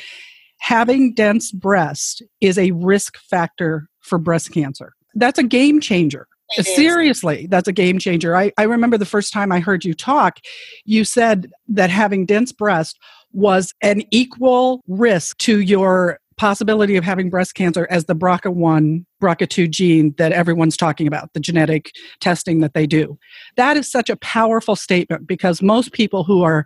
Having 0.58 1.14
dense 1.14 1.52
breast 1.52 2.22
is 2.40 2.58
a 2.58 2.72
risk 2.72 3.18
factor 3.18 3.88
for 4.00 4.18
breast 4.18 4.52
cancer. 4.52 4.94
That's 5.14 5.38
a 5.38 5.44
game 5.44 5.80
changer 5.80 6.26
Seriously, 6.60 7.46
that's 7.48 7.68
a 7.68 7.72
game 7.72 7.98
changer. 7.98 8.36
I, 8.36 8.52
I 8.58 8.64
remember 8.64 8.98
the 8.98 9.06
first 9.06 9.32
time 9.32 9.52
I 9.52 9.60
heard 9.60 9.84
you 9.84 9.94
talk, 9.94 10.38
you 10.84 11.04
said 11.04 11.50
that 11.68 11.90
having 11.90 12.26
dense 12.26 12.52
breast 12.52 12.98
was 13.32 13.72
an 13.80 14.02
equal 14.10 14.82
risk 14.86 15.38
to 15.38 15.60
your 15.60 16.18
possibility 16.36 16.96
of 16.96 17.04
having 17.04 17.30
breast 17.30 17.54
cancer 17.54 17.86
as 17.90 18.06
the 18.06 18.16
BRCA1, 18.16 19.04
BRCA2 19.22 19.70
gene 19.70 20.14
that 20.18 20.32
everyone's 20.32 20.76
talking 20.76 21.06
about, 21.06 21.32
the 21.34 21.40
genetic 21.40 21.92
testing 22.20 22.60
that 22.60 22.74
they 22.74 22.86
do. 22.86 23.18
That 23.56 23.76
is 23.76 23.90
such 23.90 24.10
a 24.10 24.16
powerful 24.16 24.74
statement 24.74 25.26
because 25.26 25.62
most 25.62 25.92
people 25.92 26.24
who 26.24 26.42
are 26.42 26.64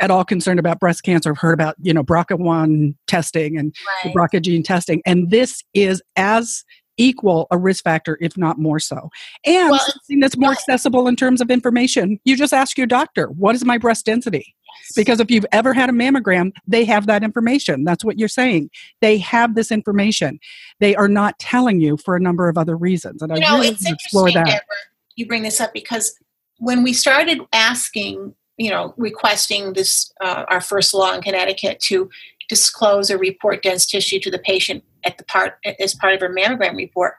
at 0.00 0.10
all 0.10 0.24
concerned 0.24 0.58
about 0.58 0.80
breast 0.80 1.04
cancer 1.04 1.30
have 1.30 1.38
heard 1.38 1.52
about, 1.52 1.76
you 1.80 1.94
know, 1.94 2.02
BRCA1 2.02 2.94
testing 3.06 3.56
and 3.56 3.74
Right. 4.04 4.14
BRCA 4.14 4.42
gene 4.42 4.62
testing. 4.62 5.02
And 5.06 5.30
this 5.30 5.62
is 5.74 6.02
as 6.16 6.64
equal 6.96 7.46
a 7.50 7.58
risk 7.58 7.84
factor, 7.84 8.18
if 8.20 8.36
not 8.36 8.58
more 8.58 8.78
so. 8.78 9.10
And 9.44 9.70
Well, 9.70 9.80
something 9.80 10.20
that's 10.20 10.36
more 10.36 10.52
accessible 10.52 11.08
in 11.08 11.16
terms 11.16 11.40
of 11.40 11.50
information. 11.50 12.18
You 12.24 12.36
just 12.36 12.52
ask 12.52 12.76
your 12.76 12.86
doctor, 12.86 13.26
what 13.28 13.54
is 13.54 13.64
my 13.64 13.78
breast 13.78 14.06
density? 14.06 14.54
Because 14.96 15.20
if 15.20 15.30
you've 15.30 15.46
ever 15.52 15.74
had 15.74 15.90
a 15.90 15.92
mammogram, 15.92 16.52
they 16.66 16.84
have 16.84 17.06
that 17.06 17.22
information. 17.22 17.84
That's 17.84 18.04
what 18.04 18.18
you're 18.18 18.28
saying. 18.28 18.70
They 19.00 19.18
have 19.18 19.54
this 19.54 19.70
information. 19.70 20.40
They 20.80 20.94
are 20.96 21.08
not 21.08 21.38
telling 21.38 21.80
you 21.80 21.96
for 21.96 22.16
a 22.16 22.20
number 22.20 22.48
of 22.48 22.58
other 22.58 22.76
reasons. 22.76 23.22
And 23.22 23.30
you 23.30 23.44
I 23.44 23.48
know, 23.50 23.56
really 23.56 23.68
it's 23.68 23.84
to 23.84 23.92
explore 23.92 24.28
interesting, 24.28 24.52
that. 24.52 24.62
Deborah, 24.62 24.76
you 25.16 25.26
bring 25.26 25.42
this 25.42 25.60
up 25.60 25.72
because 25.72 26.18
when 26.58 26.82
we 26.82 26.92
started 26.92 27.40
asking, 27.52 28.34
you 28.56 28.70
know, 28.70 28.94
requesting 28.96 29.72
this, 29.74 30.12
uh, 30.20 30.44
our 30.48 30.60
first 30.60 30.94
law 30.94 31.12
in 31.14 31.22
Connecticut 31.22 31.80
to 31.80 32.08
disclose 32.48 33.10
or 33.10 33.18
report 33.18 33.62
dense 33.62 33.86
tissue 33.86 34.20
to 34.20 34.30
the 34.30 34.38
patient 34.38 34.84
at 35.04 35.18
the 35.18 35.24
part 35.24 35.54
as 35.80 35.94
part 35.94 36.14
of 36.14 36.20
her 36.20 36.32
mammogram 36.32 36.76
report, 36.76 37.14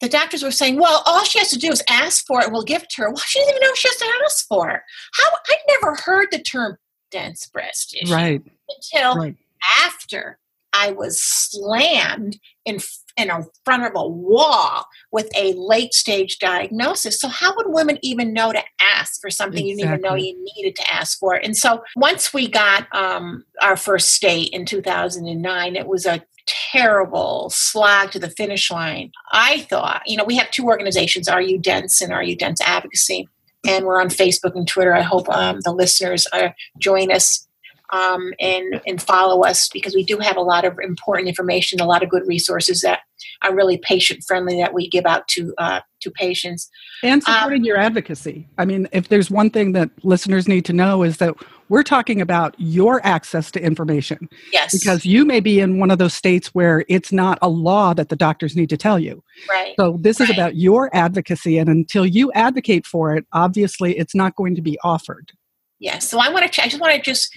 the 0.00 0.08
doctors 0.08 0.42
were 0.42 0.50
saying, 0.50 0.78
"Well, 0.78 1.02
all 1.06 1.24
she 1.24 1.38
has 1.38 1.50
to 1.50 1.58
do 1.58 1.70
is 1.70 1.82
ask 1.88 2.26
for 2.26 2.40
it, 2.40 2.44
and 2.44 2.52
we'll 2.52 2.62
give 2.62 2.82
it 2.82 2.90
to 2.90 3.02
her." 3.02 3.08
Well, 3.08 3.18
she 3.18 3.38
doesn't 3.40 3.54
even 3.54 3.66
know 3.66 3.74
she 3.74 3.88
has 3.88 3.96
to 3.96 4.12
ask 4.24 4.46
for 4.48 4.70
it. 4.70 4.80
How 5.14 5.30
I 5.48 5.56
never 5.68 5.96
heard 6.04 6.28
the 6.30 6.42
term 6.42 6.76
dense 7.10 7.46
breast 7.46 7.90
tissue 7.90 8.12
Right, 8.12 8.42
until 8.68 9.16
right. 9.16 9.36
after 9.78 10.38
I 10.72 10.92
was 10.92 11.20
slammed 11.22 12.38
in 12.64 12.78
in 13.16 13.30
front 13.64 13.84
of 13.84 13.92
a 13.94 14.08
wall 14.08 14.86
with 15.10 15.28
a 15.36 15.52
late 15.54 15.92
stage 15.92 16.38
diagnosis. 16.38 17.20
So 17.20 17.28
how 17.28 17.54
would 17.56 17.66
women 17.68 17.98
even 18.02 18.32
know 18.32 18.52
to 18.52 18.62
ask 18.80 19.20
for 19.20 19.30
something 19.30 19.66
you 19.66 19.76
didn't 19.76 19.88
even 19.88 20.00
know 20.00 20.14
you 20.14 20.42
needed 20.56 20.76
to 20.76 20.92
ask 20.94 21.18
for? 21.18 21.34
And 21.34 21.56
so 21.56 21.82
once 21.96 22.32
we 22.32 22.48
got 22.48 22.86
um, 22.94 23.44
our 23.60 23.76
first 23.76 24.12
state 24.12 24.50
in 24.50 24.64
2009, 24.64 25.76
it 25.76 25.86
was 25.86 26.06
a 26.06 26.22
terrible 26.46 27.50
slog 27.50 28.10
to 28.12 28.18
the 28.18 28.30
finish 28.30 28.70
line. 28.70 29.12
I 29.32 29.60
thought, 29.60 30.02
you 30.06 30.16
know, 30.16 30.24
we 30.24 30.36
have 30.36 30.50
two 30.50 30.66
organizations, 30.66 31.28
Are 31.28 31.42
You 31.42 31.58
Dense 31.58 32.00
and 32.00 32.12
Are 32.12 32.22
You 32.22 32.36
Dense 32.36 32.60
Advocacy. 32.60 33.28
And 33.66 33.84
we're 33.84 34.00
on 34.00 34.08
Facebook 34.08 34.54
and 34.54 34.66
Twitter. 34.66 34.94
I 34.94 35.02
hope 35.02 35.28
um, 35.28 35.60
the 35.64 35.72
listeners 35.72 36.26
uh, 36.32 36.48
join 36.78 37.12
us 37.12 37.46
um, 37.92 38.32
and 38.40 38.80
and 38.86 39.02
follow 39.02 39.42
us 39.42 39.68
because 39.68 39.94
we 39.94 40.04
do 40.04 40.18
have 40.18 40.36
a 40.36 40.42
lot 40.42 40.64
of 40.64 40.78
important 40.78 41.28
information, 41.28 41.80
a 41.80 41.86
lot 41.86 42.02
of 42.02 42.08
good 42.08 42.26
resources 42.26 42.80
that 42.82 43.00
are 43.42 43.54
really 43.54 43.78
patient 43.78 44.22
friendly 44.26 44.56
that 44.58 44.72
we 44.74 44.88
give 44.88 45.06
out 45.06 45.26
to 45.28 45.54
uh, 45.58 45.80
to 46.00 46.10
patients. 46.10 46.68
And 47.02 47.22
Um, 47.26 47.34
supporting 47.34 47.64
your 47.64 47.76
advocacy. 47.78 48.48
I 48.58 48.64
mean, 48.64 48.88
if 48.92 49.08
there's 49.08 49.30
one 49.30 49.50
thing 49.50 49.72
that 49.72 49.90
listeners 50.02 50.48
need 50.48 50.64
to 50.66 50.72
know 50.72 51.02
is 51.02 51.18
that 51.18 51.34
we're 51.68 51.82
talking 51.84 52.20
about 52.20 52.54
your 52.58 53.00
access 53.06 53.50
to 53.52 53.62
information 53.62 54.28
Yes, 54.52 54.76
because 54.76 55.04
you 55.06 55.24
may 55.24 55.38
be 55.40 55.60
in 55.60 55.78
one 55.78 55.90
of 55.90 55.98
those 55.98 56.14
states 56.14 56.48
where 56.48 56.84
it's 56.88 57.12
not 57.12 57.38
a 57.42 57.48
law 57.48 57.94
that 57.94 58.08
the 58.08 58.16
doctors 58.16 58.56
need 58.56 58.68
to 58.70 58.76
tell 58.76 58.98
you. 58.98 59.22
right, 59.48 59.74
So 59.78 59.96
this 60.00 60.20
is 60.20 60.30
about 60.30 60.56
your 60.56 60.90
advocacy, 60.96 61.58
and 61.58 61.68
until 61.68 62.04
you 62.06 62.32
advocate 62.32 62.86
for 62.86 63.14
it, 63.14 63.24
obviously 63.32 63.96
it's 63.98 64.14
not 64.14 64.34
going 64.36 64.54
to 64.56 64.62
be 64.62 64.78
offered. 64.82 65.32
yes. 65.78 66.08
So 66.08 66.18
I 66.18 66.28
want 66.30 66.44
to. 66.44 66.48
Ch- 66.50 66.60
I 66.64 66.68
just 66.68 66.80
want 66.80 66.92
to 66.94 67.00
just 67.00 67.32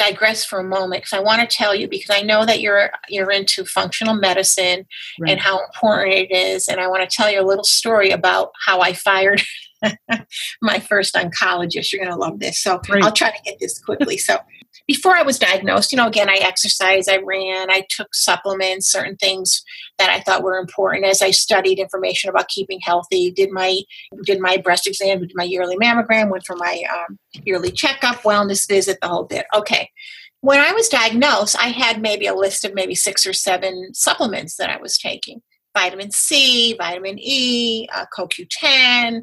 digress 0.00 0.44
for 0.44 0.58
a 0.58 0.64
moment 0.64 1.02
because 1.02 1.12
I 1.12 1.20
want 1.20 1.40
to 1.42 1.56
tell 1.56 1.74
you 1.74 1.86
because 1.88 2.10
I 2.10 2.22
know 2.22 2.46
that 2.46 2.60
you're 2.60 2.90
you're 3.08 3.30
into 3.30 3.64
functional 3.64 4.14
medicine 4.14 4.86
Right. 5.20 5.32
and 5.32 5.40
how 5.40 5.62
important 5.64 6.14
it 6.14 6.30
is. 6.34 6.68
And 6.68 6.80
I 6.80 6.88
want 6.88 7.08
to 7.08 7.16
tell 7.16 7.30
you 7.30 7.40
a 7.40 7.46
little 7.46 7.64
story 7.64 8.10
about 8.10 8.50
how 8.66 8.80
I 8.80 8.92
fired 8.94 9.42
my 10.62 10.78
first 10.78 11.14
oncologist. 11.14 11.92
You're 11.92 12.04
going 12.04 12.14
to 12.14 12.18
love 12.18 12.38
this. 12.40 12.58
So 12.62 12.78
Great. 12.84 13.04
I'll 13.04 13.12
try 13.12 13.30
to 13.30 13.42
get 13.44 13.58
this 13.60 13.78
quickly. 13.78 14.16
so 14.18 14.38
before 14.86 15.16
I 15.16 15.22
was 15.22 15.38
diagnosed, 15.38 15.92
you 15.92 15.96
know, 15.96 16.06
again, 16.06 16.28
I 16.28 16.38
exercised, 16.42 17.08
I 17.08 17.18
ran, 17.18 17.70
I 17.70 17.86
took 17.90 18.14
supplements, 18.14 18.90
certain 18.90 19.16
things 19.16 19.62
that 19.98 20.10
I 20.10 20.20
thought 20.20 20.42
were 20.42 20.58
important 20.58 21.04
as 21.04 21.22
I 21.22 21.30
studied 21.30 21.78
information 21.78 22.30
about 22.30 22.48
keeping 22.48 22.80
healthy, 22.82 23.30
did 23.30 23.50
my 23.50 23.80
did 24.24 24.40
my 24.40 24.56
breast 24.56 24.86
exam, 24.86 25.20
did 25.20 25.32
my 25.34 25.44
yearly 25.44 25.76
mammogram, 25.76 26.30
went 26.30 26.46
for 26.46 26.56
my 26.56 26.82
um, 26.92 27.18
yearly 27.44 27.70
checkup, 27.70 28.16
wellness 28.22 28.68
visit, 28.68 28.98
the 29.00 29.08
whole 29.08 29.24
bit. 29.24 29.46
Okay. 29.54 29.90
When 30.42 30.58
I 30.58 30.72
was 30.72 30.88
diagnosed, 30.88 31.56
I 31.62 31.68
had 31.68 32.00
maybe 32.00 32.26
a 32.26 32.34
list 32.34 32.64
of 32.64 32.74
maybe 32.74 32.94
six 32.94 33.26
or 33.26 33.34
seven 33.34 33.92
supplements 33.92 34.56
that 34.56 34.70
I 34.70 34.78
was 34.78 34.96
taking 34.96 35.42
vitamin 35.76 36.10
C, 36.10 36.74
vitamin 36.74 37.16
E, 37.18 37.88
uh, 37.94 38.06
CoQ10. 38.16 39.22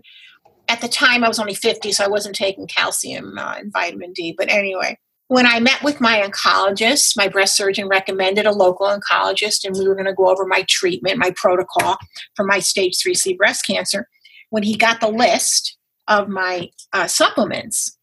At 0.70 0.82
the 0.82 0.88
time, 0.88 1.24
I 1.24 1.28
was 1.28 1.40
only 1.40 1.54
50, 1.56 1.92
so 1.92 2.04
I 2.04 2.10
wasn't 2.10 2.36
taking 2.36 2.68
calcium 2.68 3.38
uh, 3.38 3.56
and 3.58 3.72
vitamin 3.72 4.14
D. 4.14 4.34
But 4.38 4.50
anyway, 4.50 4.98
when 5.30 5.46
I 5.46 5.60
met 5.60 5.84
with 5.84 6.00
my 6.00 6.22
oncologist, 6.22 7.18
my 7.18 7.28
breast 7.28 7.56
surgeon 7.56 7.88
recommended 7.88 8.46
a 8.46 8.52
local 8.52 8.88
oncologist, 8.88 9.66
and 9.66 9.76
we 9.78 9.88
were 9.88 9.96
going 9.96 10.06
to 10.06 10.14
go 10.14 10.30
over 10.30 10.46
my 10.46 10.64
treatment, 10.70 11.18
my 11.18 11.32
protocol 11.36 11.98
for 12.36 12.46
my 12.46 12.60
stage 12.60 12.98
3C 12.98 13.38
breast 13.38 13.66
cancer. 13.66 14.08
When 14.50 14.64
he 14.64 14.76
got 14.78 15.02
the 15.02 15.10
list 15.10 15.78
of 16.08 16.30
my 16.30 16.70
uh, 16.94 17.08
supplements, 17.08 17.98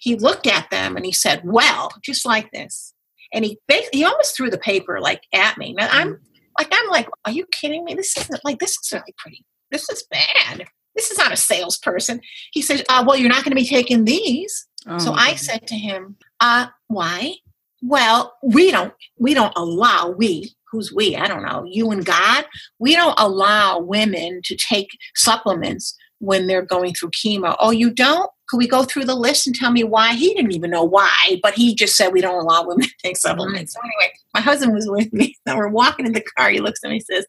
he 0.00 0.16
looked 0.16 0.46
at 0.46 0.70
them 0.70 0.96
and 0.96 1.04
he 1.04 1.12
said, 1.12 1.42
Well, 1.44 1.90
just 2.02 2.24
like 2.24 2.50
this. 2.52 2.94
And 3.34 3.44
he 3.44 3.58
he 3.92 4.04
almost 4.04 4.34
threw 4.34 4.48
the 4.50 4.58
paper 4.58 4.98
like 5.00 5.22
at 5.34 5.58
me. 5.58 5.74
Now 5.74 5.88
I'm 5.92 6.18
like, 6.58 6.68
I'm 6.72 6.88
like, 6.90 7.08
are 7.24 7.32
you 7.32 7.46
kidding 7.52 7.84
me? 7.84 7.94
This 7.94 8.16
isn't 8.16 8.44
like, 8.44 8.58
this 8.58 8.70
is 8.70 8.90
really 8.92 9.14
pretty. 9.18 9.44
This 9.70 9.88
is 9.88 10.04
bad. 10.10 10.64
This 10.96 11.10
is 11.10 11.18
not 11.18 11.32
a 11.32 11.36
salesperson. 11.36 12.20
He 12.52 12.60
says, 12.60 12.82
uh, 12.88 13.04
well, 13.06 13.16
you're 13.16 13.28
not 13.28 13.44
going 13.44 13.52
to 13.52 13.62
be 13.62 13.66
taking 13.66 14.04
these. 14.04 14.66
So 14.98 15.10
Oh, 15.12 15.14
I 15.14 15.36
said 15.36 15.66
to 15.68 15.74
him, 15.76 16.16
uh, 16.40 16.66
why? 16.88 17.34
Well, 17.82 18.34
we 18.42 18.70
don't 18.70 18.92
we 19.18 19.34
don't 19.34 19.52
allow 19.56 20.10
we, 20.10 20.54
who's 20.70 20.92
we? 20.92 21.16
I 21.16 21.26
don't 21.26 21.42
know, 21.42 21.64
you 21.66 21.90
and 21.90 22.04
God, 22.04 22.44
we 22.78 22.94
don't 22.94 23.18
allow 23.18 23.78
women 23.78 24.40
to 24.44 24.56
take 24.56 24.88
supplements 25.14 25.96
when 26.18 26.46
they're 26.46 26.62
going 26.62 26.94
through 26.94 27.10
chemo. 27.10 27.56
Oh, 27.58 27.70
you 27.70 27.90
don't? 27.90 28.30
Could 28.48 28.58
we 28.58 28.68
go 28.68 28.82
through 28.82 29.04
the 29.04 29.14
list 29.14 29.46
and 29.46 29.56
tell 29.56 29.70
me 29.70 29.84
why? 29.84 30.14
He 30.14 30.34
didn't 30.34 30.52
even 30.52 30.70
know 30.70 30.84
why, 30.84 31.38
but 31.42 31.54
he 31.54 31.74
just 31.74 31.96
said 31.96 32.12
we 32.12 32.20
don't 32.20 32.42
allow 32.42 32.66
women 32.66 32.84
to 32.84 32.94
take 33.02 33.16
supplements. 33.16 33.74
So 33.74 33.80
anyway, 33.80 34.12
my 34.34 34.40
husband 34.40 34.74
was 34.74 34.88
with 34.88 35.12
me. 35.12 35.36
So 35.46 35.56
we're 35.56 35.68
walking 35.68 36.06
in 36.06 36.12
the 36.12 36.24
car. 36.36 36.50
He 36.50 36.60
looks 36.60 36.80
at 36.84 36.90
me 36.90 36.96
and 36.96 37.04
says, 37.04 37.26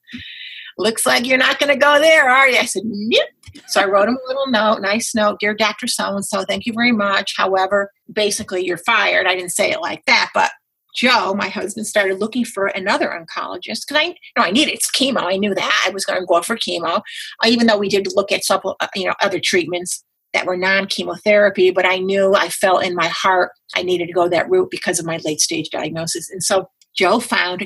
Looks 0.78 1.06
like 1.06 1.28
you're 1.28 1.38
not 1.38 1.60
going 1.60 1.71
to 1.71 1.76
go 1.76 2.00
there, 2.00 2.30
are 2.30 2.47
you? 2.50 2.58
I 2.58 2.65
said, 2.65 2.84
Nope. 2.86 3.28
So 3.68 3.82
I 3.82 3.86
wrote 3.86 4.08
him 4.08 4.18
a 4.18 4.28
little 4.28 4.48
note, 4.48 4.82
nice 4.82 5.14
note, 5.16 5.40
dear 5.40 5.54
Dr. 5.54 5.88
So 5.88 6.16
and 6.16 6.26
so, 6.26 6.44
thank 6.44 6.66
you 6.66 6.74
very 6.74 6.92
much. 6.92 7.34
However, 7.38 7.92
basically, 8.12 8.66
you're 8.66 8.78
fired. 8.78 9.28
I 9.28 9.36
didn't 9.36 9.52
say 9.52 9.72
it 9.72 9.82
like 9.82 10.04
that, 10.06 10.30
but 10.34 10.52
Joe, 10.96 11.34
my 11.34 11.48
husband, 11.48 11.88
started 11.88 12.20
looking 12.20 12.44
for 12.44 12.68
another 12.68 13.08
oncologist 13.08 13.86
because 13.88 13.98
I, 13.98 14.04
you 14.04 14.14
know, 14.38 14.44
I 14.44 14.52
needed 14.52 14.80
chemo. 14.96 15.22
I 15.22 15.38
knew 15.38 15.56
that 15.56 15.84
I 15.86 15.90
was 15.92 16.06
going 16.06 16.20
to 16.20 16.26
go 16.26 16.42
for 16.42 16.58
chemo, 16.58 16.98
uh, 16.98 17.48
even 17.48 17.68
though 17.68 17.78
we 17.78 17.90
did 17.90 18.08
look 18.14 18.32
at 18.32 18.44
supple, 18.44 18.76
uh, 18.80 18.88
you 18.96 19.06
know, 19.06 19.14
other 19.22 19.40
treatments 19.40 20.04
that 20.34 20.46
were 20.46 20.58
non-chemotherapy. 20.58 21.72
But 21.72 21.86
I 21.86 21.98
knew 21.98 22.34
I 22.36 22.50
felt 22.50 22.84
in 22.84 22.96
my 22.96 23.08
heart 23.08 23.52
I 23.76 23.84
needed 23.84 24.08
to 24.08 24.14
go 24.14 24.28
that 24.30 24.50
route 24.50 24.70
because 24.70 25.00
of 25.00 25.06
my 25.06 25.20
late 25.24 25.40
stage 25.40 25.70
diagnosis, 25.70 26.30
and 26.30 26.44
so 26.44 26.70
Joe 26.96 27.20
found 27.20 27.62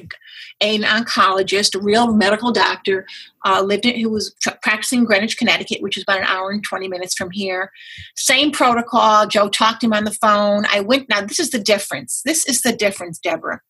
an 0.61 0.83
oncologist, 0.83 1.75
a 1.75 1.79
real 1.79 2.13
medical 2.13 2.51
doctor, 2.51 3.05
uh, 3.45 3.61
lived 3.61 3.85
in, 3.85 3.99
who 3.99 4.09
was 4.09 4.35
practicing 4.61 4.99
in 4.99 5.05
Greenwich, 5.05 5.37
Connecticut, 5.37 5.81
which 5.81 5.97
is 5.97 6.03
about 6.03 6.19
an 6.19 6.25
hour 6.25 6.51
and 6.51 6.63
20 6.63 6.87
minutes 6.87 7.15
from 7.15 7.31
here. 7.31 7.71
Same 8.15 8.51
protocol. 8.51 9.27
Joe 9.27 9.49
talked 9.49 9.81
to 9.81 9.87
him 9.87 9.93
on 9.93 10.05
the 10.05 10.11
phone. 10.11 10.65
I 10.71 10.79
went, 10.81 11.09
now 11.09 11.21
this 11.21 11.39
is 11.39 11.49
the 11.49 11.59
difference. 11.59 12.21
This 12.25 12.47
is 12.47 12.61
the 12.61 12.73
difference, 12.73 13.19
Deborah. 13.19 13.61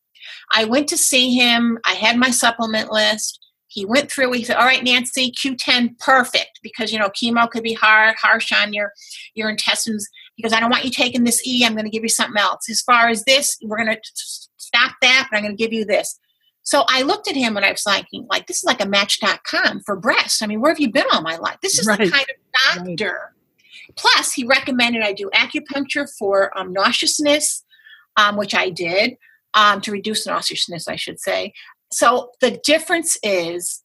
I 0.54 0.66
went 0.66 0.88
to 0.90 0.98
see 0.98 1.34
him. 1.34 1.80
I 1.86 1.94
had 1.94 2.18
my 2.18 2.30
supplement 2.30 2.92
list. 2.92 3.40
He 3.68 3.84
went 3.84 4.10
through, 4.10 4.32
he 4.32 4.44
said, 4.44 4.56
All 4.56 4.66
right, 4.66 4.84
Nancy, 4.84 5.32
Q10, 5.32 6.00
perfect, 6.00 6.62
because 6.64 6.94
you 6.94 7.00
know, 7.00 7.10
chemo 7.10 7.50
could 7.50 7.64
be 7.64 7.74
hard, 7.74 8.16
harsh 8.16 8.54
on 8.54 8.74
your 8.74 8.94
your 9.34 9.50
intestines. 9.50 10.08
Because 10.38 10.54
I 10.54 10.60
don't 10.60 10.70
want 10.70 10.86
you 10.86 10.92
taking 10.92 11.24
this 11.24 11.46
E, 11.46 11.66
I'm 11.66 11.74
going 11.74 11.86
to 11.86 11.92
give 11.92 12.04
you 12.04 12.10
something 12.10 12.40
else. 12.40 12.70
As 12.70 12.82
far 12.82 13.10
as 13.10 13.24
this, 13.26 13.58
we're 13.64 13.78
going 13.78 13.90
to 13.90 14.02
stop 14.76 14.96
that, 15.02 15.28
but 15.30 15.38
I'm 15.38 15.44
going 15.44 15.56
to 15.56 15.62
give 15.64 15.74
you 15.74 15.86
this. 15.86 16.20
So 16.64 16.84
I 16.90 17.04
looked 17.04 17.28
at 17.28 17.36
him 17.36 17.58
and 17.58 17.66
I 17.66 17.72
was 17.72 17.86
like, 17.86 18.08
like 18.30 18.48
this 18.48 18.58
is 18.58 18.64
like 18.64 18.82
a 18.82 18.88
match.com 18.88 19.82
for 19.86 19.96
breasts. 19.96 20.42
I 20.42 20.48
mean, 20.48 20.62
where 20.62 20.72
have 20.72 20.80
you 20.80 20.92
been 20.92 21.06
all 21.12 21.22
my 21.22 21.38
life? 21.38 21.58
This 21.62 21.78
is 21.78 21.86
Right. 21.86 22.00
the 22.00 22.10
kind 22.10 22.26
of 22.28 22.86
doctor. 22.86 23.34
Plus, 23.96 24.34
he 24.34 24.46
recommended 24.46 25.04
I 25.04 25.14
do 25.14 25.30
acupuncture 25.34 26.08
for 26.18 26.58
um, 26.58 26.74
nauseousness, 26.74 27.64
um, 28.18 28.36
which 28.36 28.56
I 28.56 28.72
did 28.72 29.16
um, 29.54 29.80
to 29.82 29.92
reduce 29.92 30.26
nauseousness, 30.26 30.88
I 30.88 30.96
should 30.96 31.20
say. 31.20 31.54
So 31.92 32.32
the 32.42 32.60
difference 32.64 33.16
is, 33.22 33.84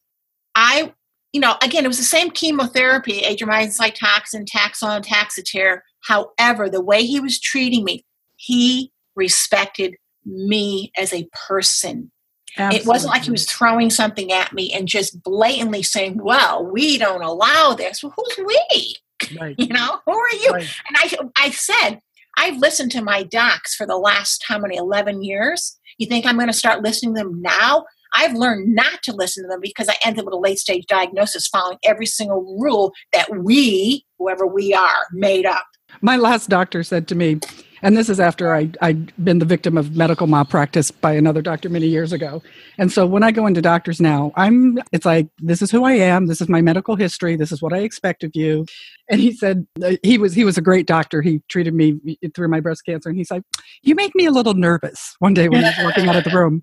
I, 0.54 0.94
you 1.34 1.40
know, 1.40 1.56
again, 1.62 1.84
it 1.84 1.88
was 1.88 1.98
the 1.98 2.02
same 2.04 2.30
chemotherapy, 2.30 3.20
adriamycin, 3.20 3.78
Cytoxan, 3.78 4.46
Taxol, 4.46 5.04
Taxotere. 5.04 5.80
However, 6.00 6.70
the 6.70 6.82
way 6.82 7.04
he 7.04 7.20
was 7.20 7.38
treating 7.38 7.84
me, 7.84 8.06
he 8.36 8.90
respected 9.14 9.96
me 10.24 10.92
as 10.96 11.12
a 11.12 11.28
person. 11.48 12.10
It 12.58 12.84
wasn't 12.84 13.12
like 13.12 13.22
he 13.22 13.30
was 13.30 13.46
throwing 13.46 13.90
something 13.90 14.32
at 14.32 14.52
me 14.52 14.72
and 14.72 14.88
just 14.88 15.22
blatantly 15.22 15.84
saying, 15.84 16.18
"Well, 16.20 16.66
we 16.66 16.98
don't 16.98 17.22
allow 17.22 17.74
this." 17.74 18.02
Well, 18.02 18.12
who's 18.16 18.44
we? 18.44 18.96
Right, 19.40 19.54
You 19.58 19.68
know, 19.68 20.00
who 20.04 20.12
are 20.12 20.32
you? 20.34 20.50
right. 20.50 20.74
And 20.88 20.96
I, 20.96 21.44
I 21.46 21.50
said, 21.50 22.00
I've 22.36 22.56
listened 22.58 22.90
to 22.92 23.02
my 23.02 23.22
docs 23.22 23.74
for 23.74 23.86
the 23.86 23.96
last 23.96 24.44
how 24.46 24.58
many 24.58 24.76
11 24.76 25.22
years. 25.22 25.78
You 25.98 26.06
think 26.06 26.26
I'm 26.26 26.36
going 26.36 26.46
to 26.46 26.52
start 26.52 26.82
listening 26.82 27.14
to 27.14 27.22
them 27.22 27.42
now? 27.42 27.84
I've 28.14 28.34
learned 28.34 28.74
not 28.74 29.02
to 29.04 29.12
listen 29.12 29.44
to 29.44 29.48
them 29.48 29.60
because 29.60 29.88
I 29.88 29.94
ended 30.04 30.24
with 30.24 30.34
a 30.34 30.38
late 30.38 30.58
stage 30.58 30.86
diagnosis 30.86 31.46
following 31.46 31.78
every 31.84 32.06
single 32.06 32.58
rule 32.58 32.92
that 33.12 33.28
we, 33.30 34.04
whoever 34.18 34.46
we 34.46 34.74
are, 34.74 35.06
made 35.12 35.46
up. 35.46 35.66
My 36.00 36.16
last 36.16 36.48
doctor 36.48 36.82
said 36.82 37.06
to 37.08 37.14
me, 37.14 37.40
and 37.82 37.96
this 37.96 38.08
is 38.08 38.20
after 38.20 38.54
I, 38.54 38.70
I'd 38.80 39.12
been 39.24 39.38
the 39.38 39.44
victim 39.44 39.78
of 39.78 39.96
medical 39.96 40.26
malpractice 40.26 40.90
by 40.90 41.12
another 41.12 41.42
doctor 41.42 41.68
many 41.68 41.86
years 41.86 42.12
ago. 42.12 42.42
And 42.78 42.92
so 42.92 43.06
when 43.06 43.22
I 43.22 43.30
go 43.30 43.46
into 43.46 43.62
doctors 43.62 44.00
now, 44.00 44.32
I'm, 44.36 44.78
it's 44.92 45.06
like, 45.06 45.28
this 45.38 45.62
is 45.62 45.70
who 45.70 45.84
I 45.84 45.92
am. 45.92 46.26
This 46.26 46.40
is 46.40 46.48
my 46.48 46.60
medical 46.60 46.96
history. 46.96 47.36
This 47.36 47.52
is 47.52 47.62
what 47.62 47.72
I 47.72 47.78
expect 47.78 48.24
of 48.24 48.32
you. 48.34 48.66
And 49.08 49.20
he 49.20 49.32
said, 49.32 49.66
uh, 49.82 49.96
he 50.02 50.18
was, 50.18 50.34
he 50.34 50.44
was 50.44 50.58
a 50.58 50.62
great 50.62 50.86
doctor. 50.86 51.22
He 51.22 51.42
treated 51.48 51.74
me 51.74 52.18
through 52.34 52.48
my 52.48 52.60
breast 52.60 52.84
cancer. 52.84 53.08
And 53.08 53.18
he's 53.18 53.30
like, 53.30 53.42
you 53.82 53.94
make 53.94 54.14
me 54.14 54.26
a 54.26 54.30
little 54.30 54.54
nervous 54.54 55.16
one 55.18 55.34
day 55.34 55.48
when 55.48 55.60
he 55.60 55.66
was 55.66 55.84
walking 55.84 56.08
out 56.08 56.16
of 56.16 56.24
the 56.24 56.30
room 56.30 56.62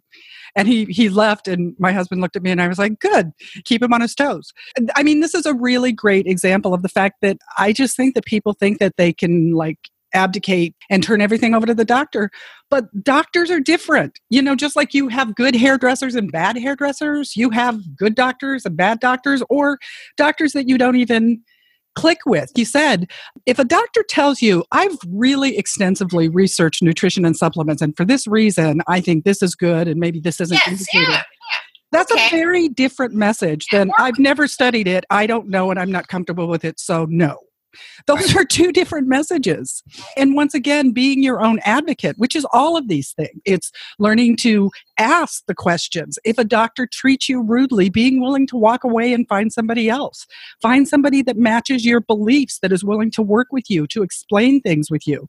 and 0.56 0.68
he 0.68 0.86
he 0.86 1.10
left 1.10 1.48
and 1.48 1.76
my 1.78 1.92
husband 1.92 2.22
looked 2.22 2.36
at 2.36 2.42
me 2.42 2.52
and 2.52 2.62
i 2.62 2.68
was 2.68 2.80
like 2.80 3.00
good 3.00 3.32
keep 3.66 3.84
him 3.84 3.94
on 3.94 4.02
his 4.02 4.16
toes 4.16 4.54
i 4.96 5.04
mean 5.04 5.20
this 5.20 5.36
is 5.36 5.46
a 5.46 5.54
really 5.54 5.92
great 5.92 6.26
example 6.26 6.74
of 6.74 6.84
the 6.84 6.90
fact 6.90 7.16
that 7.22 7.38
i 7.58 7.74
just 7.74 7.96
think 7.96 8.16
that 8.16 8.26
people 8.26 8.54
think 8.54 8.80
that 8.80 8.96
they 8.98 9.12
can 9.12 9.52
like 9.52 9.90
abdicate 10.14 10.76
and 10.90 11.04
turn 11.04 11.22
everything 11.22 11.54
over 11.54 11.66
to 11.66 11.74
the 11.74 11.86
doctor. 11.86 12.30
But 12.70 12.86
doctors 13.04 13.50
are 13.50 13.60
different. 13.60 14.20
You 14.30 14.42
know, 14.42 14.56
just 14.56 14.76
like 14.76 14.94
you 14.94 15.08
have 15.10 15.36
good 15.36 15.56
hairdressers 15.56 16.16
and 16.16 16.32
bad 16.32 16.58
hairdressers, 16.58 17.36
you 17.36 17.50
have 17.52 17.80
good 17.96 18.16
doctors 18.16 18.66
and 18.66 18.76
bad 18.76 19.00
doctors, 19.00 19.44
or 19.50 19.80
doctors 20.18 20.54
that 20.54 20.68
you 20.68 20.78
don't 20.78 20.98
even 20.98 21.42
click 21.96 22.20
with. 22.26 22.52
You 22.56 22.66
said, 22.66 23.10
if 23.46 23.58
a 23.58 23.64
doctor 23.64 24.04
tells 24.08 24.42
you, 24.42 24.64
I've 24.72 24.98
really 25.08 25.58
extensively 25.58 26.30
researched 26.30 26.84
nutrition 26.84 27.26
and 27.26 27.36
supplements, 27.36 27.82
and 27.82 27.96
for 27.98 28.06
this 28.06 28.28
reason, 28.28 28.82
I 28.88 29.02
think 29.02 29.24
this 29.24 29.42
is 29.42 29.56
good 29.56 29.88
and 29.88 30.00
maybe 30.00 30.20
this 30.20 30.40
isn't 30.40 30.60
yes, 30.66 30.68
indicated. 30.68 31.10
Yeah. 31.14 31.24
That's 31.92 32.12
okay. 32.12 32.28
a 32.28 32.30
very 32.30 32.68
different 32.70 33.14
message 33.14 33.66
than 33.72 33.92
I've 33.98 34.20
never 34.20 34.48
studied 34.48 34.88
it. 34.88 35.06
I 35.10 35.26
don't 35.26 35.48
know 35.48 35.72
and 35.72 35.80
I'm 35.80 35.92
not 35.92 36.08
comfortable 36.08 36.48
with 36.48 36.66
it, 36.66 36.80
so 36.80 37.08
no. 37.10 37.40
Those 38.06 38.36
are 38.36 38.46
two 38.46 38.72
different 38.72 39.08
messages. 39.08 39.84
And 40.16 40.36
once 40.36 40.54
again, 40.54 40.92
being 40.92 41.24
your 41.24 41.42
own 41.42 41.60
advocate, 41.64 42.18
which 42.18 42.36
is 42.36 42.46
all 42.54 42.78
of 42.78 42.88
these 42.88 43.12
things. 43.12 43.40
It's 43.46 43.72
learning 44.00 44.38
to 44.38 44.72
ask 44.98 45.46
the 45.46 45.56
questions. 45.56 46.18
If 46.24 46.38
a 46.38 46.44
doctor 46.44 46.88
treats 46.92 47.30
you 47.30 47.42
rudely, 47.42 47.90
being 47.90 48.22
willing 48.22 48.48
to 48.48 48.58
walk 48.58 48.84
away 48.84 49.14
and 49.14 49.28
find 49.28 49.52
somebody 49.52 49.90
else. 49.90 50.26
Find 50.62 50.88
somebody 50.88 51.22
that 51.24 51.38
matches 51.38 51.86
your 51.86 52.02
beliefs, 52.02 52.60
that 52.60 52.72
is 52.72 52.84
willing 52.84 53.12
to 53.12 53.22
work 53.22 53.48
with 53.52 53.70
you, 53.70 53.88
to 53.88 54.04
explain 54.04 54.62
things 54.62 54.90
with 54.90 55.08
you. 55.08 55.28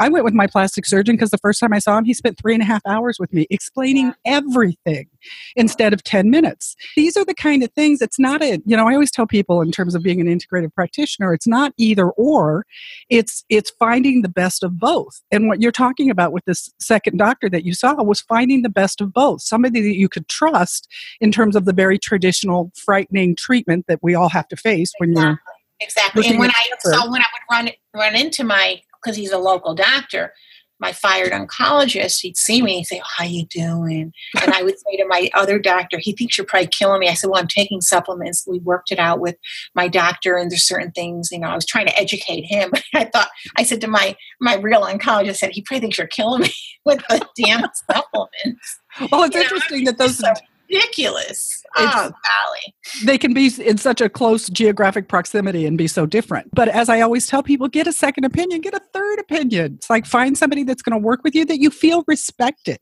I 0.00 0.08
went 0.08 0.24
with 0.24 0.32
my 0.32 0.46
plastic 0.46 0.86
surgeon 0.86 1.14
because 1.14 1.30
the 1.30 1.38
first 1.38 1.60
time 1.60 1.74
I 1.74 1.78
saw 1.78 1.98
him, 1.98 2.06
he 2.06 2.14
spent 2.14 2.38
three 2.38 2.54
and 2.54 2.62
a 2.62 2.66
half 2.66 2.80
hours 2.86 3.18
with 3.20 3.32
me 3.34 3.46
explaining 3.50 4.14
everything 4.24 5.08
instead 5.56 5.92
of 5.92 6.02
10 6.02 6.30
minutes. 6.30 6.74
These 6.96 7.18
are 7.18 7.24
the 7.24 7.34
kind 7.34 7.62
of 7.62 7.70
things, 7.72 8.00
it's 8.00 8.18
not 8.18 8.42
a, 8.42 8.62
you 8.64 8.76
know, 8.76 8.88
I 8.88 8.94
always 8.94 9.10
tell 9.10 9.26
people 9.26 9.60
in 9.60 9.70
terms 9.70 9.94
of 9.94 10.02
being 10.02 10.18
an 10.20 10.26
integrative 10.26 10.74
practitioner, 10.74 11.34
it's 11.34 11.46
not 11.46 11.74
either 11.76 12.10
or, 12.12 12.64
it's 13.10 13.44
it's 13.50 13.70
finding 13.78 14.22
the 14.22 14.28
best 14.28 14.62
of 14.62 14.78
both. 14.78 15.20
And 15.30 15.48
what 15.48 15.60
you're 15.60 15.70
talking 15.70 16.10
about 16.10 16.32
with 16.32 16.46
this 16.46 16.72
second 16.80 17.18
doctor 17.18 17.50
that 17.50 17.66
you 17.66 17.74
saw 17.74 18.02
was 18.02 18.22
finding 18.22 18.62
the 18.62 18.70
best 18.70 19.02
of 19.02 19.12
both. 19.12 19.42
Somebody 19.42 19.82
that 19.82 19.96
you 19.96 20.08
could 20.08 20.28
trust 20.28 20.88
in 21.20 21.30
terms 21.30 21.54
of 21.54 21.66
the 21.66 21.74
very 21.74 21.98
traditional 21.98 22.72
frightening 22.74 23.36
treatment 23.36 23.84
that 23.88 23.98
we 24.02 24.14
all 24.14 24.30
have 24.30 24.48
to 24.48 24.56
face 24.56 24.92
when 24.98 25.10
exactly. 25.10 25.28
you're 25.28 25.40
Exactly. 25.80 26.28
And 26.28 26.38
when 26.38 26.50
I 26.50 26.64
so 26.80 27.10
when 27.10 27.22
I 27.22 27.26
would 27.32 27.54
run 27.54 27.70
run 27.94 28.14
into 28.14 28.44
my 28.44 28.82
because 29.02 29.16
he's 29.16 29.32
a 29.32 29.38
local 29.38 29.74
doctor, 29.74 30.32
my 30.80 30.92
fired 30.92 31.32
oncologist, 31.32 32.20
he'd 32.22 32.36
see 32.36 32.62
me 32.62 32.78
and 32.78 32.86
say, 32.86 33.00
oh, 33.04 33.08
How 33.16 33.24
you 33.24 33.46
doing? 33.46 34.12
And 34.42 34.52
I 34.52 34.62
would 34.62 34.76
say 34.76 34.96
to 34.96 35.06
my 35.06 35.30
other 35.34 35.58
doctor, 35.58 35.98
he 36.00 36.12
thinks 36.12 36.36
you're 36.36 36.46
probably 36.46 36.68
killing 36.68 37.00
me. 37.00 37.08
I 37.08 37.14
said, 37.14 37.28
Well, 37.30 37.40
I'm 37.40 37.46
taking 37.46 37.80
supplements. 37.80 38.46
We 38.46 38.58
worked 38.60 38.90
it 38.90 38.98
out 38.98 39.20
with 39.20 39.36
my 39.74 39.88
doctor 39.88 40.36
and 40.36 40.50
there's 40.50 40.66
certain 40.66 40.90
things, 40.92 41.28
you 41.30 41.38
know, 41.38 41.48
I 41.48 41.54
was 41.54 41.66
trying 41.66 41.86
to 41.86 41.98
educate 41.98 42.42
him. 42.42 42.72
I 42.94 43.04
thought 43.04 43.28
I 43.56 43.62
said 43.62 43.80
to 43.82 43.88
my 43.88 44.16
my 44.40 44.56
real 44.56 44.82
oncologist, 44.82 45.28
I 45.28 45.32
said, 45.32 45.50
he 45.52 45.62
probably 45.62 45.80
thinks 45.80 45.98
you're 45.98 46.06
killing 46.06 46.42
me 46.42 46.52
with 46.84 47.02
the 47.08 47.26
damn 47.36 47.62
supplements. 47.90 48.80
Well, 49.12 49.24
it's 49.24 49.36
you 49.36 49.42
interesting 49.42 49.84
know, 49.84 49.92
that 49.92 49.98
those 49.98 50.18
so 50.18 50.32
ridiculous. 50.70 51.62
oh, 51.76 52.10
golly. 52.10 52.74
They 53.04 53.18
can 53.18 53.34
be 53.34 53.50
in 53.64 53.78
such 53.78 54.00
a 54.00 54.08
close 54.08 54.48
geographic 54.48 55.08
proximity 55.08 55.66
and 55.66 55.76
be 55.76 55.86
so 55.86 56.06
different. 56.06 56.52
But 56.54 56.68
as 56.68 56.88
I 56.88 57.00
always 57.00 57.26
tell 57.26 57.42
people, 57.42 57.68
get 57.68 57.86
a 57.86 57.92
second 57.92 58.24
opinion, 58.24 58.60
get 58.60 58.74
a 58.74 58.80
third 58.92 59.18
opinion. 59.18 59.74
It's 59.74 59.90
like 59.90 60.06
find 60.06 60.36
somebody 60.36 60.64
that's 60.64 60.82
going 60.82 61.00
to 61.00 61.04
work 61.04 61.22
with 61.22 61.34
you 61.34 61.44
that 61.46 61.60
you 61.60 61.70
feel 61.70 62.04
respected 62.06 62.78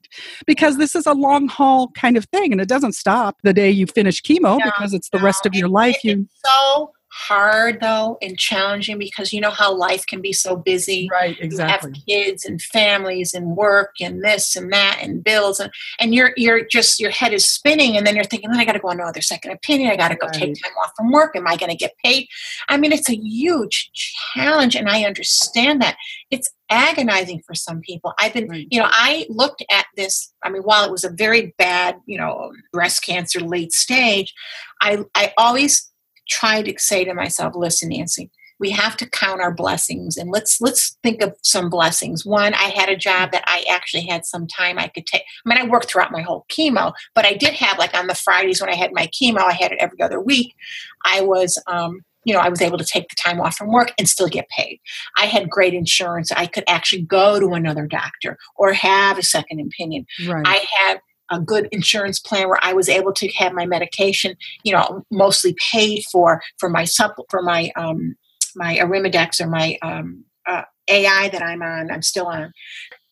because 0.47 0.79
this 0.79 0.95
is 0.95 1.07
a 1.07 1.13
long 1.13 1.49
haul 1.49 1.91
kind 1.93 2.17
of 2.17 2.25
thing 2.27 2.53
and 2.53 2.61
it 2.61 2.69
doesn't 2.69 2.95
stop 2.95 3.37
the 3.43 3.53
day 3.53 3.71
you 3.71 3.87
finish 3.87 4.23
chemo 4.23 4.59
no, 4.59 4.61
because 4.65 4.95
it's 4.95 5.11
the 5.11 5.19
no, 5.19 5.25
rest 5.25 5.47
of 5.47 5.55
your 5.55 5.69
life. 5.69 5.97
It, 6.05 6.19
you 6.19 6.29
so 6.45 6.93
hard 7.19 7.81
though 7.81 8.17
and 8.23 8.39
challenging 8.39 8.97
because 8.97 9.33
you 9.33 9.41
know 9.41 9.51
how 9.51 9.75
life 9.75 10.07
can 10.07 10.21
be 10.21 10.33
so 10.33 10.55
busy. 10.55 11.09
Right 11.11 11.37
exactly 11.41 11.91
you 12.07 12.15
have 12.17 12.27
kids 12.27 12.45
and 12.45 12.63
families 12.63 13.35
and 13.35 13.57
work 13.57 13.97
and 14.01 14.23
this 14.23 14.55
and 14.55 14.73
that 14.73 15.01
and 15.03 15.25
bills 15.25 15.59
and 15.59 15.73
and 15.99 16.15
you're 16.15 16.33
you're 16.37 16.65
just 16.65 17.01
your 17.01 17.11
head 17.11 17.33
is 17.33 17.45
spinning 17.45 17.97
and 17.97 18.07
then 18.07 18.15
you're 18.15 18.25
thinking 18.25 18.51
then 18.51 18.61
i 18.61 18.65
got 18.65 18.73
to 18.73 18.79
go 18.79 18.89
on 18.89 19.01
another 19.01 19.21
second 19.21 19.51
opinion. 19.51 19.91
I 19.91 19.97
got 19.97 20.09
to 20.09 20.17
go 20.17 20.29
right. 20.29 20.35
take 20.35 20.63
time 20.63 20.73
off 20.85 20.93
from 20.97 21.11
work. 21.11 21.35
Am 21.35 21.49
i 21.49 21.57
going 21.57 21.71
to 21.71 21.77
get 21.77 21.93
paid? 22.05 22.29
I 22.69 22.77
mean 22.77 22.93
it's 22.93 23.11
a 23.11 23.17
huge 23.17 23.91
challenge 23.95 24.77
and 24.77 24.89
i 24.89 25.03
understand 25.03 25.83
that. 25.83 25.97
It's 26.31 26.51
agonizing 26.71 27.43
for 27.47 27.55
some 27.55 27.81
people. 27.81 28.13
I've 28.19 28.35
been 28.35 28.49
right. 28.49 28.67
you 28.71 28.79
know 28.79 28.89
i 28.91 29.27
looked 29.29 29.65
at 29.71 29.87
this 29.97 30.33
i 30.45 30.51
mean 30.51 30.63
while 30.63 30.85
it 30.85 30.91
was 30.91 31.05
a 31.05 31.11
very 31.11 31.55
bad 31.59 31.97
you 32.07 32.19
know 32.19 32.53
breast 32.73 33.05
cancer 33.05 33.41
late 33.41 33.73
stage 33.73 34.35
i 34.81 35.05
i 35.15 35.33
always 35.37 35.91
try 36.29 36.63
to 36.63 36.75
say 36.79 37.05
to 37.05 37.15
myself, 37.15 37.55
listen, 37.57 37.89
Nancy, 37.89 38.31
we 38.61 38.71
have 38.71 38.97
to 38.97 39.09
count 39.09 39.41
our 39.41 39.55
blessings 39.55 40.17
and 40.17 40.31
let's 40.31 40.61
let's 40.61 40.97
think 41.03 41.23
of 41.23 41.35
some 41.43 41.71
blessings. 41.71 42.25
One 42.27 42.55
i 42.55 42.69
had 42.75 42.89
a 42.89 42.97
job 42.97 43.33
that 43.33 43.45
i 43.47 43.65
actually 43.71 44.07
had 44.07 44.27
some 44.27 44.47
time 44.47 44.79
i 44.79 44.89
could 44.89 45.07
take. 45.07 45.23
I 45.23 45.49
mean 45.49 45.59
i 45.59 45.71
worked 45.71 45.91
throughout 45.91 46.13
my 46.13 46.23
whole 46.23 46.45
chemo 46.51 46.93
but 47.15 47.25
i 47.25 47.35
did 47.35 47.55
have 47.55 47.79
like 47.79 47.97
on 47.97 48.07
the 48.07 48.15
fridays 48.15 48.61
when 48.61 48.71
i 48.71 48.75
had 48.75 48.93
my 48.93 49.09
chemo 49.09 49.39
i 49.41 49.53
had 49.53 49.73
it 49.73 49.79
every 49.81 50.01
other 50.01 50.21
week 50.21 50.55
i 51.05 51.21
was 51.21 51.63
um, 51.67 52.01
you 52.25 52.35
know 52.35 52.41
i 52.41 52.49
was 52.49 52.61
able 52.61 52.79
to 52.79 52.85
take 52.85 53.09
the 53.09 53.17
time 53.17 53.41
off 53.41 53.57
from 53.57 53.73
work 53.73 53.93
and 53.99 54.09
still 54.09 54.29
get 54.29 54.49
paid. 54.49 54.81
I 55.17 55.27
had 55.27 55.49
great 55.49 55.75
insurance. 55.75 56.33
I 56.33 56.47
could 56.47 56.65
actually 56.69 57.03
go 57.03 57.41
to 57.41 57.53
another 57.55 57.87
doctor 57.87 58.37
or 58.57 58.73
have 58.73 59.19
a 59.19 59.23
second 59.23 59.61
opinion. 59.61 60.07
Right. 60.27 60.47
i 60.47 60.65
had 60.79 61.01
a 61.31 61.41
good 61.41 61.69
insurance 61.73 62.19
plan 62.19 62.49
where 62.49 62.59
I 62.63 62.73
was 62.73 62.89
able 62.89 63.13
to 63.15 63.29
have 63.33 63.53
my 63.53 63.67
medication, 63.67 64.37
you 64.63 64.73
know, 64.73 65.05
mostly 65.11 65.55
paid 65.73 66.05
for 66.11 66.43
for 66.59 66.69
my 66.69 66.85
supp 66.85 67.15
for 67.31 67.43
my 67.43 67.71
um, 67.77 68.17
my 68.57 68.77
Arimidex 68.77 69.41
or 69.41 69.49
my 69.49 69.79
um, 69.83 70.25
uh, 70.47 70.63
AI 70.89 71.29
that 71.29 71.43
I'm 71.43 71.63
on. 71.63 71.91
I'm 71.91 72.03
still 72.03 72.27
on. 72.27 72.53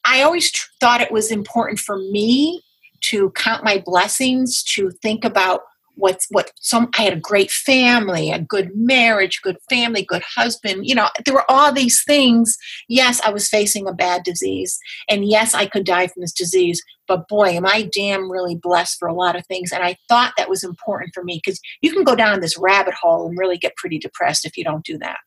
I 0.05 0.23
always 0.23 0.51
tr- 0.51 0.69
thought 0.81 1.01
it 1.01 1.13
was 1.13 1.31
important 1.31 1.79
for 1.79 1.99
me 1.99 2.63
to 3.03 3.31
count 3.33 3.65
my 3.65 3.83
blessings, 3.85 4.63
to 4.63 4.91
think 5.03 5.25
about 5.25 5.61
what's 5.97 6.27
what 6.31 6.53
some 6.61 6.89
i 6.99 7.03
had 7.03 7.13
a 7.13 7.21
great 7.21 7.51
family 7.51 8.31
a 8.31 8.39
good 8.39 8.71
marriage 8.75 9.41
good 9.43 9.57
family 9.69 10.05
good 10.05 10.23
husband 10.23 10.87
you 10.87 10.95
know 10.95 11.09
there 11.25 11.35
were 11.35 11.51
all 11.51 11.73
these 11.73 12.03
things. 12.05 12.57
Yes 12.89 13.21
i 13.23 13.31
was 13.31 13.49
facing 13.49 13.87
a 13.87 13.93
bad 13.93 14.23
disease 14.23 14.79
and 15.09 15.29
yes 15.29 15.55
i 15.55 15.67
could 15.67 15.85
die 15.85 16.07
from 16.07 16.21
this 16.23 16.33
disease 16.33 16.83
but 17.09 17.29
boy 17.29 17.49
am 17.49 17.67
i 17.67 17.89
damn 17.93 18.31
really 18.31 18.57
blessed 18.57 18.99
for 18.99 19.09
a 19.09 19.15
lot 19.15 19.37
of 19.37 19.47
things 19.47 19.73
and 19.73 19.83
i 19.83 19.97
thought 20.09 20.33
that 20.37 20.49
was 20.49 20.63
important 20.63 21.11
for 21.15 21.25
me 21.25 21.41
because 21.43 21.61
you 21.81 21.93
can 21.93 22.05
go 22.05 22.15
down 22.15 22.41
this 22.41 22.59
rabbit 22.59 22.95
hole 22.95 23.29
and 23.29 23.39
really 23.39 23.59
get 23.59 23.77
pretty 23.77 23.99
depressed 23.99 24.45
if 24.45 24.57
you 24.57 24.65
don't 24.65 24.85
do 24.85 24.99
that 24.99 25.19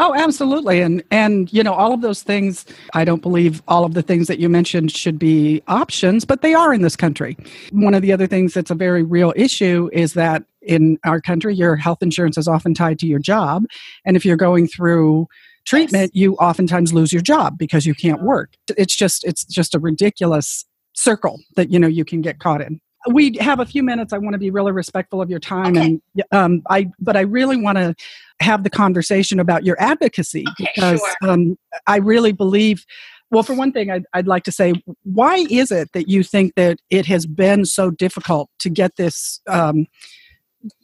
Oh, 0.00 0.14
absolutely. 0.14 0.80
And 0.80 1.02
and 1.10 1.52
you 1.52 1.64
know, 1.64 1.74
all 1.74 1.92
of 1.92 2.02
those 2.02 2.22
things, 2.22 2.64
I 2.94 3.04
don't 3.04 3.20
believe 3.20 3.62
all 3.66 3.84
of 3.84 3.94
the 3.94 4.02
things 4.02 4.28
that 4.28 4.38
you 4.38 4.48
mentioned 4.48 4.92
should 4.92 5.18
be 5.18 5.60
options, 5.66 6.24
but 6.24 6.40
they 6.40 6.54
are 6.54 6.72
in 6.72 6.82
this 6.82 6.94
country. 6.94 7.36
One 7.72 7.94
of 7.94 8.02
the 8.02 8.12
other 8.12 8.28
things 8.28 8.54
that's 8.54 8.70
a 8.70 8.76
very 8.76 9.02
real 9.02 9.32
issue 9.34 9.90
is 9.92 10.12
that 10.12 10.44
in 10.62 10.98
our 11.04 11.20
country 11.20 11.54
your 11.54 11.74
health 11.74 12.00
insurance 12.00 12.38
is 12.38 12.46
often 12.46 12.74
tied 12.74 13.00
to 13.00 13.06
your 13.06 13.18
job, 13.18 13.64
and 14.04 14.16
if 14.16 14.24
you're 14.24 14.36
going 14.36 14.68
through 14.68 15.26
treatment, 15.66 16.14
you 16.14 16.34
oftentimes 16.36 16.92
lose 16.92 17.12
your 17.12 17.22
job 17.22 17.58
because 17.58 17.84
you 17.84 17.94
can't 17.94 18.22
work. 18.22 18.54
It's 18.76 18.94
just 18.94 19.24
it's 19.24 19.44
just 19.44 19.74
a 19.74 19.80
ridiculous 19.80 20.64
circle 20.94 21.40
that 21.56 21.72
you 21.72 21.78
know 21.78 21.88
you 21.88 22.04
can 22.04 22.20
get 22.20 22.38
caught 22.38 22.62
in 22.62 22.80
we 23.06 23.36
have 23.40 23.60
a 23.60 23.66
few 23.66 23.82
minutes. 23.82 24.12
I 24.12 24.18
want 24.18 24.34
to 24.34 24.38
be 24.38 24.50
really 24.50 24.72
respectful 24.72 25.22
of 25.22 25.30
your 25.30 25.38
time, 25.38 25.76
okay. 25.76 25.86
and 25.86 26.02
um, 26.32 26.62
I. 26.68 26.90
But 26.98 27.16
I 27.16 27.20
really 27.20 27.56
want 27.56 27.78
to 27.78 27.94
have 28.40 28.64
the 28.64 28.70
conversation 28.70 29.40
about 29.40 29.64
your 29.64 29.80
advocacy 29.80 30.44
okay, 30.48 30.70
because 30.74 31.00
sure. 31.00 31.30
um, 31.30 31.58
I 31.86 31.98
really 31.98 32.32
believe. 32.32 32.84
Well, 33.30 33.42
for 33.42 33.52
one 33.52 33.72
thing, 33.72 33.90
I'd, 33.90 34.06
I'd 34.14 34.26
like 34.26 34.44
to 34.44 34.52
say, 34.52 34.72
why 35.02 35.46
is 35.50 35.70
it 35.70 35.92
that 35.92 36.08
you 36.08 36.22
think 36.22 36.54
that 36.54 36.78
it 36.88 37.04
has 37.06 37.26
been 37.26 37.66
so 37.66 37.90
difficult 37.90 38.48
to 38.60 38.70
get 38.70 38.96
this 38.96 39.42
um, 39.46 39.86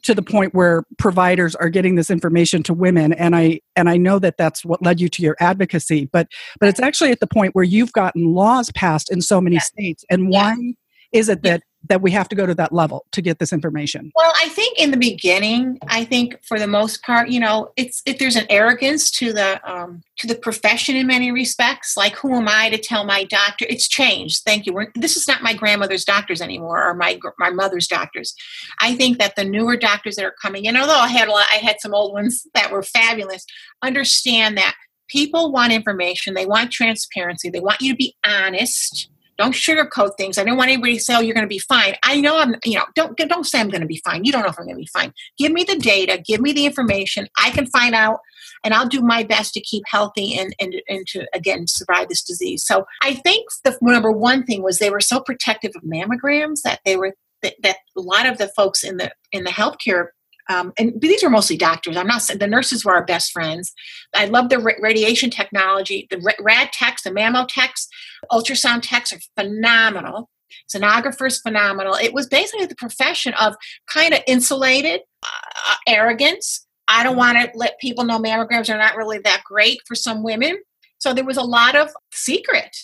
to 0.03 0.13
the 0.13 0.21
point 0.21 0.53
where 0.53 0.83
providers 0.97 1.55
are 1.55 1.69
getting 1.69 1.95
this 1.95 2.09
information 2.09 2.63
to 2.63 2.73
women 2.73 3.11
and 3.13 3.35
i 3.35 3.59
and 3.75 3.89
i 3.89 3.97
know 3.97 4.19
that 4.19 4.37
that's 4.37 4.63
what 4.63 4.81
led 4.81 5.01
you 5.01 5.09
to 5.09 5.21
your 5.21 5.35
advocacy 5.39 6.05
but 6.13 6.27
but 6.59 6.69
it's 6.69 6.79
actually 6.79 7.11
at 7.11 7.19
the 7.19 7.27
point 7.27 7.53
where 7.53 7.63
you've 7.63 7.91
gotten 7.91 8.33
laws 8.33 8.71
passed 8.71 9.11
in 9.11 9.21
so 9.21 9.41
many 9.41 9.59
states 9.59 10.05
and 10.09 10.29
why 10.29 10.55
is 11.11 11.29
it 11.29 11.43
that 11.43 11.63
that 11.87 12.01
we 12.01 12.11
have 12.11 12.29
to 12.29 12.35
go 12.35 12.45
to 12.45 12.55
that 12.55 12.71
level 12.71 13.05
to 13.11 13.21
get 13.21 13.39
this 13.39 13.53
information. 13.53 14.11
Well 14.15 14.33
i 14.41 14.49
think 14.49 14.79
in 14.79 14.91
the 14.91 14.97
beginning 14.97 15.79
i 15.87 16.03
think 16.03 16.37
for 16.43 16.59
the 16.59 16.67
most 16.67 17.01
part 17.03 17.29
you 17.29 17.39
know 17.39 17.71
it's 17.75 18.01
if 18.05 18.19
there's 18.19 18.35
an 18.35 18.45
arrogance 18.49 19.11
to 19.11 19.33
the 19.33 19.59
um, 19.69 20.01
to 20.17 20.27
the 20.27 20.35
profession 20.35 20.95
in 20.95 21.07
many 21.07 21.31
respects. 21.31 21.97
Like 21.97 22.15
who 22.15 22.35
am 22.35 22.47
i 22.47 22.69
to 22.69 22.77
tell 22.77 23.03
my 23.03 23.25
doctor? 23.25 23.65
It's 23.69 23.87
changed. 23.87 24.43
Thank 24.45 24.65
you. 24.65 24.73
We're, 24.73 24.91
this 24.95 25.17
is 25.17 25.27
not 25.27 25.43
my 25.43 25.53
grandmother's 25.53 26.05
doctors 26.05 26.41
anymore 26.41 26.83
or 26.83 26.93
my 26.93 27.19
my 27.39 27.49
mother's 27.49 27.87
doctors. 27.87 28.33
I 28.79 28.95
think 28.95 29.17
that 29.19 29.35
the 29.35 29.43
newer 29.43 29.77
doctors 29.77 30.15
that 30.15 30.25
are 30.25 30.35
coming 30.41 30.65
in 30.65 30.77
although 30.77 30.99
i 30.99 31.07
had 31.07 31.27
a 31.27 31.31
lot 31.31 31.47
i 31.51 31.57
had 31.57 31.77
some 31.79 31.93
old 31.93 32.13
ones 32.13 32.45
that 32.53 32.71
were 32.71 32.83
fabulous 32.83 33.45
understand 33.81 34.57
that 34.57 34.75
people 35.07 35.51
want 35.51 35.71
information. 35.71 36.33
They 36.33 36.45
want 36.45 36.71
transparency. 36.71 37.49
They 37.49 37.59
want 37.59 37.81
you 37.81 37.93
to 37.93 37.97
be 37.97 38.15
honest 38.25 39.09
don't 39.37 39.53
sugarcoat 39.53 40.17
things. 40.17 40.37
I 40.37 40.43
don't 40.43 40.57
want 40.57 40.69
anybody 40.69 40.95
to 40.95 40.99
say, 40.99 41.15
"Oh, 41.15 41.19
you're 41.19 41.33
going 41.33 41.45
to 41.45 41.47
be 41.47 41.59
fine." 41.59 41.95
I 42.03 42.19
know 42.21 42.37
I'm. 42.37 42.55
You 42.63 42.75
know, 42.75 42.85
don't 42.95 43.17
don't 43.17 43.45
say 43.45 43.59
I'm 43.59 43.69
going 43.69 43.81
to 43.81 43.87
be 43.87 44.01
fine. 44.05 44.23
You 44.23 44.31
don't 44.31 44.43
know 44.43 44.49
if 44.49 44.59
I'm 44.59 44.65
going 44.65 44.75
to 44.75 44.81
be 44.81 44.89
fine. 44.93 45.13
Give 45.37 45.51
me 45.51 45.63
the 45.63 45.77
data. 45.77 46.21
Give 46.25 46.41
me 46.41 46.53
the 46.53 46.65
information. 46.65 47.27
I 47.37 47.51
can 47.51 47.65
find 47.67 47.95
out, 47.95 48.19
and 48.63 48.73
I'll 48.73 48.87
do 48.87 49.01
my 49.01 49.23
best 49.23 49.53
to 49.55 49.61
keep 49.61 49.83
healthy 49.87 50.37
and 50.37 50.55
and 50.59 50.75
and 50.87 51.05
to 51.07 51.25
again 51.33 51.67
survive 51.67 52.09
this 52.09 52.23
disease. 52.23 52.63
So 52.65 52.85
I 53.01 53.15
think 53.15 53.47
the 53.63 53.77
number 53.81 54.11
one 54.11 54.43
thing 54.43 54.63
was 54.63 54.79
they 54.79 54.89
were 54.89 55.01
so 55.01 55.19
protective 55.19 55.71
of 55.75 55.83
mammograms 55.83 56.61
that 56.63 56.79
they 56.85 56.95
were 56.95 57.13
that, 57.41 57.55
that 57.63 57.77
a 57.97 58.01
lot 58.01 58.25
of 58.25 58.37
the 58.37 58.47
folks 58.49 58.83
in 58.83 58.97
the 58.97 59.11
in 59.31 59.43
the 59.43 59.51
healthcare 59.51 60.07
um, 60.49 60.73
and 60.77 60.93
these 60.99 61.23
were 61.23 61.29
mostly 61.29 61.57
doctors. 61.57 61.97
I'm 61.97 62.07
not 62.07 62.21
saying 62.21 62.39
the 62.39 62.47
nurses 62.47 62.85
were 62.85 62.93
our 62.93 63.05
best 63.05 63.31
friends. 63.31 63.73
I 64.13 64.25
love 64.25 64.49
the 64.49 64.59
radiation 64.59 65.29
technology. 65.29 66.07
The 66.09 66.35
rad 66.39 66.71
techs, 66.71 67.03
the 67.03 67.11
mammo 67.11 67.47
techs, 67.47 67.87
ultrasound 68.31 68.81
techs 68.83 69.11
are 69.11 69.19
phenomenal. 69.35 70.29
Sonographers 70.73 71.41
phenomenal. 71.41 71.95
It 71.95 72.13
was 72.13 72.27
basically 72.27 72.65
the 72.65 72.75
profession 72.75 73.33
of 73.33 73.55
kind 73.91 74.13
of 74.13 74.21
insulated 74.27 75.01
uh, 75.23 75.75
arrogance. 75.87 76.65
I 76.87 77.03
don't 77.03 77.17
want 77.17 77.37
to 77.39 77.49
let 77.55 77.79
people 77.79 78.05
know 78.05 78.19
mammograms 78.19 78.73
are 78.73 78.77
not 78.77 78.95
really 78.95 79.19
that 79.19 79.43
great 79.43 79.79
for 79.87 79.95
some 79.95 80.23
women. 80.23 80.57
So 80.99 81.13
there 81.13 81.25
was 81.25 81.37
a 81.37 81.43
lot 81.43 81.75
of 81.75 81.89
secret 82.13 82.75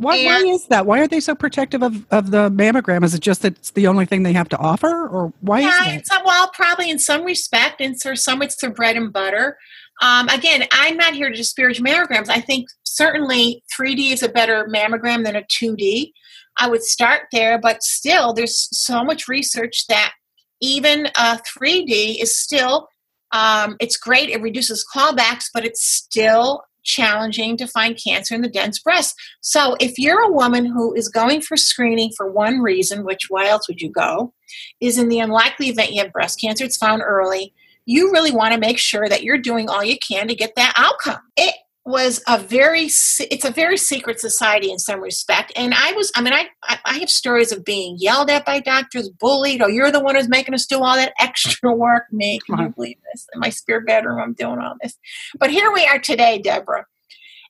why, 0.00 0.24
why 0.24 0.38
is 0.38 0.66
that? 0.66 0.86
Why 0.86 1.00
are 1.00 1.06
they 1.06 1.20
so 1.20 1.34
protective 1.34 1.82
of, 1.82 2.06
of 2.10 2.30
the 2.30 2.50
mammogram? 2.50 3.04
Is 3.04 3.14
it 3.14 3.20
just 3.20 3.42
that 3.42 3.58
it's 3.58 3.72
the 3.72 3.86
only 3.86 4.06
thing 4.06 4.22
they 4.22 4.32
have 4.32 4.48
to 4.48 4.56
offer, 4.56 5.08
or 5.08 5.32
why 5.40 5.60
yeah, 5.60 5.96
is 5.96 6.08
that? 6.08 6.22
Well, 6.24 6.50
probably 6.54 6.88
in 6.88 6.98
some 6.98 7.24
respect, 7.24 7.80
and 7.80 8.00
for 8.00 8.16
some 8.16 8.40
it's 8.40 8.56
their 8.56 8.70
bread 8.70 8.96
and 8.96 9.12
butter. 9.12 9.58
Um, 10.00 10.28
again, 10.28 10.64
I'm 10.72 10.96
not 10.96 11.12
here 11.12 11.28
to 11.28 11.36
disparage 11.36 11.80
mammograms. 11.80 12.30
I 12.30 12.40
think 12.40 12.68
certainly 12.84 13.62
3D 13.78 14.12
is 14.12 14.22
a 14.22 14.30
better 14.30 14.66
mammogram 14.74 15.24
than 15.24 15.36
a 15.36 15.42
2D. 15.42 16.12
I 16.56 16.68
would 16.68 16.82
start 16.82 17.24
there, 17.30 17.58
but 17.58 17.82
still, 17.82 18.32
there's 18.32 18.68
so 18.72 19.04
much 19.04 19.28
research 19.28 19.86
that 19.88 20.14
even 20.62 21.06
a 21.18 21.38
3D 21.58 22.22
is 22.22 22.36
still 22.36 22.88
um, 23.32 23.76
it's 23.80 23.96
great. 23.96 24.30
It 24.30 24.42
reduces 24.42 24.84
callbacks, 24.94 25.44
but 25.52 25.64
it's 25.64 25.84
still 25.84 26.62
challenging 26.82 27.56
to 27.56 27.66
find 27.66 27.98
cancer 28.02 28.34
in 28.34 28.42
the 28.42 28.48
dense 28.48 28.78
breast. 28.78 29.14
So, 29.40 29.76
if 29.80 29.98
you're 29.98 30.20
a 30.20 30.32
woman 30.32 30.66
who 30.66 30.94
is 30.94 31.08
going 31.08 31.40
for 31.40 31.56
screening 31.56 32.10
for 32.16 32.30
one 32.30 32.60
reason, 32.60 33.04
which 33.04 33.26
why 33.28 33.48
else 33.48 33.68
would 33.68 33.80
you 33.80 33.90
go, 33.90 34.32
is 34.80 34.98
in 34.98 35.08
the 35.08 35.20
unlikely 35.20 35.68
event 35.68 35.92
you 35.92 36.02
have 36.02 36.12
breast 36.12 36.40
cancer, 36.40 36.64
it's 36.64 36.76
found 36.76 37.02
early, 37.02 37.54
you 37.86 38.12
really 38.12 38.32
want 38.32 38.54
to 38.54 38.60
make 38.60 38.78
sure 38.78 39.08
that 39.08 39.22
you're 39.22 39.38
doing 39.38 39.68
all 39.68 39.84
you 39.84 39.96
can 40.06 40.28
to 40.28 40.34
get 40.34 40.54
that 40.56 40.74
outcome. 40.76 41.20
It 41.36 41.54
was 41.90 42.22
a 42.28 42.38
very 42.38 42.84
it's 42.84 43.44
a 43.44 43.50
very 43.50 43.76
secret 43.76 44.20
society 44.20 44.70
in 44.70 44.78
some 44.78 45.00
respect. 45.00 45.52
And 45.56 45.74
i 45.74 45.92
was 45.92 46.10
i 46.14 46.22
mean 46.22 46.32
i 46.32 46.48
i 46.84 46.98
have 46.98 47.10
stories 47.10 47.52
of 47.52 47.64
being 47.64 47.96
yelled 47.98 48.30
at 48.30 48.44
by 48.44 48.60
doctors 48.60 49.08
bullied 49.08 49.62
oh 49.62 49.68
you're 49.68 49.90
the 49.90 50.00
one 50.00 50.14
who's 50.14 50.28
making 50.28 50.54
us 50.54 50.66
do 50.66 50.82
all 50.82 50.96
that 50.96 51.12
extra 51.20 51.72
work. 51.74 52.04
Me 52.12 52.38
can 52.46 52.58
you 52.58 52.68
believe 52.70 52.98
this? 53.12 53.26
In 53.34 53.40
my 53.40 53.50
spare 53.50 53.80
bedroom 53.80 54.20
i'm 54.20 54.34
doing 54.34 54.58
all 54.58 54.74
this. 54.82 54.96
But 55.38 55.50
here 55.50 55.72
we 55.72 55.84
are 55.86 55.98
today 55.98 56.38
deborah. 56.38 56.86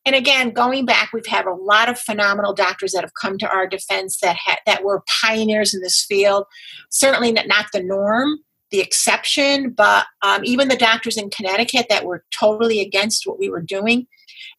And 0.04 0.14
again 0.14 0.50
going 0.50 0.86
back 0.86 1.12
we've 1.12 1.26
had 1.26 1.46
a 1.46 1.54
lot 1.54 1.88
of 1.88 1.98
phenomenal 1.98 2.54
doctors 2.54 2.92
that 2.92 3.04
have 3.04 3.14
come 3.20 3.38
to 3.38 3.50
our 3.50 3.66
defense 3.66 4.18
that 4.20 4.36
ha- 4.36 4.60
that 4.66 4.84
were 4.84 5.04
pioneers 5.22 5.74
in 5.74 5.82
this 5.82 6.04
field. 6.04 6.44
Certainly 6.90 7.32
not 7.32 7.66
the 7.72 7.82
norm 7.82 8.38
the 8.70 8.80
exception, 8.80 9.70
but 9.70 10.06
um, 10.22 10.42
even 10.44 10.68
the 10.68 10.76
doctors 10.76 11.16
in 11.16 11.28
Connecticut 11.30 11.86
that 11.88 12.04
were 12.04 12.24
totally 12.38 12.80
against 12.80 13.26
what 13.26 13.36
we 13.36 13.50
were 13.50 13.60
doing 13.60 14.06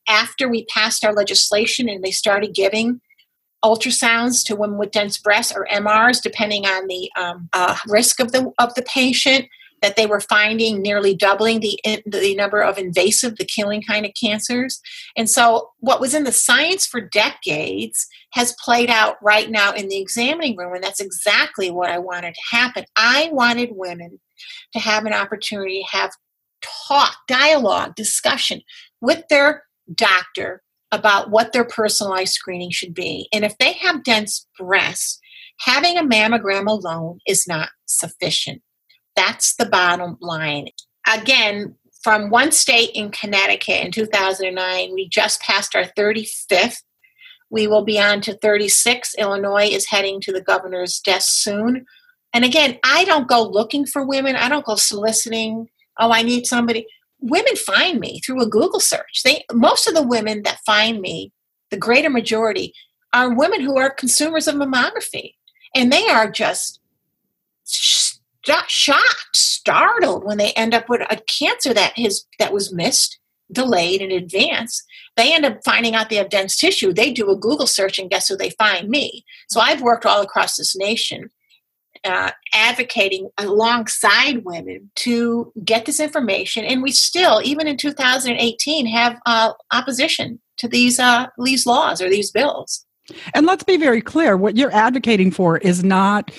after 0.08 0.50
we 0.50 0.66
passed 0.66 1.06
our 1.06 1.14
legislation 1.14 1.90
and 1.90 2.04
they 2.04 2.12
started 2.12 2.54
giving 2.54 3.02
ultrasounds 3.64 4.44
to 4.46 4.56
women 4.56 4.78
with 4.78 4.92
dense 4.92 5.18
breasts 5.18 5.54
or 5.56 5.68
MRs, 5.72 6.22
depending 6.22 6.66
on 6.66 6.88
the 6.88 7.10
um, 7.20 7.50
uh, 7.54 7.78
risk 7.88 8.20
of 8.20 8.32
the 8.32 8.52
of 8.58 8.74
the 8.76 8.82
patient, 8.84 9.48
that 9.82 9.96
they 9.96 10.06
were 10.06 10.20
finding 10.20 10.82
nearly 10.82 11.16
doubling 11.16 11.60
the 11.60 11.80
the 12.06 12.36
number 12.36 12.62
of 12.62 12.78
invasive, 12.78 13.38
the 13.38 13.46
killing 13.46 13.82
kind 13.82 14.06
of 14.06 14.12
cancers. 14.22 14.80
And 15.16 15.30
so, 15.30 15.70
what 15.80 16.00
was 16.00 16.14
in 16.14 16.24
the 16.24 16.32
science 16.32 16.86
for 16.86 17.02
decades 17.02 18.08
has 18.34 18.56
played 18.64 18.90
out 18.90 19.18
right 19.22 19.50
now 19.50 19.74
in 19.74 19.90
the 19.90 20.00
examining 20.00 20.58
room, 20.58 20.74
and 20.74 20.84
that's 20.84 21.00
exactly 21.00 21.70
what 21.72 21.90
I 21.90 22.00
wanted 22.00 22.36
to 22.36 22.56
happen. 22.56 22.86
I 22.96 23.30
wanted 23.32 23.72
women 23.74 24.20
to 24.74 24.80
have 24.80 25.06
an 25.06 25.14
opportunity 25.14 25.82
to 25.82 25.98
have 25.98 26.12
talk, 26.88 27.16
dialogue, 27.28 27.96
discussion 27.96 28.62
with 29.02 29.24
their 29.30 29.64
doctor 29.94 30.62
about 30.92 31.32
what 31.32 31.54
their 31.54 31.64
personalized 31.64 32.34
screening 32.34 32.72
should 32.72 32.94
be. 32.94 33.28
And 33.32 33.46
if 33.46 33.58
they 33.58 33.74
have 33.74 34.04
dense 34.04 34.48
breasts, 34.60 35.20
having 35.60 35.98
a 35.98 36.04
mammogram 36.04 36.68
alone 36.68 37.20
is 37.26 37.48
not 37.48 37.70
sufficient. 37.86 38.62
That's 39.16 39.56
the 39.56 39.66
bottom 39.66 40.18
line. 40.20 40.68
Again, 41.08 41.76
from 42.04 42.30
one 42.30 42.52
state 42.52 42.92
in 42.94 43.12
Connecticut 43.12 43.86
in 43.86 43.92
2009, 43.92 44.94
we 44.94 45.08
just 45.08 45.42
passed 45.42 45.76
our 45.76 45.86
35th. 45.98 46.78
We 47.50 47.68
will 47.68 47.84
be 47.84 48.00
on 48.00 48.22
to 48.22 48.38
36. 48.38 49.16
Illinois 49.18 49.68
is 49.68 49.88
heading 49.88 50.20
to 50.22 50.32
the 50.32 50.42
governor's 50.42 51.00
desk 51.00 51.30
soon. 51.30 51.86
And 52.34 52.46
again, 52.46 52.80
I 52.84 53.04
don't 53.06 53.28
go 53.28 53.44
looking 53.44 53.86
for 53.86 54.06
women, 54.06 54.36
I 54.36 54.50
don't 54.50 54.66
go 54.66 54.76
soliciting, 54.76 55.68
oh, 56.00 56.12
I 56.12 56.22
need 56.22 56.46
somebody 56.46 56.88
women 57.22 57.56
find 57.56 58.00
me 58.00 58.20
through 58.20 58.42
a 58.42 58.50
Google 58.50 58.80
search. 58.80 59.22
They 59.24 59.44
most 59.54 59.88
of 59.88 59.94
the 59.94 60.04
women 60.04 60.44
that 60.44 60.60
find 60.66 61.00
me, 61.00 61.32
the 61.70 61.78
greater 61.78 62.10
majority, 62.10 62.74
are 63.14 63.36
women 63.36 63.62
who 63.62 63.78
are 63.78 63.90
consumers 63.90 64.48
of 64.48 64.56
mammography, 64.56 65.36
and 65.76 65.92
they 65.92 66.08
are 66.08 66.30
just 66.30 66.80
shocked, 67.66 69.36
startled 69.36 70.26
when 70.26 70.38
they 70.38 70.52
end 70.54 70.74
up 70.74 70.90
with 70.90 71.02
a 71.10 71.22
cancer 71.28 71.74
that 71.74 71.94
that 72.40 72.54
was 72.54 72.74
missed, 72.74 73.20
delayed 73.52 74.02
in 74.02 74.12
advance. 74.12 74.84
They 75.16 75.34
end 75.34 75.46
up 75.46 75.60
finding 75.64 75.94
out 75.94 76.10
they 76.10 76.16
have 76.16 76.30
dense 76.30 76.58
tissue. 76.58 76.94
They 76.94 77.12
do 77.12 77.30
a 77.30 77.38
Google 77.38 77.68
search, 77.68 78.00
and 78.00 78.10
guess 78.10 78.28
who 78.28 78.36
they 78.36 78.50
find? 78.52 78.90
Me. 78.90 79.24
So 79.50 79.60
I've 79.60 79.82
worked 79.82 80.06
all 80.06 80.22
across 80.22 80.58
this 80.58 80.76
nation 80.76 81.30
uh, 82.04 82.32
advocating 82.54 83.30
alongside 83.38 84.44
women 84.44 84.90
to 84.96 85.52
get 85.64 85.86
this 85.86 86.00
information, 86.00 86.66
and 86.66 86.82
we 86.82 86.92
still, 86.92 87.42
even 87.44 87.68
in 87.68 87.78
2018, 87.78 88.86
have 88.88 89.20
uh, 89.26 89.54
opposition 89.72 90.40
to 90.58 90.68
these 90.68 91.00
uh, 91.00 91.28
these 91.44 91.66
laws 91.66 92.02
or 92.02 92.10
these 92.10 92.32
bills. 92.32 92.86
And 93.34 93.46
let's 93.46 93.64
be 93.64 93.78
very 93.78 94.02
clear: 94.02 94.38
what 94.38 94.58
you're 94.58 94.74
advocating 94.74 95.32
for 95.32 95.58
is 95.58 95.84
not 95.84 96.32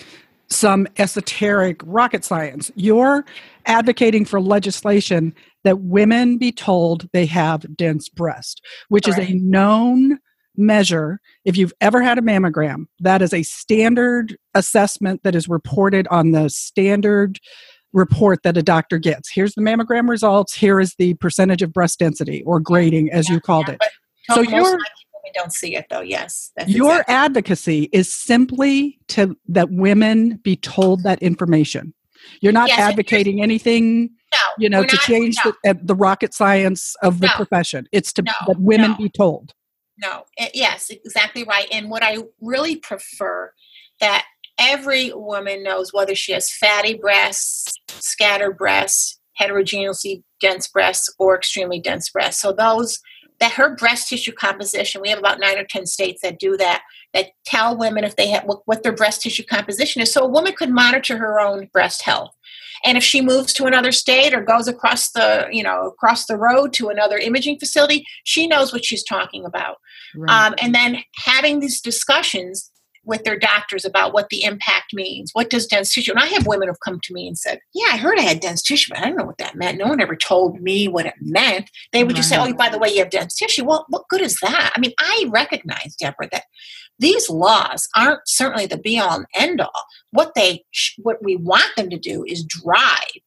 some 0.48 0.86
esoteric 0.98 1.80
rocket 1.84 2.24
science. 2.24 2.70
You're 2.74 3.24
advocating 3.66 4.24
for 4.24 4.40
legislation 4.40 5.34
that 5.64 5.80
women 5.80 6.38
be 6.38 6.52
told 6.52 7.08
they 7.12 7.26
have 7.26 7.64
dense 7.76 8.08
breast, 8.08 8.60
which 8.88 9.08
is 9.08 9.18
a 9.18 9.32
known 9.34 10.18
measure 10.56 11.20
if 11.44 11.56
you've 11.56 11.72
ever 11.80 12.02
had 12.02 12.18
a 12.18 12.22
mammogram 12.22 12.84
that 13.00 13.22
is 13.22 13.32
a 13.32 13.42
standard 13.42 14.36
assessment 14.54 15.22
that 15.22 15.34
is 15.34 15.48
reported 15.48 16.06
on 16.08 16.32
the 16.32 16.48
standard 16.48 17.38
report 17.92 18.42
that 18.42 18.56
a 18.56 18.62
doctor 18.62 18.98
gets. 18.98 19.30
Here's 19.30 19.54
the 19.54 19.62
mammogram 19.62 20.08
results. 20.08 20.54
Here 20.54 20.80
is 20.80 20.94
the 20.96 21.14
percentage 21.14 21.62
of 21.62 21.72
breast 21.72 21.98
density 21.98 22.42
or 22.44 22.60
grading 22.60 23.10
as 23.10 23.28
yeah, 23.28 23.34
you 23.34 23.40
called 23.40 23.68
yeah, 23.68 23.74
it 23.74 23.92
so 24.30 24.40
your 24.40 24.78
we 25.24 25.30
don't 25.34 25.52
see 25.52 25.76
it 25.76 25.86
though. 25.90 26.00
Yes 26.00 26.52
your 26.66 26.92
exactly. 26.92 27.14
advocacy 27.14 27.88
is 27.92 28.12
simply 28.12 28.98
to 29.08 29.36
that 29.48 29.70
women 29.70 30.36
be 30.38 30.56
told 30.56 31.02
that 31.04 31.22
information. 31.22 31.94
You're 32.40 32.52
not 32.52 32.68
yes, 32.68 32.78
advocating 32.78 33.42
anything 33.42 34.10
no, 34.32 34.38
you 34.58 34.68
know 34.68 34.84
to 34.84 34.96
not, 34.96 35.04
change 35.04 35.36
no. 35.44 35.52
the, 35.64 35.70
uh, 35.70 35.74
the 35.82 35.94
rocket 35.94 36.34
science 36.34 36.94
of 37.02 37.20
the 37.20 37.26
no, 37.26 37.32
profession. 37.34 37.86
It's 37.92 38.12
to 38.14 38.22
that 38.22 38.58
women 38.58 38.94
be 38.96 39.08
told 39.08 39.52
no 39.98 40.24
it, 40.36 40.50
yes 40.54 40.90
exactly 40.90 41.44
right 41.44 41.68
and 41.72 41.90
what 41.90 42.02
i 42.02 42.18
really 42.40 42.76
prefer 42.76 43.52
that 44.00 44.24
every 44.58 45.12
woman 45.12 45.62
knows 45.62 45.92
whether 45.92 46.14
she 46.14 46.32
has 46.32 46.50
fatty 46.50 46.94
breasts 46.94 47.72
scattered 48.02 48.56
breasts, 48.58 49.18
heterogeneously 49.34 50.24
dense 50.40 50.68
breasts, 50.68 51.12
or 51.18 51.36
extremely 51.36 51.80
dense 51.80 52.10
breasts. 52.10 52.40
So 52.40 52.52
those 52.52 52.98
that 53.40 53.52
her 53.52 53.74
breast 53.74 54.08
tissue 54.08 54.32
composition, 54.32 55.00
we 55.00 55.08
have 55.08 55.18
about 55.18 55.40
nine 55.40 55.58
or 55.58 55.64
ten 55.64 55.86
states 55.86 56.20
that 56.22 56.38
do 56.38 56.56
that, 56.58 56.82
that 57.12 57.30
tell 57.44 57.76
women 57.76 58.04
if 58.04 58.14
they 58.14 58.28
have 58.28 58.44
what, 58.44 58.60
what 58.66 58.82
their 58.82 58.94
breast 58.94 59.22
tissue 59.22 59.42
composition 59.42 60.00
is. 60.00 60.12
So 60.12 60.22
a 60.22 60.28
woman 60.28 60.52
could 60.56 60.70
monitor 60.70 61.16
her 61.16 61.40
own 61.40 61.68
breast 61.72 62.02
health. 62.02 62.34
And 62.84 62.98
if 62.98 63.04
she 63.04 63.20
moves 63.20 63.52
to 63.54 63.64
another 63.64 63.92
state 63.92 64.34
or 64.34 64.42
goes 64.42 64.68
across 64.68 65.10
the, 65.12 65.46
you 65.50 65.62
know, 65.62 65.86
across 65.86 66.26
the 66.26 66.36
road 66.36 66.72
to 66.74 66.88
another 66.88 67.18
imaging 67.18 67.58
facility, 67.58 68.04
she 68.24 68.46
knows 68.46 68.72
what 68.72 68.84
she's 68.84 69.04
talking 69.04 69.44
about. 69.44 69.76
Right. 70.16 70.30
Um, 70.30 70.54
and 70.60 70.74
then 70.74 70.98
having 71.16 71.60
these 71.60 71.80
discussions 71.80 72.72
with 73.04 73.24
their 73.24 73.38
doctors 73.38 73.84
about 73.84 74.12
what 74.12 74.28
the 74.28 74.44
impact 74.44 74.94
means. 74.94 75.30
What 75.32 75.50
does 75.50 75.66
dense 75.66 75.92
tissue? 75.92 76.12
And 76.12 76.20
I 76.20 76.26
have 76.26 76.46
women 76.46 76.68
who've 76.68 76.76
come 76.84 77.00
to 77.02 77.12
me 77.12 77.26
and 77.26 77.36
said, 77.36 77.58
"Yeah, 77.74 77.88
I 77.90 77.96
heard 77.96 78.18
I 78.18 78.22
had 78.22 78.40
dense 78.40 78.62
tissue, 78.62 78.92
but 78.94 79.02
I 79.02 79.08
don't 79.08 79.16
know 79.16 79.24
what 79.24 79.38
that 79.38 79.56
meant. 79.56 79.78
No 79.78 79.88
one 79.88 80.00
ever 80.00 80.14
told 80.14 80.60
me 80.60 80.86
what 80.88 81.06
it 81.06 81.14
meant." 81.20 81.70
They 81.92 82.04
would 82.04 82.12
right. 82.12 82.16
just 82.16 82.28
say, 82.28 82.36
"Oh, 82.38 82.52
by 82.54 82.68
the 82.68 82.78
way, 82.78 82.90
you 82.90 83.00
have 83.00 83.10
dense 83.10 83.34
tissue." 83.34 83.64
Well, 83.64 83.86
what 83.88 84.08
good 84.08 84.20
is 84.20 84.38
that? 84.42 84.72
I 84.74 84.80
mean, 84.80 84.92
I 84.98 85.26
recognize, 85.30 85.96
Deborah, 85.96 86.28
that 86.30 86.44
these 87.02 87.28
laws 87.28 87.88
aren't 87.96 88.20
certainly 88.26 88.66
the 88.66 88.78
be 88.78 88.98
all 88.98 89.16
and 89.16 89.26
end 89.34 89.60
all. 89.60 89.84
What 90.12 90.32
they, 90.34 90.64
what 90.98 91.22
we 91.22 91.36
want 91.36 91.70
them 91.76 91.90
to 91.90 91.98
do 91.98 92.24
is 92.26 92.44
drive 92.44 93.20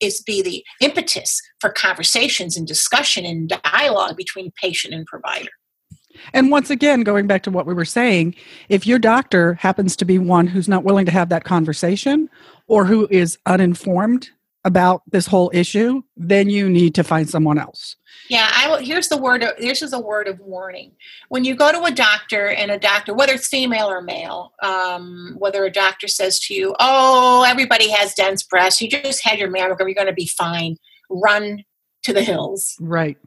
is 0.00 0.20
be 0.22 0.42
the 0.42 0.64
impetus 0.80 1.40
for 1.60 1.70
conversations 1.70 2.56
and 2.56 2.66
discussion 2.66 3.24
and 3.24 3.52
dialogue 3.64 4.16
between 4.16 4.52
patient 4.60 4.94
and 4.94 5.06
provider. 5.06 5.50
And 6.32 6.50
once 6.50 6.70
again, 6.70 7.02
going 7.02 7.26
back 7.26 7.42
to 7.44 7.50
what 7.50 7.66
we 7.66 7.74
were 7.74 7.84
saying, 7.84 8.34
if 8.68 8.86
your 8.86 8.98
doctor 8.98 9.54
happens 9.54 9.94
to 9.96 10.04
be 10.04 10.18
one 10.18 10.46
who's 10.46 10.68
not 10.68 10.84
willing 10.84 11.06
to 11.06 11.12
have 11.12 11.28
that 11.28 11.44
conversation 11.44 12.28
or 12.66 12.84
who 12.84 13.06
is 13.10 13.38
uninformed 13.46 14.30
about 14.64 15.02
this 15.10 15.26
whole 15.26 15.50
issue, 15.54 16.02
then 16.16 16.50
you 16.50 16.68
need 16.68 16.94
to 16.94 17.04
find 17.04 17.28
someone 17.28 17.58
else. 17.58 17.96
Yeah, 18.28 18.50
I 18.54 18.68
will, 18.68 18.78
here's 18.78 19.08
the 19.08 19.16
word. 19.16 19.42
Of, 19.42 19.56
this 19.58 19.82
is 19.82 19.92
a 19.92 19.98
word 19.98 20.28
of 20.28 20.38
warning. 20.40 20.92
When 21.30 21.44
you 21.44 21.56
go 21.56 21.72
to 21.72 21.82
a 21.84 21.90
doctor, 21.90 22.48
and 22.48 22.70
a 22.70 22.78
doctor, 22.78 23.14
whether 23.14 23.32
it's 23.32 23.48
female 23.48 23.90
or 23.90 24.02
male, 24.02 24.52
um, 24.62 25.34
whether 25.38 25.64
a 25.64 25.72
doctor 25.72 26.06
says 26.06 26.38
to 26.40 26.54
you, 26.54 26.74
"Oh, 26.78 27.44
everybody 27.48 27.90
has 27.90 28.14
dense 28.14 28.42
breasts. 28.42 28.80
You 28.80 28.88
just 28.88 29.24
had 29.24 29.38
your 29.38 29.50
mammogram. 29.50 29.80
You're 29.80 29.94
going 29.94 30.06
to 30.06 30.12
be 30.12 30.28
fine." 30.28 30.76
Run 31.08 31.64
to 32.04 32.12
the 32.12 32.22
hills. 32.22 32.76
Right. 32.80 33.18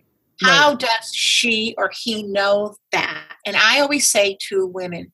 How 0.41 0.69
right. 0.69 0.79
does 0.79 1.13
she 1.13 1.75
or 1.77 1.91
he 1.93 2.23
know 2.23 2.75
that? 2.91 3.23
And 3.45 3.55
I 3.55 3.81
always 3.81 4.07
say 4.07 4.37
to 4.49 4.65
women, 4.65 5.11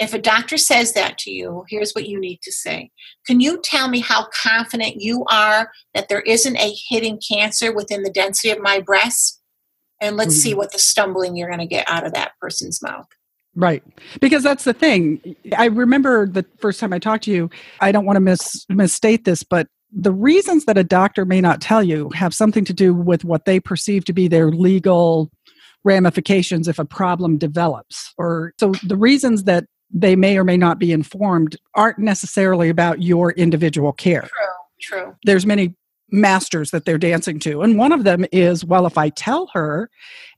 if 0.00 0.14
a 0.14 0.18
doctor 0.18 0.56
says 0.56 0.94
that 0.94 1.18
to 1.18 1.30
you, 1.30 1.64
here's 1.68 1.92
what 1.92 2.08
you 2.08 2.18
need 2.18 2.40
to 2.42 2.50
say. 2.50 2.90
Can 3.26 3.38
you 3.38 3.60
tell 3.62 3.88
me 3.88 4.00
how 4.00 4.26
confident 4.32 4.96
you 4.96 5.24
are 5.30 5.70
that 5.94 6.08
there 6.08 6.22
isn't 6.22 6.56
a 6.56 6.74
hidden 6.88 7.18
cancer 7.18 7.72
within 7.72 8.02
the 8.02 8.10
density 8.10 8.50
of 8.50 8.60
my 8.60 8.80
breast? 8.80 9.40
And 10.00 10.16
let's 10.16 10.32
mm-hmm. 10.32 10.40
see 10.40 10.54
what 10.54 10.72
the 10.72 10.78
stumbling 10.78 11.36
you're 11.36 11.50
going 11.50 11.60
to 11.60 11.66
get 11.66 11.86
out 11.86 12.06
of 12.06 12.14
that 12.14 12.32
person's 12.40 12.82
mouth. 12.82 13.06
Right. 13.54 13.82
Because 14.20 14.42
that's 14.42 14.64
the 14.64 14.72
thing. 14.72 15.36
I 15.56 15.66
remember 15.66 16.26
the 16.26 16.46
first 16.60 16.80
time 16.80 16.94
I 16.94 16.98
talked 16.98 17.24
to 17.24 17.30
you, 17.30 17.50
I 17.80 17.92
don't 17.92 18.06
want 18.06 18.16
to 18.16 18.20
mis- 18.20 18.64
misstate 18.70 19.26
this, 19.26 19.42
but 19.42 19.66
the 19.92 20.12
reasons 20.12 20.64
that 20.64 20.78
a 20.78 20.84
doctor 20.84 21.26
may 21.26 21.42
not 21.42 21.60
tell 21.60 21.82
you 21.82 22.08
have 22.14 22.32
something 22.32 22.64
to 22.64 22.72
do 22.72 22.94
with 22.94 23.22
what 23.24 23.44
they 23.44 23.60
perceive 23.60 24.06
to 24.06 24.14
be 24.14 24.28
their 24.28 24.50
legal 24.50 25.30
ramifications 25.84 26.68
if 26.68 26.78
a 26.78 26.84
problem 26.84 27.38
develops 27.38 28.12
or 28.18 28.52
so 28.60 28.72
the 28.86 28.96
reasons 28.96 29.44
that 29.44 29.64
they 29.92 30.16
may 30.16 30.38
or 30.38 30.44
may 30.44 30.56
not 30.56 30.78
be 30.78 30.92
informed 30.92 31.56
aren't 31.74 31.98
necessarily 31.98 32.68
about 32.68 33.02
your 33.02 33.32
individual 33.32 33.92
care 33.92 34.22
true 34.22 34.98
true 34.98 35.16
there's 35.24 35.46
many 35.46 35.74
masters 36.12 36.70
that 36.70 36.84
they're 36.84 36.98
dancing 36.98 37.38
to. 37.40 37.62
And 37.62 37.78
one 37.78 37.92
of 37.92 38.04
them 38.04 38.24
is 38.32 38.64
well, 38.64 38.86
if 38.86 38.98
I 38.98 39.10
tell 39.10 39.48
her 39.52 39.90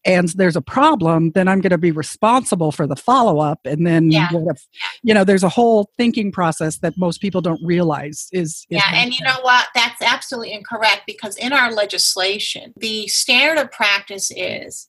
and 0.05 0.29
there's 0.31 0.57
a 0.57 0.63
problem, 0.63 1.31
then 1.33 1.49
I'm 1.49 1.61
going 1.61 1.71
to 1.71 1.79
be 1.79 1.93
responsible 1.93 2.73
for 2.73 2.87
the 2.87 2.97
follow 2.97 3.39
up. 3.39 3.61
And 3.65 3.87
then, 3.87 4.11
yeah. 4.11 4.29
if, 4.33 4.67
you 5.03 5.15
know, 5.15 5.25
there's 5.25 5.45
a 5.45 5.49
whole 5.49 5.91
thinking 5.97 6.33
process 6.33 6.79
that 6.79 6.99
most 6.99 7.21
people 7.21 7.41
don't 7.41 7.61
realize 7.65 8.29
is. 8.33 8.51
is 8.53 8.67
yeah, 8.71 8.91
and 8.93 9.17
you 9.17 9.25
know 9.25 9.39
what? 9.43 9.69
That's 9.75 10.03
absolutely 10.03 10.53
incorrect 10.53 11.03
because 11.07 11.37
in 11.37 11.53
our 11.53 11.73
legislation, 11.73 12.73
the 12.77 13.07
standard 13.09 13.63
of 13.63 13.71
practice 13.71 14.31
is 14.35 14.89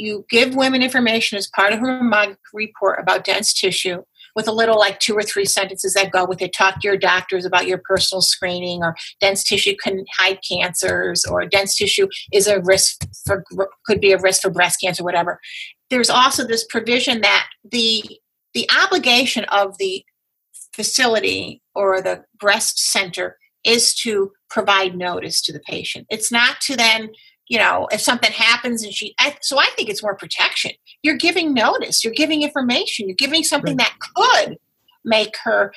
you 0.00 0.24
give 0.30 0.54
women 0.54 0.82
information 0.82 1.38
as 1.38 1.48
part 1.48 1.72
of 1.72 1.80
mammography 1.80 2.36
report 2.52 2.98
about 3.00 3.24
dense 3.24 3.52
tissue 3.52 4.02
with 4.36 4.46
a 4.48 4.52
little 4.52 4.78
like 4.78 4.98
two 5.00 5.14
or 5.14 5.22
three 5.22 5.44
sentences 5.44 5.94
that 5.94 6.12
go 6.12 6.24
with 6.24 6.40
it. 6.40 6.52
Talk 6.52 6.80
to 6.80 6.88
your 6.88 6.96
doctors 6.96 7.44
about 7.44 7.66
your 7.66 7.78
personal 7.78 8.22
screening, 8.22 8.82
or 8.82 8.96
dense 9.20 9.42
tissue 9.42 9.74
can 9.82 10.04
hide 10.16 10.38
cancers, 10.48 11.24
or 11.24 11.44
dense 11.46 11.76
tissue 11.76 12.08
is 12.32 12.46
a 12.46 12.60
risk 12.60 13.04
for 13.26 13.44
could 13.84 14.00
be 14.00 14.12
a 14.12 14.18
risk 14.18 14.42
for 14.42 14.50
breast 14.50 14.80
cancer, 14.80 15.04
whatever. 15.04 15.40
There's 15.90 16.10
also 16.10 16.46
this 16.46 16.64
provision 16.64 17.20
that 17.22 17.48
the 17.70 18.18
the 18.54 18.68
obligation 18.82 19.44
of 19.44 19.78
the 19.78 20.04
facility 20.72 21.62
or 21.74 22.00
the 22.00 22.24
breast 22.38 22.78
center 22.78 23.36
is 23.64 23.94
to 23.94 24.32
provide 24.48 24.96
notice 24.96 25.42
to 25.42 25.52
the 25.52 25.60
patient. 25.60 26.06
It's 26.10 26.32
not 26.32 26.60
to 26.62 26.76
then 26.76 27.10
you 27.50 27.58
know, 27.58 27.88
if 27.90 28.00
something 28.00 28.30
happens 28.30 28.84
and 28.84 28.94
she, 28.94 29.12
I, 29.18 29.36
so 29.42 29.58
I 29.58 29.66
think 29.76 29.90
it's 29.90 30.04
more 30.04 30.14
protection. 30.14 30.70
You're 31.02 31.16
giving 31.16 31.52
notice, 31.52 32.04
you're 32.04 32.14
giving 32.14 32.42
information, 32.42 33.08
you're 33.08 33.16
giving 33.18 33.42
something 33.42 33.76
right. 33.76 33.88
that 33.88 33.98
could 34.14 34.56
make 35.04 35.34
her 35.42 35.72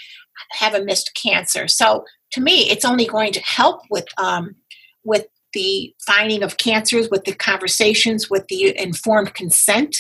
have 0.52 0.76
a 0.76 0.86
missed 0.86 1.20
cancer. 1.22 1.68
So 1.68 2.06
to 2.34 2.42
me, 2.42 2.70
it's 2.70 2.86
only 2.86 3.08
going 3.08 3.34
to 3.34 3.42
help 3.42 3.82
with 3.90 4.06
um, 4.20 4.56
with 5.04 5.26
the 5.54 5.94
finding 6.06 6.44
of 6.44 6.58
cancers, 6.58 7.10
with 7.10 7.26
the 7.26 7.34
conversations, 7.34 8.30
with 8.30 8.48
the 8.50 8.80
informed 8.80 9.34
consent, 9.34 9.98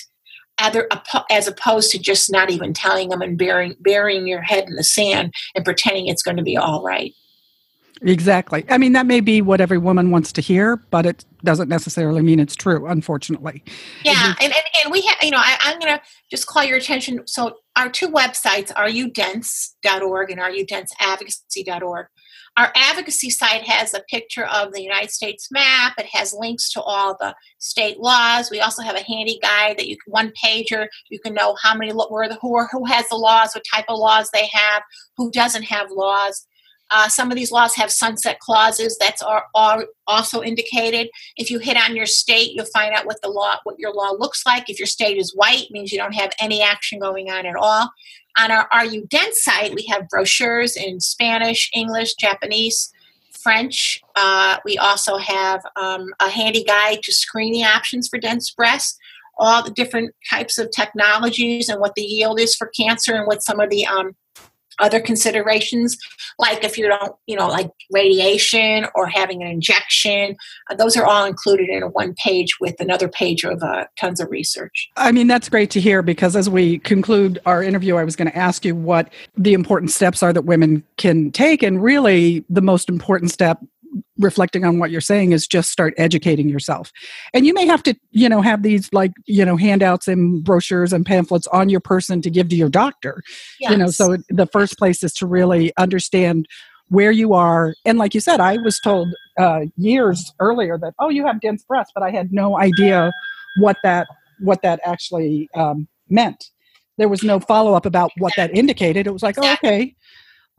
other, 0.59 0.87
as 1.31 1.47
opposed 1.47 1.91
to 1.91 1.99
just 1.99 2.31
not 2.31 2.51
even 2.51 2.73
telling 2.73 3.09
them 3.09 3.23
and 3.23 3.35
burying 3.35 3.75
burying 3.79 4.27
your 4.27 4.43
head 4.43 4.65
in 4.65 4.75
the 4.75 4.83
sand 4.83 5.33
and 5.55 5.65
pretending 5.65 6.05
it's 6.05 6.23
going 6.23 6.37
to 6.37 6.43
be 6.43 6.55
all 6.55 6.83
right. 6.83 7.13
Exactly. 8.01 8.65
I 8.69 8.77
mean, 8.77 8.93
that 8.93 9.05
may 9.05 9.19
be 9.19 9.41
what 9.41 9.61
every 9.61 9.77
woman 9.77 10.11
wants 10.11 10.31
to 10.33 10.41
hear, 10.41 10.77
but 10.89 11.05
it 11.05 11.25
doesn't 11.43 11.69
necessarily 11.69 12.21
mean 12.21 12.39
it's 12.39 12.55
true, 12.55 12.87
unfortunately. 12.87 13.63
Yeah. 14.03 14.33
And, 14.41 14.53
and, 14.53 14.63
and 14.83 14.91
we 14.91 15.01
have, 15.01 15.17
you 15.21 15.31
know, 15.31 15.37
I, 15.37 15.57
I'm 15.61 15.79
going 15.79 15.95
to 15.95 16.01
just 16.29 16.47
call 16.47 16.63
your 16.63 16.77
attention. 16.77 17.25
So, 17.27 17.57
our 17.75 17.89
two 17.89 18.09
websites, 18.09 18.71
rudense.org 18.73 20.31
and 20.31 20.41
rudenseadvocacy.org. 20.41 22.07
Our 22.55 22.71
advocacy 22.75 23.31
site 23.31 23.63
has 23.63 23.95
a 23.95 24.03
picture 24.11 24.45
of 24.45 24.73
the 24.73 24.83
United 24.83 25.09
States 25.09 25.47
map. 25.49 25.93
It 25.97 26.05
has 26.13 26.35
links 26.37 26.71
to 26.73 26.81
all 26.81 27.17
the 27.19 27.33
state 27.57 27.99
laws. 27.99 28.51
We 28.51 28.59
also 28.59 28.83
have 28.83 28.95
a 28.95 29.01
handy 29.01 29.39
guide 29.41 29.79
that 29.79 29.87
you 29.87 29.97
can 29.97 30.11
one 30.11 30.31
pager. 30.43 30.87
You 31.09 31.19
can 31.19 31.33
know 31.33 31.55
how 31.63 31.75
many 31.75 31.91
where 31.91 32.29
the 32.29 32.37
who, 32.41 32.63
who 32.71 32.85
has 32.85 33.09
the 33.09 33.15
laws, 33.15 33.55
what 33.55 33.63
type 33.73 33.85
of 33.89 33.97
laws 33.97 34.29
they 34.31 34.47
have, 34.53 34.83
who 35.17 35.31
doesn't 35.31 35.63
have 35.63 35.89
laws. 35.89 36.45
Uh, 36.93 37.09
some 37.09 37.31
of 37.31 37.35
these 37.35 37.51
laws 37.51 37.75
have 37.75 37.91
sunset 37.91 38.39
clauses. 38.39 38.95
That's 38.99 39.23
are, 39.23 39.45
are 39.55 39.85
also 40.05 40.43
indicated. 40.43 41.09
If 41.37 41.49
you 41.49 41.57
hit 41.57 41.75
on 41.75 41.95
your 41.95 42.05
state, 42.05 42.51
you'll 42.53 42.67
find 42.67 42.93
out 42.93 43.07
what 43.07 43.21
the 43.23 43.29
law, 43.29 43.55
what 43.63 43.79
your 43.79 43.93
law 43.93 44.11
looks 44.11 44.45
like. 44.45 44.69
If 44.69 44.79
your 44.79 44.85
state 44.85 45.17
is 45.17 45.35
white, 45.35 45.71
means 45.71 45.91
you 45.91 45.97
don't 45.97 46.13
have 46.13 46.31
any 46.39 46.61
action 46.61 46.99
going 46.99 47.31
on 47.31 47.47
at 47.47 47.55
all. 47.55 47.89
On 48.37 48.51
our 48.51 48.67
Are 48.71 48.85
You 48.85 49.07
Dense 49.07 49.43
site, 49.43 49.73
we 49.73 49.85
have 49.89 50.07
brochures 50.07 50.75
in 50.75 50.99
Spanish, 50.99 51.69
English, 51.73 52.13
Japanese, 52.13 52.93
French. 53.31 53.99
Uh, 54.15 54.57
we 54.63 54.77
also 54.77 55.17
have 55.17 55.63
um, 55.75 56.13
a 56.19 56.29
handy 56.29 56.63
guide 56.63 57.01
to 57.03 57.11
screening 57.11 57.63
options 57.63 58.07
for 58.07 58.19
dense 58.19 58.51
breasts 58.51 58.99
all 59.37 59.63
the 59.63 59.71
different 59.71 60.13
types 60.29 60.57
of 60.57 60.69
technologies 60.71 61.69
and 61.69 61.81
what 61.81 61.95
the 61.95 62.03
yield 62.03 62.39
is 62.39 62.55
for 62.55 62.67
cancer 62.67 63.15
and 63.15 63.25
what 63.25 63.43
some 63.43 63.59
of 63.59 63.69
the 63.69 63.85
um, 63.85 64.15
other 64.79 64.99
considerations 64.99 65.97
like 66.39 66.63
if 66.63 66.77
you 66.77 66.87
don't 66.87 67.13
you 67.27 67.35
know 67.35 67.47
like 67.47 67.69
radiation 67.91 68.85
or 68.95 69.07
having 69.07 69.41
an 69.41 69.49
injection 69.49 70.35
uh, 70.69 70.75
those 70.75 70.95
are 70.97 71.05
all 71.05 71.25
included 71.25 71.69
in 71.69 71.83
a 71.83 71.87
one 71.87 72.13
page 72.15 72.59
with 72.59 72.79
another 72.79 73.07
page 73.07 73.43
of 73.43 73.61
uh, 73.63 73.85
tons 73.99 74.19
of 74.19 74.29
research. 74.29 74.89
I 74.97 75.11
mean 75.11 75.27
that's 75.27 75.49
great 75.49 75.69
to 75.71 75.81
hear 75.81 76.01
because 76.01 76.35
as 76.35 76.49
we 76.49 76.79
conclude 76.79 77.39
our 77.45 77.63
interview 77.63 77.95
i 77.95 78.03
was 78.03 78.15
going 78.15 78.29
to 78.29 78.37
ask 78.37 78.65
you 78.65 78.75
what 78.75 79.11
the 79.37 79.53
important 79.53 79.91
steps 79.91 80.23
are 80.23 80.33
that 80.33 80.45
women 80.45 80.83
can 80.97 81.31
take 81.31 81.63
and 81.63 81.81
really 81.81 82.43
the 82.49 82.61
most 82.61 82.89
important 82.89 83.31
step 83.31 83.59
reflecting 84.17 84.63
on 84.65 84.79
what 84.79 84.91
you're 84.91 85.01
saying 85.01 85.31
is 85.31 85.47
just 85.47 85.71
start 85.71 85.93
educating 85.97 86.49
yourself. 86.49 86.91
And 87.33 87.45
you 87.45 87.53
may 87.53 87.65
have 87.65 87.83
to 87.83 87.95
you 88.11 88.29
know 88.29 88.41
have 88.41 88.63
these 88.63 88.91
like 88.93 89.11
you 89.25 89.45
know 89.45 89.57
handouts 89.57 90.07
and 90.07 90.43
brochures 90.43 90.93
and 90.93 91.05
pamphlets 91.05 91.47
on 91.47 91.69
your 91.69 91.79
person 91.79 92.21
to 92.21 92.29
give 92.29 92.49
to 92.49 92.55
your 92.55 92.69
doctor. 92.69 93.21
Yes. 93.59 93.71
you 93.71 93.77
know 93.77 93.87
so 93.87 94.17
the 94.29 94.47
first 94.47 94.77
place 94.77 95.03
is 95.03 95.13
to 95.15 95.25
really 95.25 95.71
understand 95.77 96.47
where 96.89 97.11
you 97.11 97.33
are. 97.33 97.73
And 97.85 97.97
like 97.97 98.13
you 98.13 98.19
said 98.19 98.39
i 98.39 98.57
was 98.57 98.79
told 98.79 99.13
uh, 99.39 99.61
years 99.77 100.31
earlier 100.39 100.77
that 100.77 100.93
oh 100.99 101.09
you 101.09 101.25
have 101.25 101.41
dense 101.41 101.63
breasts 101.63 101.91
but 101.95 102.03
i 102.03 102.11
had 102.11 102.31
no 102.31 102.59
idea 102.59 103.11
what 103.57 103.77
that 103.83 104.07
what 104.39 104.61
that 104.61 104.79
actually 104.83 105.49
um, 105.55 105.87
meant. 106.09 106.49
There 106.97 107.09
was 107.09 107.23
no 107.23 107.39
follow-up 107.39 107.85
about 107.85 108.11
what 108.17 108.33
that 108.37 108.55
indicated. 108.55 109.07
It 109.07 109.11
was 109.11 109.23
like 109.23 109.37
oh 109.39 109.53
okay 109.53 109.95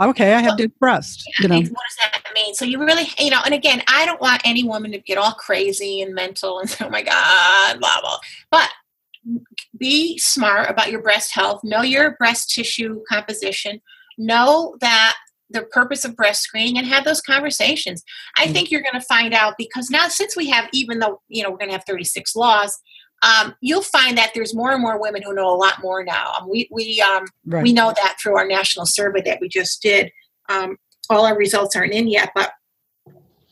okay 0.00 0.34
i 0.34 0.40
have 0.40 0.56
dense 0.56 0.72
breast 0.78 1.24
you 1.40 1.48
know 1.48 1.56
what 1.56 1.64
does 1.64 1.96
that 2.00 2.14
mean? 2.34 2.54
So 2.54 2.64
you 2.64 2.78
really, 2.78 3.08
you 3.18 3.30
know, 3.30 3.40
and 3.44 3.54
again, 3.54 3.82
I 3.88 4.04
don't 4.04 4.20
want 4.20 4.42
any 4.44 4.64
woman 4.64 4.92
to 4.92 4.98
get 4.98 5.16
all 5.16 5.32
crazy 5.32 6.02
and 6.02 6.14
mental 6.14 6.58
and 6.58 6.68
say, 6.68 6.84
oh 6.84 6.90
my 6.90 7.02
God, 7.02 7.80
blah, 7.80 8.00
blah. 8.00 8.18
But 8.50 8.68
be 9.78 10.18
smart 10.18 10.68
about 10.68 10.90
your 10.90 11.00
breast 11.00 11.34
health, 11.34 11.60
know 11.64 11.82
your 11.82 12.16
breast 12.16 12.50
tissue 12.50 13.02
composition, 13.10 13.80
know 14.18 14.76
that 14.80 15.16
the 15.50 15.62
purpose 15.62 16.04
of 16.04 16.16
breast 16.16 16.42
screening 16.42 16.78
and 16.78 16.86
have 16.86 17.04
those 17.04 17.20
conversations. 17.20 18.02
I 18.36 18.44
mm-hmm. 18.44 18.52
think 18.52 18.70
you're 18.70 18.82
going 18.82 19.00
to 19.00 19.00
find 19.00 19.32
out 19.32 19.54
because 19.56 19.88
now, 19.88 20.08
since 20.08 20.36
we 20.36 20.50
have, 20.50 20.68
even 20.72 20.98
though, 20.98 21.20
you 21.28 21.42
know, 21.42 21.50
we're 21.50 21.58
going 21.58 21.68
to 21.68 21.76
have 21.76 21.84
36 21.86 22.34
laws, 22.34 22.78
um, 23.24 23.54
you'll 23.60 23.82
find 23.82 24.18
that 24.18 24.32
there's 24.34 24.54
more 24.54 24.72
and 24.72 24.82
more 24.82 25.00
women 25.00 25.22
who 25.22 25.34
know 25.34 25.48
a 25.48 25.56
lot 25.56 25.82
more 25.82 26.04
now. 26.04 26.32
Um, 26.38 26.48
we 26.48 26.68
we 26.70 27.00
um, 27.00 27.24
right. 27.46 27.62
we 27.62 27.72
know 27.72 27.92
that 27.96 28.16
through 28.22 28.36
our 28.36 28.46
national 28.46 28.86
survey 28.86 29.22
that 29.22 29.40
we 29.40 29.48
just 29.48 29.82
did. 29.82 30.12
Um, 30.48 30.76
all 31.10 31.26
our 31.26 31.36
results 31.36 31.74
aren't 31.74 31.92
in 31.92 32.08
yet, 32.08 32.30
but 32.34 32.52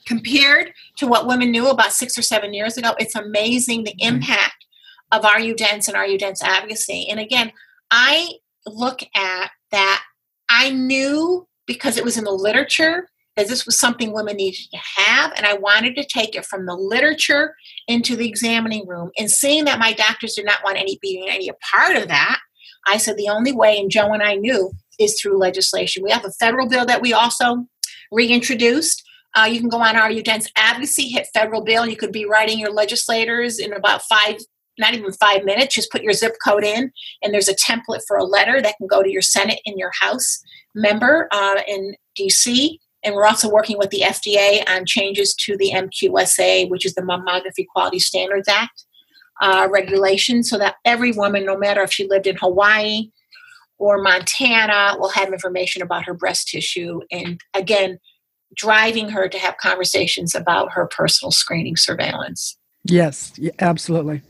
compared 0.07 0.73
to 0.97 1.07
what 1.07 1.27
women 1.27 1.51
knew 1.51 1.69
about 1.69 1.93
six 1.93 2.17
or 2.19 2.23
seven 2.23 2.53
years 2.53 2.77
ago, 2.77 2.95
it's 2.99 3.15
amazing 3.15 3.85
the 3.85 3.95
impact 3.99 4.67
of 5.11 5.25
Are 5.25 5.41
You 5.41 5.55
Dense 5.55 5.89
and 5.89 5.97
Are 5.97 6.07
You 6.07 6.19
Dense 6.19 6.43
advocacy. 6.43 7.09
And 7.11 7.21
again, 7.21 7.53
I 7.91 8.33
look 8.67 9.03
at 9.15 9.51
that. 9.71 10.03
I 10.49 10.71
knew 10.71 11.47
because 11.67 11.97
it 11.97 12.05
was 12.05 12.19
in 12.19 12.25
the 12.25 12.33
literature 12.33 13.09
that 13.37 13.49
this 13.49 13.65
was 13.65 13.79
something 13.79 14.13
women 14.13 14.37
needed 14.37 14.69
to 14.71 14.79
have, 14.97 15.33
and 15.37 15.47
I 15.47 15.55
wanted 15.55 15.97
to 15.97 16.05
take 16.05 16.35
it 16.35 16.45
from 16.45 16.67
the 16.67 16.75
literature 16.75 17.55
into 17.89 18.17
the 18.17 18.29
examining 18.29 18.87
room. 18.87 19.11
And 19.19 19.31
seeing 19.31 19.65
that 19.65 19.79
my 19.79 19.93
doctors 19.93 20.35
did 20.35 20.45
not 20.45 20.63
want 20.63 20.79
any 20.79 20.99
being 21.01 21.29
any 21.29 21.49
a 21.49 21.55
part 21.71 21.97
of 21.97 22.09
that, 22.09 22.41
I 22.87 22.97
said 22.99 23.17
the 23.17 23.29
only 23.29 23.53
way, 23.53 23.79
and 23.79 23.91
Joe 23.91 24.13
and 24.13 24.23
I 24.23 24.35
knew, 24.35 24.73
is 24.99 25.21
through 25.21 25.39
legislation. 25.39 26.03
We 26.03 26.11
have 26.11 26.25
a 26.25 26.33
federal 26.33 26.69
bill 26.69 26.85
that 26.87 27.01
we 27.01 27.13
also 27.13 27.67
reintroduced. 28.11 29.03
Uh, 29.35 29.49
you 29.51 29.61
can 29.61 29.71
go 29.71 29.81
on 29.81 29.97
Are 29.97 30.11
You 30.11 30.23
Dense 30.23 30.51
Advocacy, 30.57 31.09
hit 31.09 31.27
federal 31.33 31.63
bill. 31.63 31.87
You 31.87 31.97
could 31.97 32.13
be 32.13 32.27
writing 32.27 32.59
your 32.59 32.73
legislators 32.73 33.59
in 33.59 33.73
about 33.73 34.03
five, 34.03 34.37
not 34.79 34.93
even 34.93 35.11
five 35.13 35.45
minutes. 35.45 35.75
Just 35.75 35.91
put 35.91 36.03
your 36.03 36.13
zip 36.13 36.35
code 36.45 36.65
in, 36.65 36.93
and 37.23 37.33
there's 37.33 37.49
a 37.49 37.55
template 37.55 38.03
for 38.07 38.19
a 38.19 38.25
letter 38.25 38.61
that 38.61 38.77
can 38.77 38.87
go 38.87 39.03
to 39.03 39.11
your 39.11 39.23
Senate 39.23 39.61
and 39.65 39.79
your 39.79 39.93
House 40.01 40.43
member 40.75 41.29
uh, 41.33 41.63
in 41.67 41.95
DC. 42.19 42.79
And 43.05 43.15
we're 43.15 43.27
also 43.27 43.51
working 43.51 43.79
with 43.79 43.91
the 43.91 44.03
FDA 44.03 44.63
on 44.69 44.87
changes 44.87 45.35
to 45.35 45.57
the 45.57 45.73
MQSA, 45.75 46.69
which 46.71 46.87
is 46.87 46.95
the 46.95 47.03
Mammography 47.03 47.67
Quality 47.67 47.99
Standards 47.99 48.49
Act 48.49 48.85
uh, 49.41 49.69
regulation, 49.71 50.45
so 50.45 50.59
that 50.59 50.77
every 50.85 51.13
woman, 51.13 51.45
no 51.45 51.57
matter 51.57 51.83
if 51.83 51.93
she 51.93 52.07
lived 52.07 52.27
in 52.27 52.37
Hawaii 52.37 53.11
or 53.79 54.01
Montana, 54.01 54.97
will 54.99 55.11
have 55.11 55.33
information 55.33 55.83
about 55.83 56.05
her 56.05 56.15
breast 56.15 56.49
tissue. 56.49 57.01
And 57.11 57.41
again, 57.55 57.99
driving 58.55 59.09
her 59.09 59.29
to 59.29 59.39
have 59.39 59.57
conversations 59.57 60.35
about 60.35 60.73
her 60.73 60.87
personal 60.87 61.33
screening 61.33 61.77
surveillance. 61.77 62.57
Yes, 62.85 63.33
absolutely. 63.59 64.23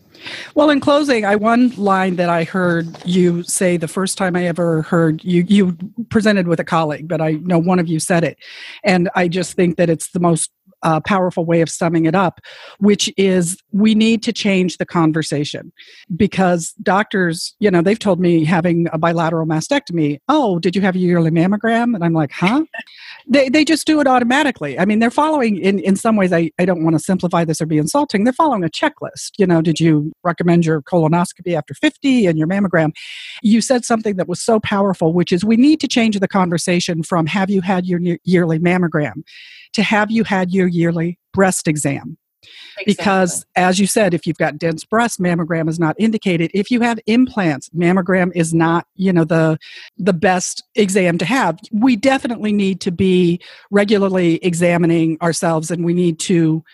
Well, 0.55 0.71
in 0.71 0.81
closing, 0.81 1.25
I 1.25 1.37
one 1.37 1.71
line 1.77 2.17
that 2.17 2.29
I 2.29 2.45
heard 2.45 2.89
you 3.05 3.43
say 3.43 3.77
the 3.77 3.89
first 3.89 4.19
time 4.19 4.37
I 4.37 4.47
ever 4.47 4.83
heard 4.83 5.25
you 5.25 5.45
you 5.49 5.77
presented 6.11 6.49
with 6.49 6.61
a 6.61 6.65
colleague, 6.65 7.09
but 7.09 7.21
I 7.21 7.33
know 7.33 7.59
one 7.59 7.79
of 7.79 7.89
you 7.89 7.99
said 8.01 8.25
it, 8.25 8.39
and 8.85 9.09
I 9.15 9.29
just 9.29 9.55
think 9.55 9.77
that 9.77 9.91
it's 9.91 10.11
the 10.11 10.21
most 10.21 10.51
uh, 10.83 11.01
powerful 11.01 11.45
way 11.45 11.61
of 11.61 11.69
summing 11.69 12.07
it 12.07 12.15
up, 12.15 12.41
which 12.79 13.13
is 13.17 13.57
we 13.73 13.95
need 13.95 14.23
to 14.23 14.33
change 14.33 14.79
the 14.79 14.87
conversation 14.87 15.73
because 16.17 16.73
doctors, 16.83 17.55
you 17.61 17.71
know, 17.71 17.83
they've 17.83 17.99
told 17.99 18.21
me 18.21 18.45
having 18.45 18.89
a 18.93 18.99
bilateral 18.99 19.47
mastectomy, 19.47 20.19
oh, 20.29 20.59
did 20.59 20.75
you 20.75 20.83
have 20.83 20.95
a 20.95 20.99
yearly 20.99 21.31
mammogram? 21.31 21.95
And 21.95 22.05
I'm 22.05 22.13
like, 22.13 22.33
huh? 22.33 22.65
they, 23.27 23.49
they 23.49 23.65
just 23.65 23.87
do 23.87 24.01
it 24.01 24.07
automatically. 24.07 24.79
I 24.79 24.85
mean, 24.85 24.99
they're 24.99 25.11
following, 25.11 25.59
in, 25.59 25.79
in 25.81 25.97
some 25.97 26.17
ways, 26.17 26.33
I, 26.33 26.51
I 26.59 26.65
don't 26.65 26.85
want 26.85 26.95
to 26.95 27.01
simplify 27.01 27.45
this 27.45 27.61
or 27.61 27.67
be 27.67 27.79
insulting, 27.79 28.25
they're 28.25 28.33
following 28.33 28.65
a 28.65 28.69
checklist. 28.69 29.33
You 29.39 29.47
know, 29.47 29.63
did 29.63 29.81
you 29.81 30.13
recommend 30.25 30.67
your 30.67 30.83
colonoscopy 30.83 31.57
after 31.57 31.75
50 31.75 32.27
and 32.27 32.39
your 32.39 32.49
mammogram? 32.49 32.93
You 33.43 33.61
said 33.61 33.85
something 33.85 34.17
that 34.17 34.29
was 34.29 34.43
so 34.43 34.61
powerful, 34.61 35.13
which 35.13 35.33
is 35.33 35.45
we 35.45 35.57
need 35.57 35.81
to 35.81 35.89
change 35.89 36.19
the 36.19 36.29
conversation 36.29 37.03
from 37.03 37.27
have 37.27 37.51
you 37.51 37.61
had 37.61 37.87
your 37.87 38.01
yearly 38.25 38.59
mammogram 38.59 39.23
to 39.73 39.83
have 39.83 40.11
you 40.11 40.25
had 40.25 40.53
your 40.53 40.69
yearly 40.69 41.19
breast 41.33 41.69
exam. 41.69 42.19
Exactly. 42.77 42.95
Because, 42.95 43.47
as 43.55 43.79
you 43.79 43.87
said, 43.87 44.15
if 44.15 44.27
you've 44.27 44.39
got 44.39 44.59
dense 44.59 44.85
breast, 44.85 45.21
mammogram 45.21 45.69
is 45.69 45.79
not 45.79 45.95
indicated. 45.99 46.51
If 46.55 46.71
you 46.71 46.81
have 46.81 46.99
implants, 47.07 47.69
mammogram 47.71 48.33
is 48.35 48.53
not, 48.53 48.87
you 48.97 49.13
know, 49.13 49.25
the 49.25 49.59
the 49.97 50.13
best 50.13 50.65
exam 50.75 51.19
to 51.19 51.25
have. 51.25 51.59
We 51.71 51.95
definitely 51.95 52.53
need 52.53 52.81
to 52.81 52.91
be 52.91 53.41
regularly 53.71 54.37
examining 54.45 55.19
ourselves, 55.23 55.71
and 55.71 55.85
we 55.85 55.95
need 55.95 56.19
to 56.21 56.65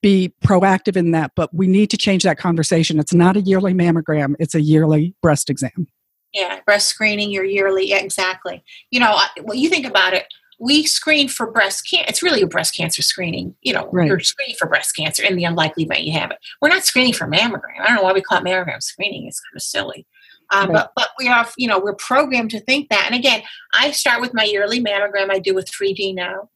be 0.00 0.32
proactive 0.42 0.96
in 0.96 1.10
that. 1.10 1.32
But 1.36 1.52
we 1.52 1.66
need 1.66 1.90
to 1.90 1.98
change 1.98 2.22
that 2.22 2.38
conversation. 2.38 2.98
It's 2.98 3.14
not 3.14 3.36
a 3.36 3.42
yearly 3.42 3.74
mammogram; 3.74 4.34
it's 4.38 4.54
a 4.54 4.62
yearly 4.62 5.14
breast 5.20 5.50
exam. 5.50 5.88
Yeah, 6.32 6.60
breast 6.64 6.88
screening, 6.88 7.30
your 7.30 7.44
yearly, 7.44 7.92
exactly. 7.92 8.62
You 8.90 9.00
know, 9.00 9.18
well, 9.42 9.56
you 9.56 9.68
think 9.68 9.86
about 9.86 10.14
it 10.14 10.26
we 10.58 10.84
screen 10.84 11.28
for 11.28 11.50
breast 11.50 11.88
cancer. 11.88 12.06
It's 12.08 12.22
really 12.22 12.42
a 12.42 12.46
breast 12.46 12.74
cancer 12.76 13.02
screening. 13.02 13.54
You 13.62 13.72
know, 13.74 13.88
right. 13.92 14.08
you're 14.08 14.20
screening 14.20 14.56
for 14.58 14.66
breast 14.68 14.96
cancer 14.96 15.22
in 15.22 15.36
the 15.36 15.44
unlikely 15.44 15.84
event 15.84 16.02
you 16.02 16.18
have 16.18 16.30
it. 16.30 16.38
We're 16.60 16.68
not 16.68 16.84
screening 16.84 17.12
for 17.12 17.26
mammogram. 17.26 17.80
I 17.80 17.86
don't 17.86 17.96
know 17.96 18.02
why 18.02 18.12
we 18.12 18.20
call 18.20 18.38
it 18.38 18.44
mammogram 18.44 18.82
screening. 18.82 19.26
It's 19.26 19.40
kind 19.40 19.56
of 19.56 19.62
silly. 19.62 20.06
Um, 20.50 20.70
right. 20.70 20.74
But 20.74 20.92
but 20.96 21.10
we 21.18 21.28
are 21.28 21.46
you 21.56 21.68
know 21.68 21.78
we're 21.78 21.94
programmed 21.94 22.50
to 22.50 22.60
think 22.60 22.88
that. 22.88 23.04
And 23.06 23.14
again, 23.14 23.42
I 23.74 23.90
start 23.92 24.20
with 24.20 24.34
my 24.34 24.44
yearly 24.44 24.82
mammogram. 24.82 25.30
I 25.30 25.38
do 25.38 25.54
with 25.54 25.70
3D 25.70 26.14
now, 26.14 26.50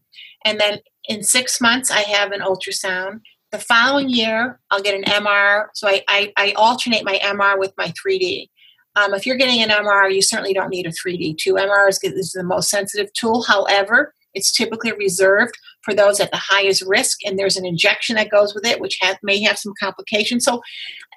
and 0.44 0.58
then 0.58 0.78
in 1.08 1.22
six 1.22 1.60
months 1.60 1.90
I 1.90 2.00
have 2.00 2.32
an 2.32 2.40
ultrasound. 2.40 3.20
The 3.52 3.58
following 3.58 4.08
year 4.08 4.60
I'll 4.70 4.82
get 4.82 4.94
an 4.94 5.04
MR. 5.04 5.66
So 5.74 5.86
I 5.88 6.02
I, 6.08 6.32
I 6.36 6.52
alternate 6.52 7.04
my 7.04 7.18
MR 7.22 7.58
with 7.58 7.74
my 7.76 7.92
3D. 8.04 8.48
Um, 8.96 9.14
if 9.14 9.26
you're 9.26 9.36
getting 9.36 9.62
an 9.62 9.70
MR, 9.70 10.12
you 10.14 10.22
certainly 10.22 10.52
don't 10.52 10.68
need 10.68 10.86
a 10.86 10.90
3D. 10.90 11.38
2 11.38 11.54
MR 11.54 11.88
is, 11.88 11.98
is 12.02 12.32
the 12.32 12.44
most 12.44 12.68
sensitive 12.68 13.12
tool. 13.14 13.42
However, 13.42 14.14
it's 14.34 14.52
typically 14.52 14.92
reserved 14.92 15.54
for 15.82 15.94
those 15.94 16.20
at 16.20 16.30
the 16.30 16.38
highest 16.38 16.82
risk, 16.86 17.18
and 17.24 17.38
there's 17.38 17.56
an 17.56 17.66
injection 17.66 18.16
that 18.16 18.30
goes 18.30 18.54
with 18.54 18.64
it, 18.64 18.80
which 18.80 18.96
have, 19.00 19.18
may 19.22 19.42
have 19.42 19.58
some 19.58 19.74
complications. 19.80 20.44
So 20.44 20.62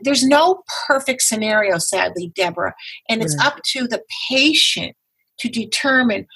there's 0.01 0.23
no 0.23 0.63
perfect 0.87 1.21
scenario, 1.21 1.77
sadly, 1.77 2.31
Deborah. 2.35 2.73
And 3.09 3.21
it's 3.21 3.37
right. 3.37 3.47
up 3.47 3.61
to 3.71 3.87
the 3.87 4.01
patient 4.29 4.95
to 5.39 5.49
determine 5.49 6.27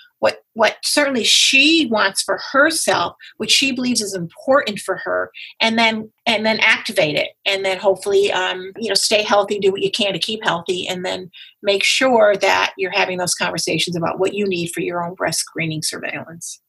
what 0.60 0.76
certainly 0.84 1.24
she 1.24 1.88
wants 1.90 2.22
for 2.22 2.38
herself 2.52 3.16
which 3.38 3.50
she 3.50 3.72
believes 3.72 4.02
is 4.02 4.14
important 4.14 4.78
for 4.78 4.98
her 4.98 5.32
and 5.62 5.80
then 5.80 6.12
and 6.26 6.46
then 6.46 6.60
activate 6.60 7.16
it 7.16 7.30
and 7.46 7.64
then 7.64 7.78
hopefully 7.78 8.30
um, 8.34 8.74
you 8.78 8.90
know 8.90 8.94
stay 8.94 9.24
healthy 9.24 9.58
do 9.58 9.72
what 9.72 9.82
you 9.82 9.90
can 9.90 10.12
to 10.12 10.20
keep 10.20 10.44
healthy 10.44 10.86
and 10.86 11.06
then 11.06 11.32
make 11.64 11.84
sure 11.84 12.36
that 12.36 12.74
you're 12.78 12.92
having 12.92 13.18
those 13.18 13.36
conversations 13.36 13.96
about 13.96 14.20
what 14.20 14.34
you 14.34 14.46
need 14.46 14.70
for 14.72 14.82
your 14.82 15.02
own 15.04 15.14
breast 15.16 15.40
screening 15.40 15.82
surveillance 15.82 16.60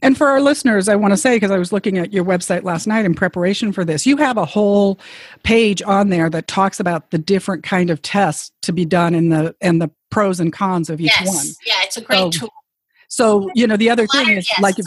and 0.00 0.16
for 0.16 0.28
our 0.28 0.40
listeners, 0.40 0.88
I 0.88 0.96
want 0.96 1.12
to 1.12 1.16
say, 1.18 1.36
because 1.36 1.50
I 1.50 1.58
was 1.58 1.72
looking 1.72 1.98
at 1.98 2.10
your 2.10 2.24
website 2.24 2.64
last 2.64 2.86
night 2.86 3.04
in 3.04 3.14
preparation 3.14 3.70
for 3.70 3.84
this, 3.84 4.06
you 4.06 4.16
have 4.16 4.38
a 4.38 4.44
whole 4.44 4.98
page 5.42 5.82
on 5.82 6.08
there 6.08 6.30
that 6.30 6.48
talks 6.48 6.80
about 6.80 7.10
the 7.10 7.18
different 7.18 7.64
kind 7.64 7.90
of 7.90 8.00
tests 8.00 8.50
to 8.62 8.72
be 8.72 8.86
done 8.86 9.14
in 9.14 9.28
the 9.28 9.54
and 9.60 9.80
the 9.80 9.90
pros 10.10 10.40
and 10.40 10.52
cons 10.52 10.88
of 10.88 11.00
each 11.00 11.12
yes. 11.20 11.26
one. 11.26 11.46
Yeah, 11.66 11.82
it's 11.82 11.96
a 11.96 12.00
great 12.00 12.18
so, 12.18 12.30
tool. 12.30 12.50
So, 13.14 13.48
you 13.54 13.68
know, 13.68 13.76
the 13.76 13.90
other 13.90 14.08
thing 14.08 14.30
is 14.30 14.48
yes, 14.48 14.60
like 14.60 14.76
if, 14.76 14.86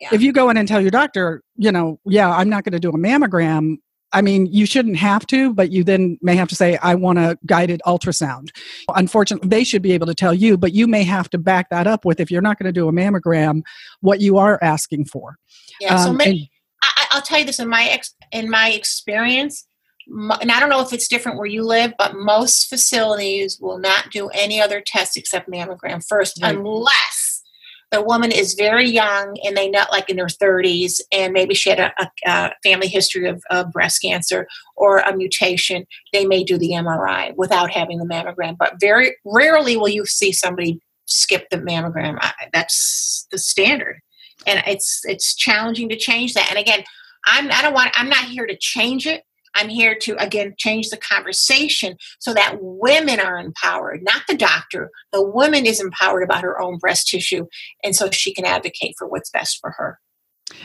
yeah. 0.00 0.08
if 0.10 0.22
you 0.22 0.32
go 0.32 0.48
in 0.48 0.56
and 0.56 0.66
tell 0.66 0.80
your 0.80 0.90
doctor, 0.90 1.42
you 1.56 1.70
know, 1.70 2.00
yeah, 2.06 2.30
I'm 2.30 2.48
not 2.48 2.64
going 2.64 2.72
to 2.72 2.80
do 2.80 2.88
a 2.88 2.96
mammogram, 2.96 3.76
I 4.12 4.22
mean, 4.22 4.46
you 4.46 4.64
shouldn't 4.64 4.96
have 4.96 5.26
to, 5.26 5.52
but 5.52 5.70
you 5.70 5.84
then 5.84 6.18
may 6.22 6.34
have 6.34 6.48
to 6.48 6.54
say, 6.54 6.78
I 6.78 6.94
want 6.94 7.18
a 7.18 7.36
guided 7.44 7.82
ultrasound. 7.86 8.48
Unfortunately, 8.94 9.50
they 9.50 9.64
should 9.64 9.82
be 9.82 9.92
able 9.92 10.06
to 10.06 10.14
tell 10.14 10.32
you, 10.32 10.56
but 10.56 10.72
you 10.72 10.86
may 10.86 11.02
have 11.02 11.28
to 11.30 11.38
back 11.38 11.68
that 11.68 11.86
up 11.86 12.06
with 12.06 12.20
if 12.20 12.30
you're 12.30 12.40
not 12.40 12.58
going 12.58 12.72
to 12.72 12.72
do 12.72 12.88
a 12.88 12.92
mammogram, 12.92 13.60
what 14.00 14.22
you 14.22 14.38
are 14.38 14.58
asking 14.62 15.04
for. 15.04 15.36
Yeah. 15.78 15.96
So 16.02 16.10
um, 16.10 16.16
many, 16.16 16.30
and, 16.30 16.48
I, 17.12 17.16
will 17.16 17.22
tell 17.22 17.40
you 17.40 17.44
this 17.44 17.58
in 17.58 17.68
my 17.68 17.84
ex, 17.84 18.14
in 18.32 18.48
my 18.48 18.70
experience, 18.70 19.66
and 20.06 20.50
I 20.50 20.60
don't 20.60 20.70
know 20.70 20.80
if 20.80 20.94
it's 20.94 21.08
different 21.08 21.36
where 21.36 21.46
you 21.46 21.64
live, 21.64 21.92
but 21.98 22.14
most 22.14 22.70
facilities 22.70 23.58
will 23.60 23.78
not 23.78 24.10
do 24.10 24.28
any 24.28 24.58
other 24.58 24.80
test 24.80 25.18
except 25.18 25.50
mammogram 25.50 26.02
first, 26.06 26.40
right. 26.40 26.56
unless 26.56 27.25
the 27.96 28.02
woman 28.02 28.30
is 28.30 28.52
very 28.52 28.86
young 28.86 29.38
and 29.42 29.56
they 29.56 29.70
not 29.70 29.90
like 29.90 30.10
in 30.10 30.16
their 30.16 30.26
30s, 30.26 31.00
and 31.10 31.32
maybe 31.32 31.54
she 31.54 31.70
had 31.70 31.80
a, 31.80 31.92
a, 31.98 32.10
a 32.26 32.52
family 32.62 32.88
history 32.88 33.26
of, 33.26 33.42
of, 33.48 33.72
breast 33.72 34.02
cancer 34.02 34.46
or 34.76 34.98
a 34.98 35.16
mutation. 35.16 35.86
They 36.12 36.26
may 36.26 36.44
do 36.44 36.58
the 36.58 36.72
MRI 36.72 37.34
without 37.36 37.70
having 37.70 37.98
the 37.98 38.04
mammogram, 38.04 38.56
but 38.58 38.74
very 38.80 39.16
rarely 39.24 39.78
will 39.78 39.88
you 39.88 40.04
see 40.04 40.30
somebody 40.30 40.78
skip 41.06 41.48
the 41.50 41.56
mammogram. 41.56 42.18
That's 42.52 43.26
the 43.30 43.38
standard, 43.38 44.00
and 44.46 44.62
it's 44.66 45.00
it's 45.04 45.34
challenging 45.34 45.88
to 45.88 45.96
change 45.96 46.34
that. 46.34 46.48
And 46.50 46.58
again, 46.58 46.84
I'm 47.24 47.50
I 47.50 47.62
don't 47.62 47.72
want 47.72 47.92
I'm 47.94 48.10
not 48.10 48.24
here 48.24 48.46
to 48.46 48.56
change 48.58 49.06
it. 49.06 49.22
I'm 49.56 49.68
here 49.68 49.96
to, 50.02 50.22
again, 50.22 50.54
change 50.58 50.88
the 50.88 50.96
conversation 50.96 51.96
so 52.18 52.34
that 52.34 52.58
women 52.60 53.20
are 53.20 53.38
empowered, 53.38 54.02
not 54.02 54.22
the 54.28 54.36
doctor. 54.36 54.90
The 55.12 55.22
woman 55.22 55.66
is 55.66 55.80
empowered 55.80 56.22
about 56.22 56.42
her 56.42 56.60
own 56.60 56.78
breast 56.78 57.08
tissue, 57.08 57.46
and 57.82 57.96
so 57.96 58.10
she 58.10 58.34
can 58.34 58.44
advocate 58.44 58.94
for 58.98 59.08
what's 59.08 59.30
best 59.30 59.58
for 59.60 59.72
her. 59.72 59.98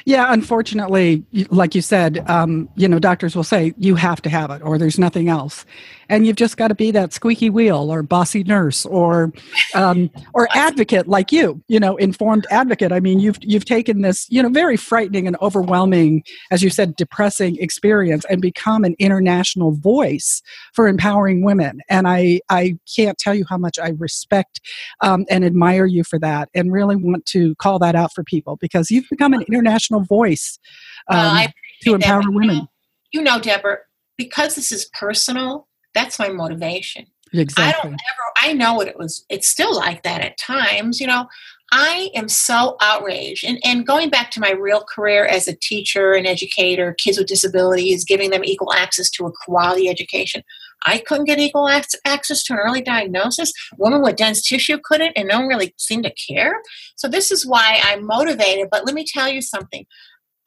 Yeah, 0.06 0.32
unfortunately, 0.32 1.24
like 1.50 1.74
you 1.74 1.82
said, 1.82 2.30
um, 2.30 2.70
you 2.76 2.88
know, 2.88 3.00
doctors 3.00 3.36
will 3.36 3.44
say 3.44 3.74
you 3.78 3.96
have 3.96 4.22
to 4.22 4.30
have 4.30 4.52
it 4.52 4.62
or 4.62 4.78
there's 4.78 5.00
nothing 5.00 5.28
else 5.28 5.66
and 6.12 6.28
you've 6.28 6.36
just 6.36 6.58
got 6.58 6.68
to 6.68 6.76
be 6.76 6.92
that 6.92 7.14
squeaky 7.14 7.50
wheel 7.50 7.92
or 7.92 8.04
bossy 8.04 8.44
nurse 8.44 8.86
or 8.86 9.32
um, 9.74 10.12
or 10.34 10.48
advocate 10.52 11.08
like 11.08 11.32
you 11.32 11.64
you 11.68 11.80
know 11.80 11.96
informed 11.96 12.46
advocate 12.52 12.92
i 12.92 13.00
mean 13.00 13.20
you've 13.20 13.38
you've 13.42 13.66
taken 13.66 14.02
this 14.02 14.28
you 14.30 14.44
know 14.44 14.50
very 14.50 14.78
frightening 14.78 15.26
and 15.26 15.38
overwhelming 15.42 16.24
as 16.52 16.62
you 16.62 16.70
said 16.70 16.96
depressing 16.98 17.58
experience 17.58 18.26
and 18.30 18.42
become 18.42 18.84
an 18.84 18.96
international 19.00 19.72
voice 19.72 20.42
for 20.74 20.88
empowering 20.88 21.44
women 21.44 21.80
and 21.90 22.08
i 22.08 22.40
i 22.50 22.78
can't 22.96 23.18
tell 23.18 23.34
you 23.34 23.46
how 23.50 23.58
much 23.58 23.80
i 23.80 23.90
respect 23.98 24.60
um, 25.00 25.26
and 25.30 25.46
admire 25.46 25.86
you 25.86 26.04
for 26.04 26.20
that 26.20 26.50
and 26.54 26.72
really 26.72 26.96
want 26.96 27.26
to 27.26 27.56
call 27.56 27.80
that 27.80 27.96
out 27.96 28.14
for 28.14 28.24
people 28.24 28.58
because 28.58 28.92
you've 28.92 29.10
become 29.10 29.34
an 29.34 29.44
international 29.44 30.04
voice 30.04 30.60
um, 31.08 31.18
well, 31.18 31.48
to 31.82 31.96
empower 31.96 32.22
that. 32.22 32.34
women 32.34 32.68
you 33.12 33.22
know 33.22 33.40
deborah 33.40 33.78
because 34.18 34.56
this 34.56 34.72
is 34.72 34.90
personal 34.94 35.68
that's 35.94 36.20
my 36.20 36.30
motivation. 36.30 37.08
Exactly. 37.34 37.64
I 37.64 37.84
don't 37.84 37.94
ever, 37.94 38.32
I 38.42 38.54
know 38.54 38.74
what 38.74 38.88
it 38.88 38.98
was. 38.98 39.26
It's 39.30 39.48
still 39.48 39.76
like 39.76 40.04
that 40.04 40.22
at 40.22 40.38
times. 40.38 41.00
You 41.00 41.08
know, 41.08 41.28
I 41.72 42.10
am 42.14 42.28
so 42.28 42.76
outraged. 42.82 43.46
And, 43.46 43.58
and 43.64 43.88
going 43.88 44.10
back 44.10 44.32
to 44.32 44.42
my 44.42 44.52
real 44.52 44.84
career 44.84 45.26
as 45.26 45.48
a 45.48 45.56
teacher 45.56 46.12
and 46.12 46.28
educator, 46.28 46.94
kids 47.00 47.18
with 47.18 47.28
disabilities, 47.28 48.04
giving 48.04 48.32
them 48.32 48.44
equal 48.44 48.74
access 48.74 49.10
to 49.12 49.26
a 49.26 49.32
quality 49.46 49.88
education. 49.88 50.44
I 50.86 50.98
couldn't 50.98 51.26
get 51.26 51.40
equal 51.40 51.70
access 51.70 52.44
to 52.44 52.54
an 52.54 52.60
early 52.60 52.82
diagnosis. 52.82 53.54
Women 53.78 54.02
with 54.02 54.16
dense 54.16 54.42
tissue 54.42 54.80
couldn't, 54.84 55.14
and 55.16 55.28
no 55.28 55.40
one 55.40 55.48
really 55.48 55.74
seemed 55.78 56.04
to 56.06 56.14
care. 56.14 56.62
So, 56.96 57.08
this 57.08 57.32
is 57.32 57.46
why 57.46 57.80
I'm 57.84 58.06
motivated. 58.06 58.70
But 58.72 58.86
let 58.86 58.96
me 58.96 59.06
tell 59.06 59.30
you 59.30 59.42
something. 59.44 59.86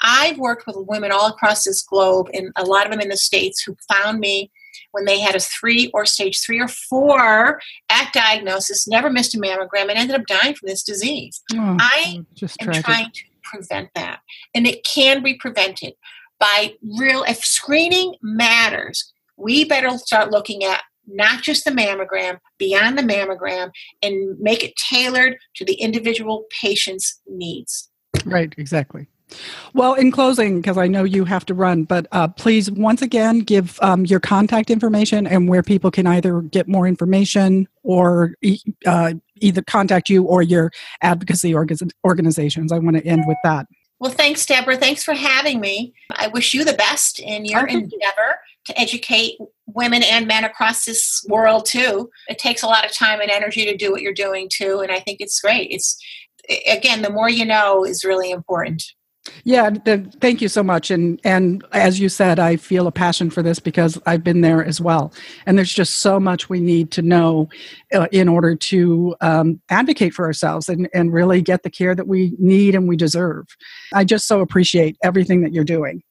I've 0.03 0.39
worked 0.39 0.67
with 0.67 0.77
women 0.77 1.13
all 1.13 1.29
across 1.29 1.63
this 1.63 1.83
globe, 1.83 2.31
and 2.35 2.51
a 2.57 2.65
lot 2.65 2.85
of 2.85 2.91
them 2.91 3.01
in 3.01 3.11
the 3.11 3.17
States, 3.17 3.63
who 3.63 3.77
found 3.93 4.19
me 4.19 4.51
when 4.95 5.05
they 5.05 5.19
had 5.19 5.35
a 5.35 5.41
three 5.41 5.91
or 5.93 6.07
stage 6.07 6.41
three 6.41 6.61
or 6.61 6.69
four 6.69 7.61
at 7.91 8.13
diagnosis, 8.13 8.87
never 8.87 9.11
missed 9.11 9.35
a 9.35 9.39
mammogram, 9.39 9.89
and 9.89 9.99
ended 9.99 10.19
up 10.19 10.27
dying 10.27 10.55
from 10.55 10.69
this 10.69 10.85
disease. 10.85 11.43
Oh, 11.53 11.77
I 11.81 12.15
am 12.17 12.27
tragic. 12.39 12.85
trying 12.85 13.11
to 13.11 13.23
prevent 13.43 13.91
that. 13.97 14.21
And 14.55 14.67
it 14.67 14.85
can 14.85 15.23
be 15.23 15.35
prevented 15.35 15.95
by 16.39 16.75
real, 16.99 17.25
if 17.25 17.39
screening 17.39 18.15
matters, 18.23 19.13
we 19.37 19.65
better 19.65 19.91
start 19.99 20.31
looking 20.31 20.63
at 20.63 20.83
not 21.07 21.43
just 21.43 21.65
the 21.65 21.71
mammogram, 21.71 22.39
beyond 22.59 22.97
the 22.97 23.03
mammogram, 23.03 23.71
and 24.01 24.39
make 24.39 24.63
it 24.63 24.75
tailored 24.77 25.37
to 25.57 25.65
the 25.65 25.75
individual 25.75 26.45
patient's 26.63 27.21
needs. 27.27 27.91
Right, 28.25 28.55
exactly. 28.57 29.09
Well, 29.73 29.95
in 29.95 30.13
closing, 30.13 30.61
because 30.61 30.79
I 30.79 30.87
know 30.87 31.05
you 31.05 31.25
have 31.25 31.45
to 31.47 31.55
run, 31.55 31.85
but 31.85 32.07
uh, 32.13 32.29
please 32.29 32.71
once 32.71 33.03
again 33.03 33.41
give 33.41 33.79
um, 33.83 34.05
your 34.05 34.21
contact 34.21 34.71
information 34.71 35.27
and 35.27 35.49
where 35.49 35.63
people 35.63 35.91
can 35.91 36.07
either 36.07 36.43
get 36.43 36.69
more 36.69 36.87
information 36.87 37.67
or 37.83 38.35
uh, 38.87 39.15
either 39.41 39.63
contact 39.63 40.09
you 40.09 40.25
or 40.25 40.43
your 40.43 40.71
advocacy 41.03 41.55
organizations. 42.05 42.71
I 42.71 42.79
want 42.79 42.97
to 42.97 43.07
end 43.07 43.25
with 43.27 43.39
that. 43.45 43.67
Well, 43.99 44.13
thanks, 44.13 44.45
Deborah. 44.45 44.77
Thanks 44.77 45.03
for 45.03 45.15
having 45.15 45.61
me. 45.61 45.95
I 46.13 46.29
wish 46.29 46.53
you 46.53 46.65
the 46.65 46.75
best 46.75 47.19
in 47.19 47.45
your 47.45 47.67
endeavor 47.67 48.39
to 48.67 48.79
educate 48.79 49.39
women 49.67 50.03
and 50.03 50.27
men 50.27 50.45
across 50.45 50.85
this 50.85 51.25
world 51.29 51.67
too. 51.67 52.11
It 52.29 52.39
takes 52.39 52.63
a 52.63 52.67
lot 52.67 52.85
of 52.85 52.93
time 52.93 53.21
and 53.21 53.31
energy 53.31 53.65
to 53.65 53.77
do 53.77 53.91
what 53.91 54.03
you're 54.03 54.13
doing 54.13 54.49
too, 54.53 54.81
and 54.81 54.93
I 54.93 55.01
think 55.01 55.21
it's 55.21 55.41
great. 55.41 55.71
It's 55.71 55.99
again, 56.71 57.03
the 57.03 57.11
more 57.11 57.31
you 57.31 57.45
know 57.45 57.85
is 57.85 58.05
really 58.05 58.31
important. 58.31 58.85
Yeah, 59.45 59.71
thank 60.21 60.43
you 60.43 60.49
so 60.49 60.63
much. 60.63 60.91
And 60.91 61.19
and 61.25 61.65
as 61.73 61.99
you 61.99 62.09
said, 62.09 62.39
I 62.39 62.57
feel 62.57 62.87
a 62.87 62.93
passion 62.93 63.31
for 63.31 63.43
this 63.43 63.59
because 63.59 63.99
I've 64.07 64.23
been 64.23 64.43
there 64.43 64.65
as 64.65 64.81
well. 64.81 65.13
And 65.47 65.57
there's 65.57 65.73
just 65.73 65.97
so 65.97 66.21
much 66.21 66.49
we 66.49 66.61
need 66.61 66.91
to 66.93 67.03
know 67.03 67.49
uh, 67.95 68.07
in 68.13 68.29
order 68.29 68.55
to 68.55 69.17
um, 69.21 69.61
advocate 69.71 70.13
for 70.13 70.27
ourselves 70.27 70.69
and, 70.69 70.89
and 70.93 71.13
really 71.13 71.41
get 71.41 71.63
the 71.63 71.71
care 71.71 71.95
that 71.95 72.07
we 72.07 72.35
need 72.39 72.75
and 72.75 72.87
we 72.87 72.97
deserve. 72.97 73.47
I 73.95 74.05
just 74.05 74.27
so 74.27 74.41
appreciate 74.41 74.97
everything 75.03 75.41
that 75.43 75.53
you're 75.53 75.65
doing. 75.65 76.03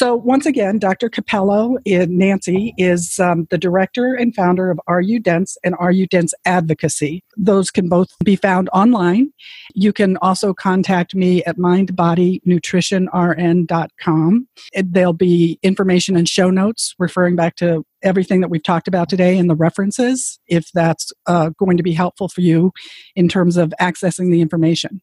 So, 0.00 0.16
once 0.16 0.46
again, 0.46 0.78
Dr. 0.78 1.10
Cappello, 1.10 1.76
Nancy, 1.84 2.72
is 2.78 3.20
um, 3.20 3.46
the 3.50 3.58
director 3.58 4.14
and 4.14 4.34
founder 4.34 4.70
of 4.70 4.80
Are 4.86 5.02
You 5.02 5.20
Dense 5.20 5.58
and 5.62 5.74
Are 5.78 5.92
You 5.92 6.06
Dense 6.06 6.32
Advocacy. 6.46 7.22
Those 7.36 7.70
can 7.70 7.90
both 7.90 8.08
be 8.24 8.34
found 8.34 8.70
online. 8.72 9.30
You 9.74 9.92
can 9.92 10.16
also 10.22 10.54
contact 10.54 11.14
me 11.14 11.44
at 11.44 11.58
mindbodynutritionrn.com. 11.58 14.48
There'll 14.74 15.12
be 15.12 15.58
information 15.62 16.16
and 16.16 16.26
show 16.26 16.48
notes 16.48 16.94
referring 16.98 17.36
back 17.36 17.56
to 17.56 17.84
everything 18.02 18.40
that 18.40 18.48
we've 18.48 18.62
talked 18.62 18.88
about 18.88 19.10
today 19.10 19.36
and 19.36 19.50
the 19.50 19.54
references, 19.54 20.40
if 20.46 20.72
that's 20.72 21.12
uh, 21.26 21.50
going 21.58 21.76
to 21.76 21.82
be 21.82 21.92
helpful 21.92 22.30
for 22.30 22.40
you 22.40 22.72
in 23.16 23.28
terms 23.28 23.58
of 23.58 23.74
accessing 23.78 24.30
the 24.30 24.40
information. 24.40 25.02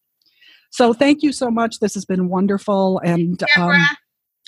So, 0.72 0.92
thank 0.92 1.22
you 1.22 1.34
so 1.34 1.52
much. 1.52 1.82
This 1.82 1.94
has 1.94 2.04
been 2.04 2.30
wonderful. 2.30 2.98
And 3.06 3.44
um, 3.58 3.80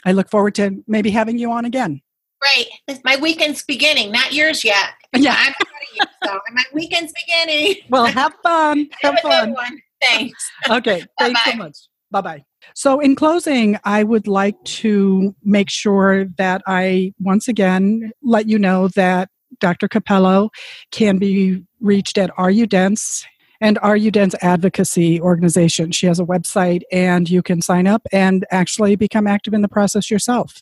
I 0.06 0.12
look 0.12 0.30
forward 0.30 0.56
to 0.56 0.84
maybe 0.88 1.12
having 1.12 1.38
you 1.38 1.52
on 1.52 1.66
again. 1.66 2.02
Right. 2.41 2.68
My 3.04 3.18
weekend's 3.18 3.64
beginning, 3.64 4.12
not 4.12 4.34
yours 4.34 4.64
yet. 4.64 4.89
Yeah. 5.18 5.36
I'm 5.36 5.54
you, 5.95 6.06
so 6.24 6.39
my 6.54 6.64
weekend's 6.72 7.12
beginning. 7.26 7.78
Well, 7.89 8.06
have 8.06 8.32
fun. 8.43 8.88
Have, 9.02 9.18
fun. 9.22 9.56
Thanks. 10.00 10.52
okay. 10.70 11.04
Thanks 11.18 11.43
so 11.43 11.56
much. 11.56 11.78
Bye 12.12 12.22
bye. 12.22 12.43
So, 12.76 13.00
in 13.00 13.16
closing, 13.16 13.80
I 13.86 14.04
would 14.04 14.28
like 14.28 14.64
to 14.66 15.36
make 15.43 15.72
sure 15.72 16.26
that 16.38 16.62
I 16.68 17.14
once 17.20 17.47
again 17.47 18.12
let 18.22 18.47
you 18.47 18.60
know 18.60 18.89
that 18.89 19.30
Dr. 19.60 19.88
Cappello 19.88 20.50
can 20.91 21.18
be 21.18 21.64
reached 21.82 22.20
at 22.20 22.30
Are 22.38 22.52
You 22.52 22.68
Dense 22.68 23.26
and 23.62 23.78
Are 23.82 23.97
You 23.97 24.12
Dense 24.12 24.36
Advocacy 24.41 25.22
Organization. 25.22 25.91
She 25.91 26.07
has 26.07 26.20
a 26.20 26.26
website 26.26 26.82
and 26.91 27.30
you 27.30 27.41
can 27.41 27.62
sign 27.62 27.88
up 27.88 28.05
and 28.12 28.45
actually 28.51 28.95
become 28.95 29.28
active 29.28 29.53
in 29.53 29.62
the 29.62 29.68
process 29.68 30.10
yourself. 30.10 30.62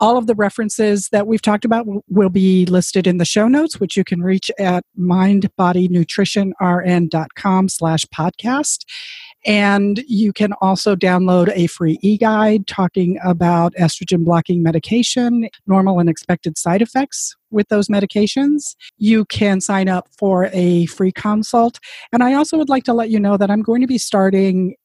All 0.00 0.18
of 0.18 0.26
the 0.26 0.34
references 0.34 1.08
that 1.10 1.28
we've 1.28 1.40
talked 1.40 1.64
about 1.64 1.86
will 2.08 2.28
be 2.28 2.66
listed 2.66 3.06
in 3.06 3.18
the 3.18 3.24
show 3.24 3.46
notes, 3.46 3.78
which 3.78 3.96
you 3.96 4.02
can 4.02 4.22
reach 4.22 4.50
at 4.58 4.84
mindbodynutritionrn.com 4.98 7.68
slash 7.68 8.04
podcast. 8.06 8.84
And 9.44 10.02
you 10.06 10.32
can 10.32 10.52
also 10.60 10.96
download 10.96 11.52
a 11.54 11.66
free 11.66 11.98
e 12.02 12.16
guide 12.16 12.66
talking 12.66 13.18
about 13.24 13.74
estrogen 13.74 14.24
blocking 14.24 14.62
medication, 14.62 15.48
normal 15.66 15.98
and 15.98 16.08
expected 16.08 16.56
side 16.56 16.82
effects 16.82 17.36
with 17.50 17.68
those 17.68 17.88
medications. 17.88 18.74
You 18.96 19.24
can 19.26 19.60
sign 19.60 19.88
up 19.88 20.08
for 20.18 20.48
a 20.52 20.86
free 20.86 21.12
consult. 21.12 21.78
And 22.12 22.22
I 22.22 22.34
also 22.34 22.56
would 22.56 22.68
like 22.68 22.84
to 22.84 22.94
let 22.94 23.10
you 23.10 23.20
know 23.20 23.36
that 23.36 23.50
I'm 23.50 23.62
going 23.62 23.80
to 23.80 23.86
be 23.86 23.98
starting 23.98 24.76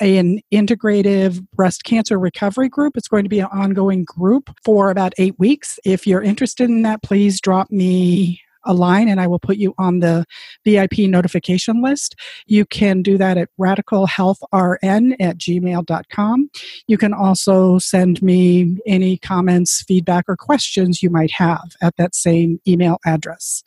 an 0.00 0.40
integrative 0.52 1.44
breast 1.52 1.84
cancer 1.84 2.18
recovery 2.18 2.68
group. 2.68 2.96
It's 2.96 3.08
going 3.08 3.24
to 3.24 3.28
be 3.28 3.40
an 3.40 3.48
ongoing 3.52 4.04
group 4.04 4.50
for 4.64 4.90
about 4.90 5.12
eight 5.18 5.38
weeks. 5.38 5.78
If 5.84 6.06
you're 6.06 6.22
interested 6.22 6.68
in 6.68 6.82
that, 6.82 7.02
please 7.02 7.40
drop 7.40 7.70
me 7.70 8.40
a 8.64 8.74
line 8.74 9.08
and 9.08 9.20
I 9.20 9.26
will 9.26 9.38
put 9.38 9.56
you 9.56 9.74
on 9.78 10.00
the 10.00 10.24
VIP 10.64 10.98
notification 11.00 11.82
list. 11.82 12.14
You 12.46 12.64
can 12.66 13.02
do 13.02 13.18
that 13.18 13.36
at 13.36 13.48
radicalhealthrn 13.60 15.16
at 15.20 15.38
gmail.com. 15.38 16.50
You 16.86 16.98
can 16.98 17.12
also 17.12 17.78
send 17.78 18.22
me 18.22 18.78
any 18.86 19.18
comments, 19.18 19.82
feedback, 19.82 20.24
or 20.28 20.36
questions 20.36 21.02
you 21.02 21.10
might 21.10 21.32
have 21.32 21.72
at 21.82 21.96
that 21.96 22.14
same 22.14 22.60
email 22.66 22.98
address. 23.04 23.62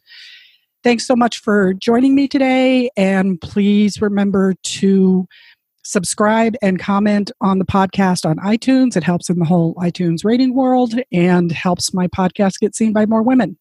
Thanks 0.83 1.05
so 1.05 1.15
much 1.15 1.39
for 1.39 1.73
joining 1.73 2.15
me 2.15 2.27
today, 2.27 2.89
and 2.95 3.41
please 3.41 3.99
remember 3.99 4.53
to 4.63 5.27
subscribe 5.87 6.55
and 6.61 6.79
comment 6.79 7.31
on 7.41 7.59
the 7.59 7.65
podcast 7.65 8.25
on 8.25 8.37
iTunes. 8.37 8.97
It 8.97 9.03
helps 9.03 9.29
in 9.29 9.37
the 9.39 9.45
whole 9.45 9.75
iTunes 9.75 10.25
rating 10.25 10.53
world 10.53 10.95
and 11.11 11.51
helps 11.51 11.93
my 11.93 12.07
podcast 12.07 12.59
get 12.59 12.75
seen 12.75 12.93
by 12.93 13.05
more 13.05 13.23
women. 13.23 13.57